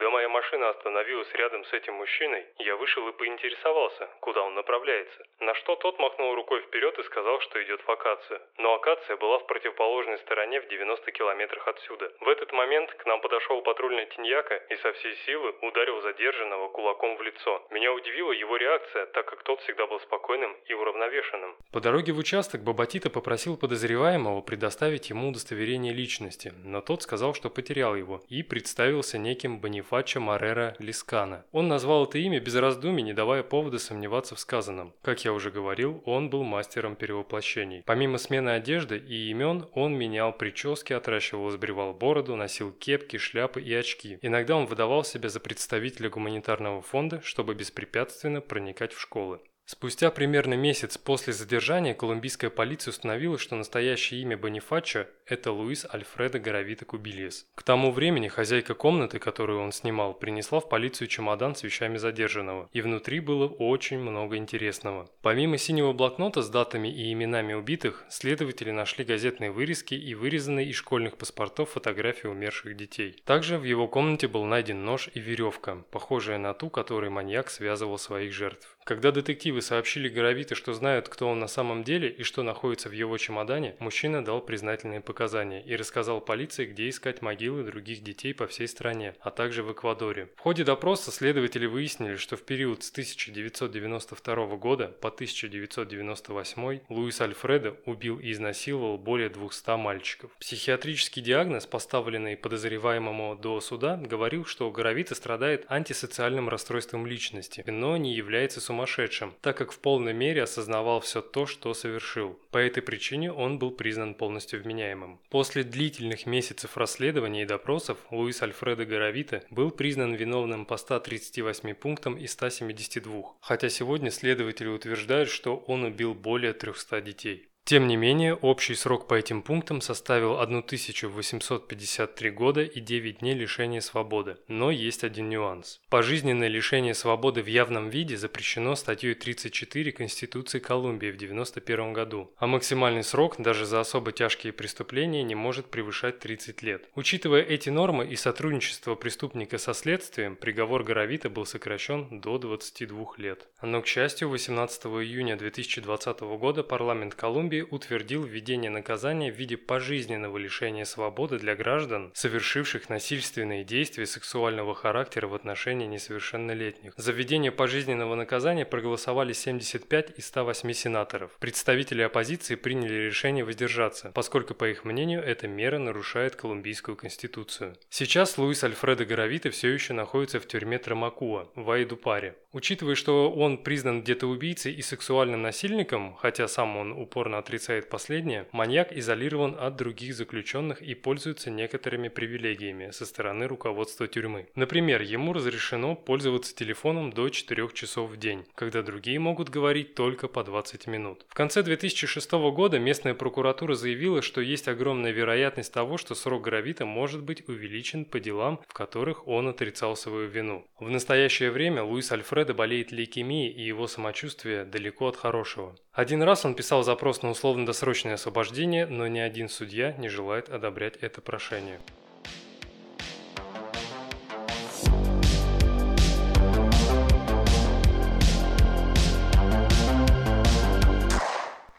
машина 0.59 0.71
остановилась 0.71 1.33
рядом 1.35 1.65
с 1.65 1.73
этим 1.73 1.95
мужчиной, 1.95 2.45
я 2.59 2.77
вышел 2.77 3.09
и 3.09 3.13
поинтересовался, 3.13 4.09
куда 4.21 4.43
он 4.43 4.55
направляется. 4.55 5.25
На 5.41 5.55
что 5.55 5.77
тот 5.77 5.99
махнул 5.99 6.35
рукой 6.35 6.61
вперед 6.63 6.99
и 6.99 7.03
сказал, 7.05 7.41
что 7.41 7.63
идет 7.63 7.81
в 7.87 7.91
акацию. 7.91 8.41
Но 8.59 8.75
акация 8.75 9.17
была 9.17 9.39
в 9.39 9.47
противоположной 9.47 10.19
стороне 10.19 10.61
в 10.61 10.69
90 10.69 11.13
километрах 11.13 11.69
отсюда. 11.69 12.13
В 12.21 12.29
этот 12.29 12.53
момент 12.53 12.93
к 12.95 13.07
нам 13.07 13.21
подошел 13.21 13.63
патрульный 13.63 14.07
Тиньяка 14.07 14.57
и 14.71 14.77
со 14.77 14.93
всей 14.93 15.15
силы 15.27 15.55
ударил 15.63 16.01
задержанного 16.03 16.69
кулаком 16.69 17.17
в 17.17 17.23
лицо. 17.23 17.67
Меня 17.71 17.93
удивила 17.93 18.33
его 18.33 18.57
реакция, 18.57 19.07
так 19.07 19.27
как 19.27 19.43
тот 19.45 19.61
всегда 19.61 19.87
был 19.87 20.01
спокойным 20.01 20.57
и 20.67 20.75
уравновешенным. 20.75 21.57
По 21.73 21.81
дороге 21.81 22.13
в 22.13 22.19
участок 22.19 22.63
Бабатита 22.63 23.11
попросил 23.11 23.57
подозреваемого 23.57 24.41
предоставить 24.41 25.11
ему 25.11 25.29
удостоверение 25.29 25.93
личности, 25.93 26.53
но 26.65 26.81
тот 26.81 27.03
сказал, 27.03 27.35
что 27.35 27.51
потерял 27.51 27.95
его, 27.95 28.21
и 28.29 28.43
представился 28.43 29.19
неким 29.19 29.61
Бонифачо 29.61 30.21
Маррера 30.49 30.75
Лискана. 30.79 31.45
Он 31.53 31.69
назвал 31.69 32.05
это 32.05 32.19
имя 32.19 32.41
без 32.41 32.55
раздумий, 32.55 33.03
не 33.03 33.13
давая 33.13 33.43
повода 33.43 33.79
сомневаться 33.79 34.35
в 34.35 34.41
сказанном. 34.41 34.95
Как 35.03 35.25
я 35.25 35.33
уже 35.33 35.51
говорил, 35.51 36.03
он 36.07 36.31
был 36.31 36.43
мастером 36.43 36.97
перевоплощений. 36.97 37.83
Помимо 37.85 38.17
смены 38.19 38.51
одежды 38.51 38.97
и 38.97 39.31
имен, 39.31 39.69
он 39.75 39.95
менял 39.95 40.33
прически, 40.33 40.95
отращивал 40.95 41.49
и 41.49 41.53
сбривал 41.53 41.93
бороду, 41.93 42.35
носил 42.35 42.73
кепки, 42.73 43.19
шляпы 43.19 43.61
и 43.61 43.75
очки. 43.75 44.19
Иногда 44.23 44.57
он 44.57 44.67
выдавал 44.67 45.05
себя 45.05 45.29
за 45.29 45.41
представителя 45.41 46.09
гуманитарного 46.09 46.81
фонда, 46.81 47.21
чтобы 47.23 47.55
беспрепятственно 47.55 48.41
проникать 48.41 48.95
в 48.95 49.01
школы. 49.01 49.41
Спустя 49.71 50.11
примерно 50.11 50.55
месяц 50.55 50.97
после 50.97 51.35
задержания 51.35 51.93
колумбийская 51.93 52.49
полиция 52.49 52.91
установила, 52.91 53.37
что 53.37 53.55
настоящее 53.55 54.23
имя 54.23 54.39
Бонифачо– 54.39 55.09
это 55.29 55.53
Луис 55.53 55.87
Альфредо 55.93 56.39
Горовита 56.39 56.85
Кубильес. 56.85 57.47
К 57.55 57.63
тому 57.63 57.93
времени 57.93 58.29
хозяйка 58.29 58.75
комнаты, 58.75 59.19
которую 59.19 59.61
он 59.61 59.73
снимал, 59.73 60.15
принесла 60.15 60.61
в 60.61 60.69
полицию 60.69 61.09
чемодан 61.09 61.55
с 61.55 61.63
вещами 61.63 61.99
задержанного, 61.99 62.69
и 62.73 62.81
внутри 62.81 63.21
было 63.21 63.47
очень 63.47 63.99
много 63.99 64.37
интересного. 64.37 65.11
Помимо 65.23 65.59
синего 65.59 65.93
блокнота 65.93 66.43
с 66.43 66.49
датами 66.49 66.89
и 66.89 67.13
именами 67.13 67.53
убитых, 67.53 68.05
следователи 68.09 68.71
нашли 68.71 69.05
газетные 69.05 69.51
вырезки 69.51 69.95
и 69.95 70.15
вырезанные 70.15 70.69
из 70.69 70.77
школьных 70.77 71.17
паспортов 71.17 71.71
фотографии 71.71 72.29
умерших 72.29 72.77
детей. 72.77 73.23
Также 73.25 73.59
в 73.59 73.65
его 73.65 73.87
комнате 73.87 74.29
был 74.29 74.45
найден 74.45 74.85
нож 74.85 75.11
и 75.13 75.21
веревка, 75.21 75.85
похожая 75.91 76.39
на 76.39 76.55
ту, 76.55 76.71
которой 76.71 77.11
маньяк 77.11 77.51
связывал 77.51 77.99
своих 77.99 78.33
жертв. 78.33 78.77
Когда 78.85 79.13
детективы 79.13 79.61
сообщили 79.61 80.09
Горовите, 80.09 80.55
что 80.55 80.73
знают, 80.73 81.11
кто 81.11 81.29
он 81.29 81.39
на 81.39 81.47
самом 81.47 81.85
деле 81.85 82.09
и 82.09 82.23
что 82.23 82.43
находится 82.43 82.89
в 82.89 82.93
его 82.93 83.19
чемодане, 83.19 83.77
мужчина 83.81 84.25
дал 84.25 84.41
признательные 84.41 85.03
показания 85.03 85.18
и 85.19 85.77
рассказал 85.77 86.21
полиции, 86.21 86.67
где 86.67 86.89
искать 86.89 87.23
могилы 87.23 87.65
других 87.65 88.03
детей 88.03 88.33
по 88.33 88.47
всей 88.47 88.69
стране, 88.69 89.15
а 89.21 89.31
также 89.31 89.63
в 89.63 89.73
Эквадоре. 89.73 90.29
В 90.37 90.41
ходе 90.41 90.65
допроса 90.65 91.11
следователи 91.11 91.67
выяснили, 91.67 92.17
что 92.17 92.37
в 92.37 92.43
период 92.43 92.85
с 92.85 92.91
1992 92.91 94.47
года 94.57 94.89
по 94.89 95.09
1998 95.09 96.81
Луис 96.89 97.21
Альфредо 97.21 97.77
убил 97.85 98.19
и 98.19 98.31
изнасиловал 98.31 98.99
более 98.99 99.29
200 99.29 99.77
мальчиков. 99.77 100.31
Психиатрический 100.39 101.23
диагноз, 101.23 101.67
поставленный 101.67 102.37
подозреваемому 102.37 103.37
до 103.37 103.61
суда, 103.61 103.97
говорил, 103.97 104.45
что 104.45 104.71
Горовита 104.71 105.15
страдает 105.15 105.65
антисоциальным 105.69 106.49
расстройством 106.49 107.07
личности, 107.07 107.65
но 107.67 107.97
не 107.97 108.15
является 108.15 108.61
сумасшедшим, 108.61 109.35
так 109.41 109.57
как 109.57 109.73
в 109.73 109.79
полной 109.81 110.13
мере 110.13 110.43
осознавал 110.45 111.01
все 111.01 111.23
то, 111.23 111.47
что 111.47 111.75
совершил. 111.75 112.39
По 112.51 112.59
этой 112.59 112.83
причине 112.83 113.33
он 113.33 113.59
был 113.59 113.71
признан 113.71 114.15
полностью 114.15 114.63
вменяемым. 114.63 115.08
После 115.31 115.63
длительных 115.63 116.27
месяцев 116.27 116.77
расследований 116.77 117.43
и 117.43 117.47
допросов 117.47 117.99
Луис 118.11 118.43
Альфредо 118.43 118.85
Горовита 118.85 119.45
был 119.51 119.71
признан 119.71 120.15
виновным 120.15 120.67
по 120.67 120.77
138 120.77 121.75
пунктам 121.75 122.17
из 122.17 122.33
172, 122.33 123.37
хотя 123.41 123.69
сегодня 123.69 124.11
следователи 124.11 124.69
утверждают, 124.69 125.31
что 125.31 125.57
он 125.57 125.85
убил 125.85 126.15
более 126.15 126.53
300 126.53 127.01
детей. 127.01 127.48
Тем 127.69 127.87
не 127.87 127.97
менее, 127.97 128.35
общий 128.35 128.75
срок 128.75 129.07
по 129.09 129.13
этим 129.13 129.43
пунктам 129.43 129.83
составил 129.83 130.41
1853 130.41 132.31
года 132.31 132.63
и 132.63 132.81
9 132.81 133.19
дней 133.19 133.35
лишения 133.35 133.83
свободы. 133.83 134.39
Но 134.49 134.71
есть 134.71 135.05
один 135.05 135.29
нюанс. 135.29 135.79
Пожизненное 135.91 136.49
лишение 136.49 136.95
свободы 136.95 137.43
в 137.43 137.47
явном 137.47 137.91
виде 137.91 138.17
запрещено 138.17 138.75
статьей 138.75 139.13
34 139.13 139.93
Конституции 139.93 140.61
Колумбии 140.61 141.11
в 141.11 141.17
1991 141.17 141.93
году, 141.93 142.33
а 142.39 142.47
максимальный 142.47 143.05
срок 143.05 143.35
даже 143.39 143.67
за 143.67 143.81
особо 143.81 144.13
тяжкие 144.13 144.55
преступления 144.55 145.23
не 145.23 145.35
может 145.35 145.67
превышать 145.67 146.21
30 146.21 146.63
лет. 146.63 146.89
Учитывая 146.95 147.43
эти 147.43 147.69
нормы 147.69 148.07
и 148.07 148.17
сотрудничество 148.17 148.95
преступника 148.95 149.59
со 149.59 149.75
следствием, 149.75 150.37
приговор 150.37 150.85
Горовита 150.85 151.29
был 151.29 151.45
сокращен 151.45 152.23
до 152.23 152.39
22 152.39 153.17
лет. 153.19 153.47
Но, 153.61 153.83
к 153.83 153.87
счастью, 153.87 154.31
18 154.31 154.87
июня 154.87 155.37
2020 155.37 156.21
года 156.21 156.63
парламент 156.63 157.15
Колумбии 157.15 157.58
Колумбии 157.59 157.75
утвердил 157.75 158.25
введение 158.25 158.71
наказания 158.71 159.33
в 159.33 159.37
виде 159.37 159.57
пожизненного 159.57 160.39
лишения 160.39 160.85
свободы 160.85 161.39
для 161.39 161.55
граждан, 161.57 162.11
совершивших 162.15 162.89
насильственные 162.89 163.65
действия 163.65 164.07
сексуального 164.07 164.75
характера 164.75 165.27
в 165.27 165.35
отношении 165.35 165.87
несовершеннолетних. 165.87 166.93
За 166.97 167.13
введение 167.13 167.53
пожизненного 167.53 168.15
наказания 168.15 168.65
проголосовали 168.65 169.33
75 169.33 170.19
из 170.19 170.27
108 170.27 170.73
сенаторов. 170.73 171.31
Представители 171.41 172.03
оппозиции 172.03 172.55
приняли 172.55 173.07
решение 173.07 173.45
воздержаться, 173.45 174.11
поскольку, 174.15 174.55
по 174.55 174.69
их 174.69 174.85
мнению, 174.85 175.23
эта 175.23 175.49
мера 175.49 175.79
нарушает 175.79 176.37
колумбийскую 176.37 176.97
конституцию. 176.97 177.77
Сейчас 177.91 178.39
Луис 178.39 178.65
Альфредо 178.65 179.05
Горовита 179.05 179.51
все 179.51 179.69
еще 179.69 179.93
находится 179.93 180.41
в 180.41 180.47
тюрьме 180.47 180.79
Трамакуа 180.79 181.49
в 181.55 181.71
Айдупаре. 181.71 182.37
Учитывая, 182.53 182.95
что 182.95 183.31
он 183.31 183.59
признан 183.59 184.01
где-то 184.01 184.27
убийцей 184.27 184.73
и 184.73 184.81
сексуальным 184.81 185.43
насильником, 185.43 186.15
хотя 186.17 186.49
сам 186.49 186.79
он 186.79 186.93
упорно 186.93 187.37
отрицает 187.37 187.91
последнее, 187.91 188.47
маньяк 188.53 188.91
изолирован 188.93 189.55
от 189.59 189.77
других 189.77 190.15
заключенных 190.15 190.81
и 190.81 190.95
пользуется 190.95 191.51
некоторыми 191.51 192.09
привилегиями 192.09 192.91
со 192.91 193.05
стороны 193.05 193.47
руководства 193.47 194.09
тюрьмы. 194.09 194.49
Например, 194.55 195.03
ему 195.03 195.35
разрешено 195.35 195.95
пользоваться 195.95 196.55
телефоном 196.55 197.13
до 197.13 197.29
4 197.29 197.69
часов 197.75 198.11
в 198.11 198.17
день, 198.17 198.47
когда 198.55 198.83
другие 198.83 199.19
могут 199.19 199.51
говорить 199.51 199.95
только 199.95 200.27
по 200.27 200.43
20 200.43 200.87
минут. 200.87 201.27
В 201.29 201.35
конце 201.35 201.63
2006 201.63 202.33
года 202.33 202.79
местная 202.79 203.15
прокуратура 203.15 203.75
заявила, 203.75 204.23
что 204.23 204.41
есть 204.41 204.69
огромная 204.69 205.11
вероятность 205.11 205.73
того, 205.73 205.99
что 205.99 206.15
срок 206.15 206.45
Гравита 206.45 206.87
может 206.87 207.23
быть 207.23 207.47
увеличен 207.47 208.07
по 208.07 208.19
делам, 208.21 208.61
в 208.67 208.73
которых 208.73 209.29
он 209.29 209.49
отрицал 209.49 209.97
свою 209.97 210.29
вину. 210.29 210.67
В 210.81 210.89
настоящее 210.89 211.51
время 211.51 211.83
Луис 211.83 212.11
Альфредо 212.39 212.55
болеет 212.55 212.93
лейкемией 212.93 213.51
и 213.51 213.63
его 213.63 213.89
самочувствие 213.89 214.65
далеко 214.65 215.09
от 215.09 215.17
хорошего. 215.17 215.75
Один 215.93 216.23
раз 216.23 216.45
он 216.45 216.55
писал 216.55 216.85
запрос 216.85 217.23
на 217.23 217.31
условно-досрочное 217.31 218.15
освобождение, 218.15 218.87
но 218.87 219.09
ни 219.09 219.19
один 219.19 219.49
судья 219.49 219.93
не 219.99 220.09
желает 220.09 220.49
одобрять 220.49 220.95
это 220.99 221.21
прошение. 221.21 221.81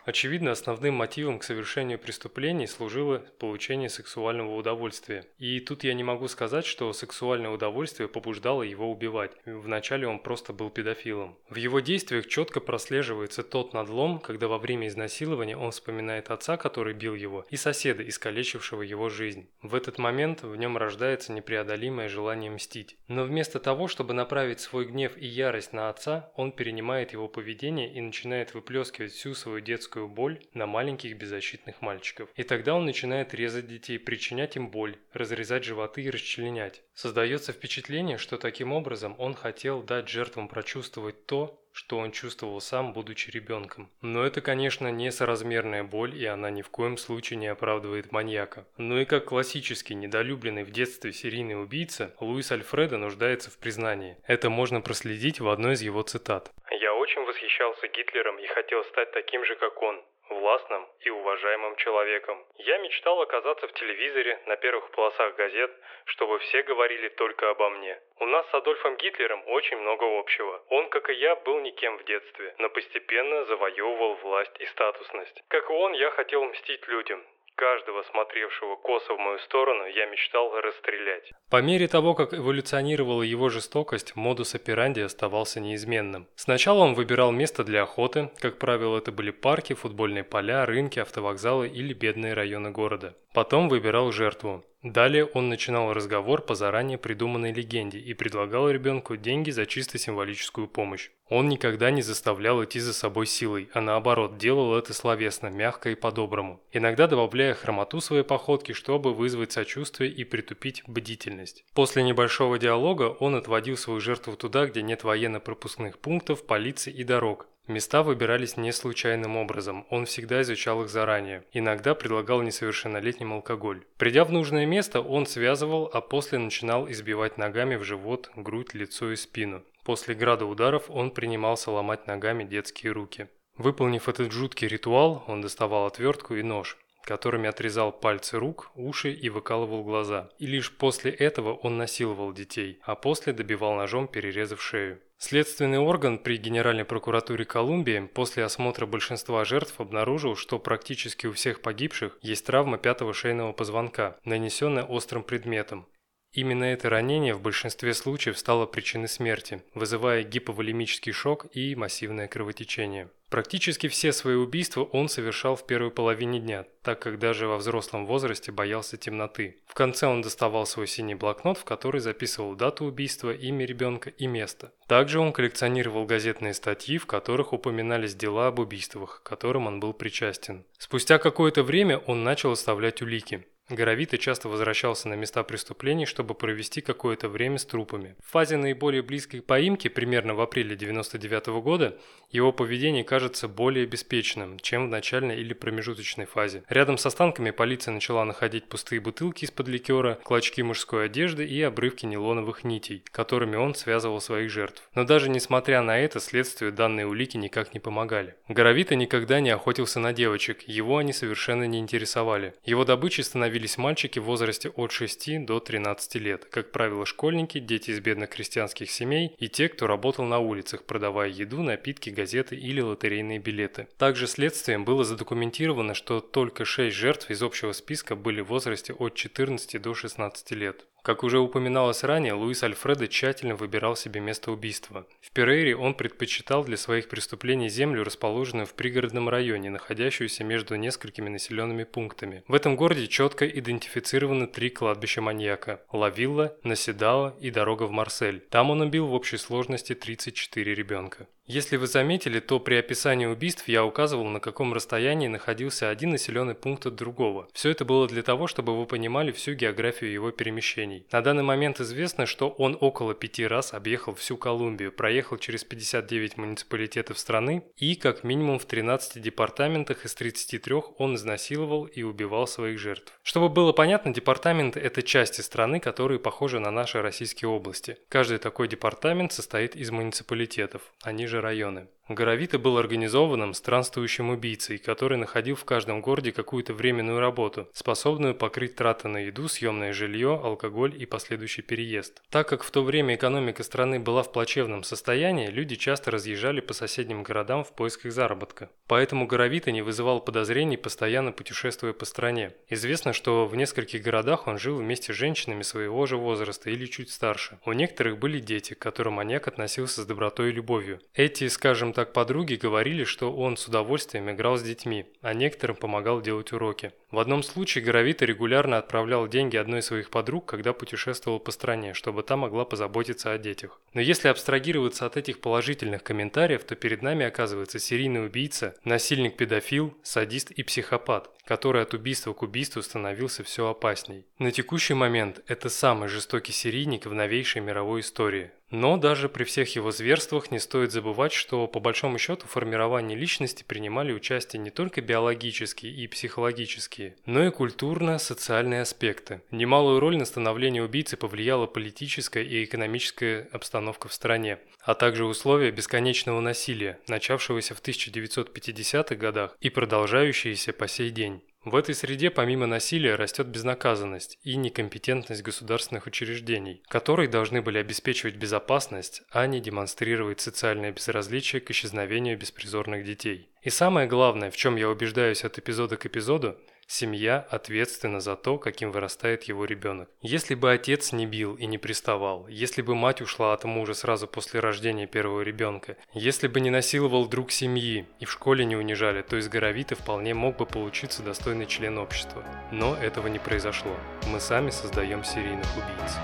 Очевидно, 0.09 0.53
основным 0.53 0.95
мотивом 0.95 1.37
к 1.37 1.43
совершению 1.43 1.99
преступлений 1.99 2.65
служило 2.65 3.23
получение 3.37 3.89
сексуального 3.89 4.55
удовольствия. 4.55 5.23
И 5.37 5.59
тут 5.59 5.83
я 5.83 5.93
не 5.93 6.03
могу 6.03 6.27
сказать, 6.27 6.65
что 6.65 6.91
сексуальное 6.93 7.51
удовольствие 7.51 8.09
побуждало 8.09 8.63
его 8.63 8.89
убивать. 8.89 9.33
Вначале 9.45 10.07
он 10.07 10.17
просто 10.17 10.51
был 10.51 10.71
педофилом. 10.71 11.37
В 11.47 11.57
его 11.57 11.79
действиях 11.79 12.25
четко 12.25 12.59
прослеживается 12.59 13.43
тот 13.43 13.75
надлом, 13.75 14.17
когда 14.17 14.47
во 14.47 14.57
время 14.57 14.87
изнасилования 14.87 15.55
он 15.55 15.69
вспоминает 15.69 16.31
отца, 16.31 16.57
который 16.57 16.95
бил 16.95 17.13
его, 17.13 17.45
и 17.51 17.55
соседа, 17.55 18.01
искалечившего 18.01 18.81
его 18.81 19.09
жизнь. 19.09 19.47
В 19.61 19.75
этот 19.75 19.99
момент 19.99 20.41
в 20.41 20.55
нем 20.55 20.75
рождается 20.75 21.33
непреодолимое 21.33 22.09
желание 22.09 22.49
мстить. 22.49 22.97
Но 23.07 23.25
вместо 23.25 23.59
того, 23.59 23.87
чтобы 23.87 24.15
направить 24.15 24.59
свой 24.59 24.85
гнев 24.85 25.15
и 25.17 25.27
ярость 25.27 25.71
на 25.71 25.87
отца, 25.89 26.31
он 26.35 26.51
перенимает 26.51 27.13
его 27.13 27.27
поведение 27.27 27.93
и 27.93 28.01
начинает 28.01 28.55
выплескивать 28.55 29.11
всю 29.11 29.35
свою 29.35 29.59
детскую 29.59 29.98
физическую 29.99 30.07
боль 30.07 30.39
на 30.53 30.65
маленьких 30.65 31.17
беззащитных 31.17 31.81
мальчиков. 31.81 32.29
И 32.35 32.43
тогда 32.43 32.75
он 32.75 32.85
начинает 32.85 33.33
резать 33.33 33.67
детей, 33.67 33.99
причинять 33.99 34.55
им 34.55 34.69
боль, 34.69 34.95
разрезать 35.13 35.63
животы 35.63 36.03
и 36.03 36.09
расчленять. 36.09 36.81
Создается 36.93 37.51
впечатление, 37.51 38.17
что 38.17 38.37
таким 38.37 38.71
образом 38.71 39.15
он 39.17 39.33
хотел 39.33 39.83
дать 39.83 40.09
жертвам 40.09 40.47
прочувствовать 40.47 41.25
то, 41.25 41.59
что 41.71 41.97
он 41.97 42.11
чувствовал 42.11 42.59
сам, 42.61 42.93
будучи 42.93 43.31
ребенком. 43.31 43.89
Но 44.01 44.23
это, 44.23 44.41
конечно, 44.41 44.91
несоразмерная 44.91 45.83
боль, 45.83 46.15
и 46.15 46.25
она 46.25 46.49
ни 46.49 46.61
в 46.61 46.69
коем 46.69 46.97
случае 46.97 47.37
не 47.37 47.47
оправдывает 47.47 48.11
маньяка. 48.11 48.65
Но 48.77 48.99
и 48.99 49.05
как 49.05 49.25
классический, 49.25 49.95
недолюбленный 49.95 50.63
в 50.63 50.71
детстве 50.71 51.13
серийный 51.13 51.61
убийца, 51.61 52.13
Луис 52.19 52.51
Альфредо 52.51 52.97
нуждается 52.97 53.49
в 53.49 53.57
признании. 53.57 54.17
Это 54.27 54.49
можно 54.49 54.81
проследить 54.81 55.39
в 55.39 55.47
одной 55.47 55.73
из 55.73 55.81
его 55.81 56.01
цитат. 56.01 56.51
Я 56.81 56.88
очень 56.99 57.23
восхищался 57.23 57.87
Гитлером 57.87 58.37
и 58.39 58.45
хотел 58.47 58.83
стать 58.85 59.11
таким 59.11 59.43
же, 59.45 59.55
как 59.55 59.81
он. 59.81 60.03
властным 60.29 60.87
и 60.99 61.09
уважаемым 61.09 61.75
человеком. 61.77 62.45
Я 62.57 62.77
мечтал 62.79 63.21
оказаться 63.21 63.67
в 63.67 63.73
телевизоре 63.73 64.39
на 64.45 64.55
первых 64.57 64.91
полосах 64.91 65.35
газет, 65.35 65.71
чтобы 66.05 66.39
все 66.39 66.61
говорили 66.63 67.09
только 67.09 67.49
обо 67.49 67.69
мне. 67.71 67.99
У 68.19 68.25
нас 68.25 68.47
с 68.49 68.53
Адольфом 68.53 68.95
Гитлером 68.97 69.43
очень 69.47 69.77
много 69.77 70.19
общего. 70.19 70.63
Он, 70.69 70.89
как 70.89 71.09
и 71.09 71.13
я, 71.13 71.35
был 71.35 71.59
никем 71.61 71.97
в 71.97 72.03
детстве, 72.03 72.53
но 72.57 72.69
постепенно 72.69 73.45
завоевывал 73.45 74.15
власть 74.15 74.55
и 74.59 74.65
статусность. 74.67 75.43
Как 75.47 75.69
и 75.69 75.73
он, 75.73 75.93
я 75.93 76.11
хотел 76.11 76.43
мстить 76.45 76.87
людям, 76.87 77.25
Каждого 77.59 78.03
смотревшего 78.03 78.77
косо 78.77 79.15
в 79.15 79.19
мою 79.19 79.37
сторону 79.39 79.85
я 79.87 80.05
мечтал 80.05 80.49
расстрелять. 80.61 81.29
По 81.49 81.61
мере 81.61 81.89
того, 81.89 82.13
как 82.13 82.33
эволюционировала 82.33 83.21
его 83.21 83.49
жестокость, 83.49 84.15
модус 84.15 84.55
операнди 84.55 85.01
оставался 85.01 85.59
неизменным. 85.59 86.29
Сначала 86.35 86.79
он 86.79 86.93
выбирал 86.93 87.33
место 87.33 87.65
для 87.65 87.83
охоты, 87.83 88.31
как 88.39 88.59
правило, 88.59 88.97
это 88.97 89.11
были 89.11 89.31
парки, 89.31 89.73
футбольные 89.73 90.23
поля, 90.23 90.65
рынки, 90.65 90.99
автовокзалы 90.99 91.67
или 91.67 91.93
бедные 91.93 92.33
районы 92.33 92.71
города. 92.71 93.17
Потом 93.33 93.67
выбирал 93.67 94.13
жертву. 94.13 94.63
Далее 94.83 95.25
он 95.25 95.49
начинал 95.49 95.93
разговор 95.93 96.41
по 96.41 96.55
заранее 96.55 96.97
придуманной 96.97 97.51
легенде 97.51 97.99
и 97.99 98.13
предлагал 98.13 98.69
ребенку 98.69 99.17
деньги 99.17 99.51
за 99.51 99.65
чисто 99.65 99.97
символическую 99.97 100.69
помощь. 100.69 101.09
Он 101.27 101.49
никогда 101.49 101.91
не 101.91 102.01
заставлял 102.01 102.63
идти 102.63 102.79
за 102.79 102.93
собой 102.93 103.25
силой, 103.25 103.69
а 103.73 103.81
наоборот 103.81 104.37
делал 104.37 104.77
это 104.77 104.93
словесно, 104.93 105.47
мягко 105.47 105.89
и 105.89 105.95
по-доброму, 105.95 106.61
иногда 106.71 107.07
добавляя 107.07 107.53
хромоту 107.53 107.99
своей 107.99 108.23
походки, 108.23 108.71
чтобы 108.71 109.13
вызвать 109.13 109.51
сочувствие 109.51 110.11
и 110.11 110.23
притупить 110.23 110.83
бдительность. 110.87 111.65
После 111.73 112.01
небольшого 112.01 112.57
диалога 112.57 113.09
он 113.19 113.35
отводил 113.35 113.75
свою 113.75 113.99
жертву 113.99 114.37
туда, 114.37 114.65
где 114.65 114.81
нет 114.81 115.03
военно-пропускных 115.03 115.99
пунктов, 115.99 116.45
полиции 116.45 116.93
и 116.93 117.03
дорог, 117.03 117.47
Места 117.69 118.01
выбирались 118.01 118.57
не 118.57 118.71
случайным 118.71 119.37
образом, 119.37 119.85
он 119.91 120.07
всегда 120.07 120.41
изучал 120.41 120.81
их 120.81 120.89
заранее. 120.89 121.43
Иногда 121.53 121.93
предлагал 121.93 122.41
несовершеннолетним 122.41 123.31
алкоголь. 123.31 123.85
Придя 123.97 124.25
в 124.25 124.31
нужное 124.31 124.65
место, 124.65 125.01
он 125.01 125.27
связывал, 125.27 125.87
а 125.93 126.01
после 126.01 126.39
начинал 126.39 126.89
избивать 126.89 127.37
ногами 127.37 127.75
в 127.75 127.83
живот, 127.83 128.31
грудь, 128.35 128.73
лицо 128.73 129.11
и 129.11 129.15
спину. 129.15 129.61
После 129.83 130.15
града 130.15 130.47
ударов 130.47 130.89
он 130.89 131.11
принимался 131.11 131.69
ломать 131.69 132.07
ногами 132.07 132.43
детские 132.43 132.91
руки. 132.91 133.27
Выполнив 133.55 134.09
этот 134.09 134.31
жуткий 134.31 134.67
ритуал, 134.67 135.23
он 135.27 135.41
доставал 135.41 135.85
отвертку 135.85 136.33
и 136.33 136.41
нож 136.41 136.75
которыми 137.05 137.49
отрезал 137.49 137.91
пальцы 137.91 138.37
рук, 138.37 138.69
уши 138.75 139.11
и 139.11 139.29
выкалывал 139.29 139.83
глаза. 139.83 140.29
И 140.37 140.45
лишь 140.45 140.71
после 140.71 141.09
этого 141.09 141.55
он 141.55 141.77
насиловал 141.77 142.33
детей, 142.33 142.79
а 142.83 142.93
после 142.93 143.33
добивал 143.33 143.73
ножом, 143.73 144.07
перерезав 144.07 144.61
шею. 144.61 144.99
Следственный 145.21 145.79
орган 145.79 146.17
при 146.17 146.37
Генеральной 146.37 146.85
прокуратуре 146.85 147.43
Колумбии 147.43 148.09
после 148.13 148.45
осмотра 148.45 148.85
большинства 148.85 149.43
жертв 149.43 149.81
обнаружил, 149.81 150.37
что 150.37 150.59
практически 150.59 151.27
у 151.27 151.33
всех 151.33 151.61
погибших 151.61 152.17
есть 152.21 152.45
травма 152.45 152.77
пятого 152.77 153.13
шейного 153.13 153.51
позвонка, 153.51 154.17
нанесенная 154.23 154.85
острым 154.85 155.23
предметом. 155.23 155.85
Именно 156.31 156.65
это 156.65 156.89
ранение 156.89 157.33
в 157.33 157.41
большинстве 157.41 157.93
случаев 157.93 158.37
стало 158.37 158.65
причиной 158.65 159.07
смерти, 159.07 159.63
вызывая 159.73 160.23
гиповолемический 160.23 161.11
шок 161.11 161.47
и 161.53 161.75
массивное 161.75 162.27
кровотечение. 162.27 163.09
Практически 163.29 163.87
все 163.87 164.11
свои 164.11 164.35
убийства 164.35 164.83
он 164.83 165.07
совершал 165.07 165.55
в 165.55 165.65
первой 165.65 165.91
половине 165.91 166.39
дня, 166.39 166.65
так 166.81 166.99
как 166.99 167.19
даже 167.19 167.47
во 167.47 167.57
взрослом 167.57 168.07
возрасте 168.07 168.51
боялся 168.51 168.97
темноты. 168.97 169.61
В 169.67 169.75
конце 169.75 170.07
он 170.07 170.23
доставал 170.23 170.65
свой 170.65 170.87
синий 170.87 171.13
блокнот, 171.13 171.57
в 171.59 171.63
который 171.63 172.01
записывал 172.01 172.55
дату 172.55 172.85
убийства, 172.85 173.31
имя 173.31 173.65
ребенка 173.65 174.09
и 174.09 174.25
место. 174.25 174.71
Также 174.87 175.19
он 175.19 175.31
коллекционировал 175.31 176.05
газетные 176.05 176.55
статьи, 176.55 176.97
в 176.97 177.05
которых 177.05 177.53
упоминались 177.53 178.15
дела 178.15 178.47
об 178.47 178.59
убийствах, 178.59 179.21
которым 179.23 179.67
он 179.67 179.79
был 179.79 179.93
причастен. 179.93 180.65
Спустя 180.79 181.19
какое-то 181.19 181.61
время 181.61 181.99
он 181.99 182.23
начал 182.23 182.51
оставлять 182.51 183.03
улики. 183.03 183.45
Горовито 183.69 184.17
часто 184.17 184.49
возвращался 184.49 185.07
на 185.09 185.13
места 185.13 185.43
преступлений, 185.43 186.07
чтобы 186.07 186.33
провести 186.33 186.81
какое-то 186.81 187.29
время 187.29 187.59
с 187.59 187.65
трупами. 187.65 188.15
В 188.25 188.31
фазе 188.31 188.57
наиболее 188.57 189.03
близкой 189.03 189.43
поимки, 189.43 189.89
примерно 189.89 190.33
в 190.33 190.41
апреле 190.41 190.75
1999 190.75 191.47
-го 191.47 191.61
года, 191.61 191.99
его 192.31 192.51
поведение 192.51 193.03
кажется 193.03 193.47
более 193.47 193.85
беспечным, 193.87 194.59
чем 194.59 194.85
в 194.85 194.89
начальной 194.89 195.39
или 195.39 195.53
промежуточной 195.53 196.25
фазе. 196.25 196.63
Рядом 196.69 196.97
с 196.97 197.05
останками 197.05 197.49
полиция 197.49 197.91
начала 197.91 198.23
находить 198.23 198.65
пустые 198.65 198.99
бутылки 199.01 199.45
из-под 199.45 199.67
ликера, 199.67 200.19
клочки 200.23 200.61
мужской 200.61 201.05
одежды 201.05 201.45
и 201.45 201.61
обрывки 201.61 202.05
нейлоновых 202.05 202.63
нитей, 202.63 203.03
которыми 203.11 203.55
он 203.55 203.73
связывал 203.73 204.21
своих 204.21 204.51
жертв. 204.51 204.87
Но 204.93 205.05
даже 205.05 205.29
несмотря 205.29 205.81
на 205.81 205.97
это, 205.97 206.19
следствию 206.19 206.71
данные 206.71 207.07
улики 207.07 207.35
никак 207.35 207.73
не 207.73 207.79
помогали. 207.79 208.35
Горовито 208.47 208.95
никогда 208.95 209.39
не 209.39 209.49
охотился 209.49 209.99
на 209.99 210.13
девочек, 210.13 210.61
его 210.67 210.97
они 210.97 211.13
совершенно 211.13 211.63
не 211.63 211.79
интересовали. 211.79 212.53
Его 212.63 212.85
добычей 212.85 213.23
становились 213.23 213.77
мальчики 213.77 214.19
в 214.19 214.25
возрасте 214.25 214.69
от 214.69 214.91
6 214.91 215.45
до 215.45 215.59
13 215.59 216.15
лет, 216.15 216.45
как 216.45 216.71
правило 216.71 217.05
школьники, 217.05 217.59
дети 217.59 217.89
из 217.89 217.99
бедных 217.99 218.29
крестьянских 218.29 218.91
семей 218.91 219.35
и 219.39 219.47
те, 219.47 219.67
кто 219.67 219.87
работал 219.87 220.25
на 220.25 220.37
улицах, 220.37 220.83
продавая 220.83 221.29
еду, 221.29 221.63
напитки, 221.63 222.09
газеты 222.19 222.55
или 222.55 222.81
лотерейные 222.81 223.39
билеты. 223.39 223.87
Также 223.97 224.27
следствием 224.27 224.83
было 224.83 225.03
задокументировано, 225.03 225.93
что 225.93 226.19
только 226.19 226.65
6 226.65 226.95
жертв 226.95 227.29
из 227.29 227.41
общего 227.41 227.71
списка 227.71 228.15
были 228.15 228.41
в 228.41 228.47
возрасте 228.47 228.93
от 228.93 229.15
14 229.15 229.81
до 229.81 229.93
16 229.93 230.51
лет. 230.51 230.85
Как 231.01 231.23
уже 231.23 231.39
упоминалось 231.39 232.03
ранее, 232.03 232.33
Луис 232.33 232.61
Альфредо 232.61 233.07
тщательно 233.07 233.55
выбирал 233.55 233.95
себе 233.95 234.19
место 234.19 234.51
убийства. 234.51 235.07
В 235.21 235.31
Перейре 235.31 235.75
он 235.75 235.93
предпочитал 235.93 236.63
для 236.65 236.77
своих 236.77 237.07
преступлений 237.07 237.69
землю, 237.69 238.03
расположенную 238.03 238.65
в 238.65 238.73
пригородном 238.73 239.29
районе, 239.29 239.69
находящуюся 239.69 240.43
между 240.43 240.75
несколькими 240.75 241.29
населенными 241.29 241.85
пунктами. 241.85 242.43
В 242.47 242.53
этом 242.53 242.75
городе 242.75 243.07
четко 243.07 243.47
идентифицированы 243.47 244.47
три 244.47 244.69
кладбища 244.69 245.21
маньяка– 245.21 245.81
Лавилла, 245.91 246.57
Наседала 246.63 247.35
и 247.39 247.49
дорога 247.49 247.83
в 247.83 247.91
Марсель. 247.91 248.41
Там 248.49 248.69
он 248.69 248.81
убил 248.81 249.07
в 249.07 249.13
общей 249.13 249.37
сложности 249.37 249.95
34 249.95 250.75
ребенка. 250.75 251.27
Если 251.49 251.77
вы 251.77 251.87
заметили, 251.87 252.39
то 252.39 252.59
при 252.59 252.75
описании 252.75 253.25
убийств 253.25 253.67
я 253.67 253.83
указывал, 253.83 254.25
на 254.25 254.39
каком 254.39 254.71
расстоянии 254.71 255.27
находился 255.27 255.89
один 255.89 256.11
населенный 256.11 256.53
пункт 256.53 256.85
от 256.85 256.93
другого. 256.93 257.47
Все 257.53 257.71
это 257.71 257.85
было 257.85 258.07
для 258.07 258.21
того, 258.21 258.45
чтобы 258.45 258.77
вы 258.77 258.85
понимали 258.85 259.31
всю 259.31 259.53
географию 259.53 260.11
его 260.11 260.29
перемещений. 260.29 261.07
На 261.11 261.21
данный 261.21 261.41
момент 261.41 261.79
известно, 261.79 262.27
что 262.27 262.49
он 262.49 262.77
около 262.79 263.15
пяти 263.15 263.47
раз 263.47 263.73
объехал 263.73 264.13
всю 264.13 264.37
Колумбию, 264.37 264.91
проехал 264.91 265.37
через 265.39 265.63
59 265.63 266.37
муниципалитетов 266.37 267.17
страны 267.17 267.63
и 267.77 267.95
как 267.95 268.23
минимум 268.23 268.59
в 268.59 268.65
13 268.65 269.19
департаментах 269.19 270.05
из 270.05 270.13
33 270.13 270.75
он 270.99 271.15
изнасиловал 271.15 271.85
и 271.85 272.03
убивал 272.03 272.45
своих 272.45 272.77
жертв. 272.77 273.11
Чтобы 273.23 273.49
было 273.49 273.71
понятно, 273.71 274.13
департаменты– 274.13 274.79
это 274.81 275.01
части 275.01 275.41
страны, 275.41 275.79
которые 275.79 276.19
похожи 276.19 276.59
на 276.59 276.69
наши 276.69 277.01
российские 277.01 277.49
области. 277.49 277.97
Каждый 278.07 278.37
такой 278.37 278.67
департамент 278.67 279.33
состоит 279.33 279.75
из 279.75 279.89
муниципалитетов, 279.89 280.83
они 281.01 281.25
же 281.25 281.38
районы. 281.41 281.87
Горовито 282.09 282.57
был 282.57 282.79
организованным 282.79 283.53
странствующим 283.53 284.31
убийцей, 284.31 284.79
который 284.79 285.15
находил 285.19 285.55
в 285.55 285.63
каждом 285.63 286.01
городе 286.01 286.31
какую-то 286.31 286.73
временную 286.73 287.19
работу, 287.19 287.69
способную 287.71 288.33
покрыть 288.33 288.75
траты 288.75 289.07
на 289.07 289.17
еду, 289.27 289.47
съемное 289.47 289.93
жилье, 289.93 290.41
алкоголь 290.43 290.99
и 290.99 291.05
последующий 291.05 291.61
переезд. 291.61 292.23
Так 292.31 292.49
как 292.49 292.63
в 292.63 292.71
то 292.71 292.83
время 292.83 293.13
экономика 293.13 293.61
страны 293.61 293.99
была 293.99 294.23
в 294.23 294.31
плачевном 294.31 294.83
состоянии, 294.83 295.49
люди 295.49 295.75
часто 295.75 296.09
разъезжали 296.09 296.61
по 296.61 296.73
соседним 296.73 297.21
городам 297.21 297.63
в 297.63 297.73
поисках 297.73 298.11
заработка. 298.11 298.71
Поэтому 298.87 299.27
Горовито 299.27 299.71
не 299.71 299.83
вызывал 299.83 300.19
подозрений, 300.19 300.77
постоянно 300.77 301.31
путешествуя 301.31 301.93
по 301.93 302.05
стране. 302.05 302.53
Известно, 302.69 303.13
что 303.13 303.45
в 303.45 303.55
нескольких 303.55 304.01
городах 304.01 304.47
он 304.47 304.57
жил 304.57 304.77
вместе 304.77 305.13
с 305.13 305.15
женщинами 305.15 305.61
своего 305.61 306.07
же 306.07 306.17
возраста 306.17 306.71
или 306.71 306.87
чуть 306.87 307.11
старше. 307.11 307.59
У 307.65 307.73
некоторых 307.73 308.17
были 308.17 308.39
дети, 308.39 308.73
к 308.73 308.79
которым 308.79 309.13
маньяк 309.13 309.47
относился 309.47 310.01
с 310.01 310.05
добротой 310.07 310.49
и 310.49 310.53
любовью. 310.53 311.01
Эти, 311.13 311.47
скажем 311.49 311.93
так, 311.93 311.98
подруги 312.05 312.55
говорили, 312.55 313.03
что 313.03 313.33
он 313.33 313.57
с 313.57 313.67
удовольствием 313.67 314.29
играл 314.31 314.57
с 314.57 314.63
детьми, 314.63 315.05
а 315.21 315.33
некоторым 315.33 315.75
помогал 315.75 316.21
делать 316.21 316.51
уроки. 316.51 316.91
В 317.11 317.19
одном 317.19 317.43
случае 317.43 317.83
Горовито 317.83 318.25
регулярно 318.25 318.77
отправлял 318.77 319.27
деньги 319.27 319.57
одной 319.57 319.79
из 319.79 319.85
своих 319.85 320.09
подруг, 320.09 320.45
когда 320.45 320.73
путешествовал 320.73 321.39
по 321.39 321.51
стране, 321.51 321.93
чтобы 321.93 322.23
та 322.23 322.37
могла 322.37 322.65
позаботиться 322.65 323.31
о 323.31 323.37
детях. 323.37 323.79
Но 323.93 324.01
если 324.01 324.27
абстрагироваться 324.27 325.05
от 325.05 325.17
этих 325.17 325.41
положительных 325.41 326.03
комментариев, 326.03 326.63
то 326.63 326.75
перед 326.75 327.01
нами 327.01 327.25
оказывается 327.25 327.79
серийный 327.79 328.25
убийца, 328.25 328.75
насильник-педофил, 328.83 329.97
садист 330.03 330.51
и 330.51 330.63
психопат, 330.63 331.31
который 331.45 331.81
от 331.81 331.93
убийства 331.93 332.33
к 332.33 332.43
убийству 332.43 332.81
становился 332.81 333.43
все 333.43 333.67
опасней. 333.67 334.25
На 334.37 334.51
текущий 334.51 334.93
момент 334.93 335.41
это 335.47 335.69
самый 335.69 336.09
жестокий 336.09 336.51
серийник 336.51 337.07
в 337.07 337.13
новейшей 337.13 337.61
мировой 337.61 338.01
истории. 338.01 338.51
Но 338.71 338.97
даже 338.97 339.29
при 339.29 339.43
всех 339.43 339.75
его 339.75 339.91
зверствах 339.91 340.51
не 340.51 340.59
стоит 340.59 340.91
забывать, 340.91 341.33
что 341.33 341.67
по 341.67 341.79
большому 341.79 342.17
счету 342.19 342.45
в 342.45 342.51
формировании 342.51 343.15
личности 343.15 343.63
принимали 343.63 344.13
участие 344.13 344.61
не 344.61 344.69
только 344.69 345.01
биологические 345.01 345.91
и 345.91 346.07
психологические, 346.07 347.15
но 347.25 347.45
и 347.45 347.51
культурно-социальные 347.51 348.81
аспекты. 348.81 349.41
Немалую 349.51 349.99
роль 349.99 350.17
на 350.17 350.25
становление 350.25 350.83
убийцы 350.83 351.17
повлияла 351.17 351.65
политическая 351.65 352.43
и 352.43 352.63
экономическая 352.63 353.47
обстановка 353.51 354.07
в 354.07 354.13
стране, 354.13 354.59
а 354.81 354.93
также 354.93 355.25
условия 355.25 355.71
бесконечного 355.71 356.39
насилия, 356.39 356.99
начавшегося 357.07 357.73
в 357.73 357.81
1950-х 357.81 359.15
годах 359.15 359.57
и 359.61 359.69
продолжающиеся 359.69 360.73
по 360.73 360.87
сей 360.87 361.09
день. 361.09 361.41
В 361.69 361.75
этой 361.75 361.93
среде 361.93 362.31
помимо 362.31 362.65
насилия 362.65 363.13
растет 363.13 363.45
безнаказанность 363.45 364.39
и 364.41 364.55
некомпетентность 364.55 365.43
государственных 365.43 366.07
учреждений, 366.07 366.81
которые 366.87 367.29
должны 367.29 367.61
были 367.61 367.77
обеспечивать 367.77 368.37
безопасность, 368.37 369.21
а 369.29 369.45
не 369.45 369.59
демонстрировать 369.59 370.41
социальное 370.41 370.91
безразличие 370.91 371.61
к 371.61 371.69
исчезновению 371.69 372.39
беспризорных 372.39 373.05
детей. 373.05 373.51
И 373.61 373.69
самое 373.69 374.07
главное, 374.07 374.49
в 374.49 374.57
чем 374.57 374.77
я 374.77 374.89
убеждаюсь 374.89 375.43
от 375.43 375.59
эпизода 375.59 375.95
к 375.95 376.07
эпизоду, 376.07 376.57
Семья 376.91 377.45
ответственна 377.51 378.19
за 378.19 378.35
то, 378.35 378.57
каким 378.57 378.91
вырастает 378.91 379.43
его 379.43 379.65
ребенок. 379.65 380.09
Если 380.23 380.55
бы 380.55 380.71
отец 380.71 381.11
не 381.11 381.27
бил 381.27 381.53
и 381.53 381.67
не 381.67 381.77
приставал, 381.77 382.47
если 382.47 382.81
бы 382.81 382.95
мать 382.95 383.21
ушла 383.21 383.53
от 383.53 383.63
мужа 383.63 383.93
сразу 383.93 384.25
после 384.27 384.59
рождения 384.59 385.05
первого 385.05 385.41
ребенка, 385.41 385.97
если 386.15 386.47
бы 386.47 386.59
не 386.59 386.71
насиловал 386.71 387.27
друг 387.27 387.51
семьи 387.51 388.07
и 388.19 388.25
в 388.25 388.31
школе 388.31 388.65
не 388.65 388.75
унижали, 388.75 389.21
то 389.21 389.37
из 389.37 389.47
Горовита 389.47 389.95
вполне 389.95 390.33
мог 390.33 390.57
бы 390.57 390.65
получиться 390.65 391.21
достойный 391.21 391.67
член 391.67 391.99
общества. 391.99 392.43
Но 392.71 392.95
этого 392.95 393.27
не 393.27 393.37
произошло. 393.37 393.95
Мы 394.25 394.39
сами 394.39 394.71
создаем 394.71 395.23
серийных 395.23 395.67
убийц. 395.77 396.15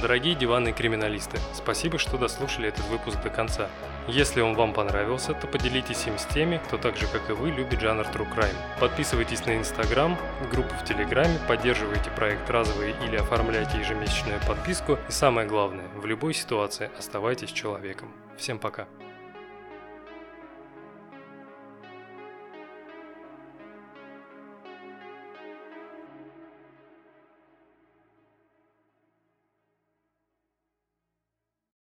Дорогие 0.00 0.36
диванные 0.36 0.74
криминалисты, 0.74 1.38
спасибо, 1.54 1.98
что 1.98 2.16
дослушали 2.16 2.68
этот 2.68 2.86
выпуск 2.86 3.20
до 3.20 3.30
конца. 3.30 3.68
Если 4.08 4.40
он 4.40 4.54
вам 4.54 4.72
понравился, 4.72 5.34
то 5.34 5.46
поделитесь 5.46 6.06
им 6.06 6.16
с 6.16 6.24
теми, 6.24 6.60
кто 6.66 6.78
так 6.78 6.96
же, 6.96 7.06
как 7.06 7.28
и 7.28 7.34
вы, 7.34 7.50
любит 7.50 7.78
жанр 7.78 8.06
True 8.06 8.26
Crime. 8.34 8.56
Подписывайтесь 8.80 9.44
на 9.44 9.58
Инстаграм, 9.58 10.16
группу 10.50 10.74
в 10.74 10.84
Телеграме, 10.84 11.38
поддерживайте 11.46 12.10
проект 12.10 12.48
разовый 12.48 12.94
или 13.04 13.16
оформляйте 13.16 13.78
ежемесячную 13.78 14.40
подписку. 14.46 14.98
И 15.08 15.12
самое 15.12 15.46
главное, 15.46 15.88
в 15.94 16.06
любой 16.06 16.32
ситуации 16.32 16.90
оставайтесь 16.98 17.52
человеком. 17.52 18.10
Всем 18.38 18.58
пока. 18.58 18.88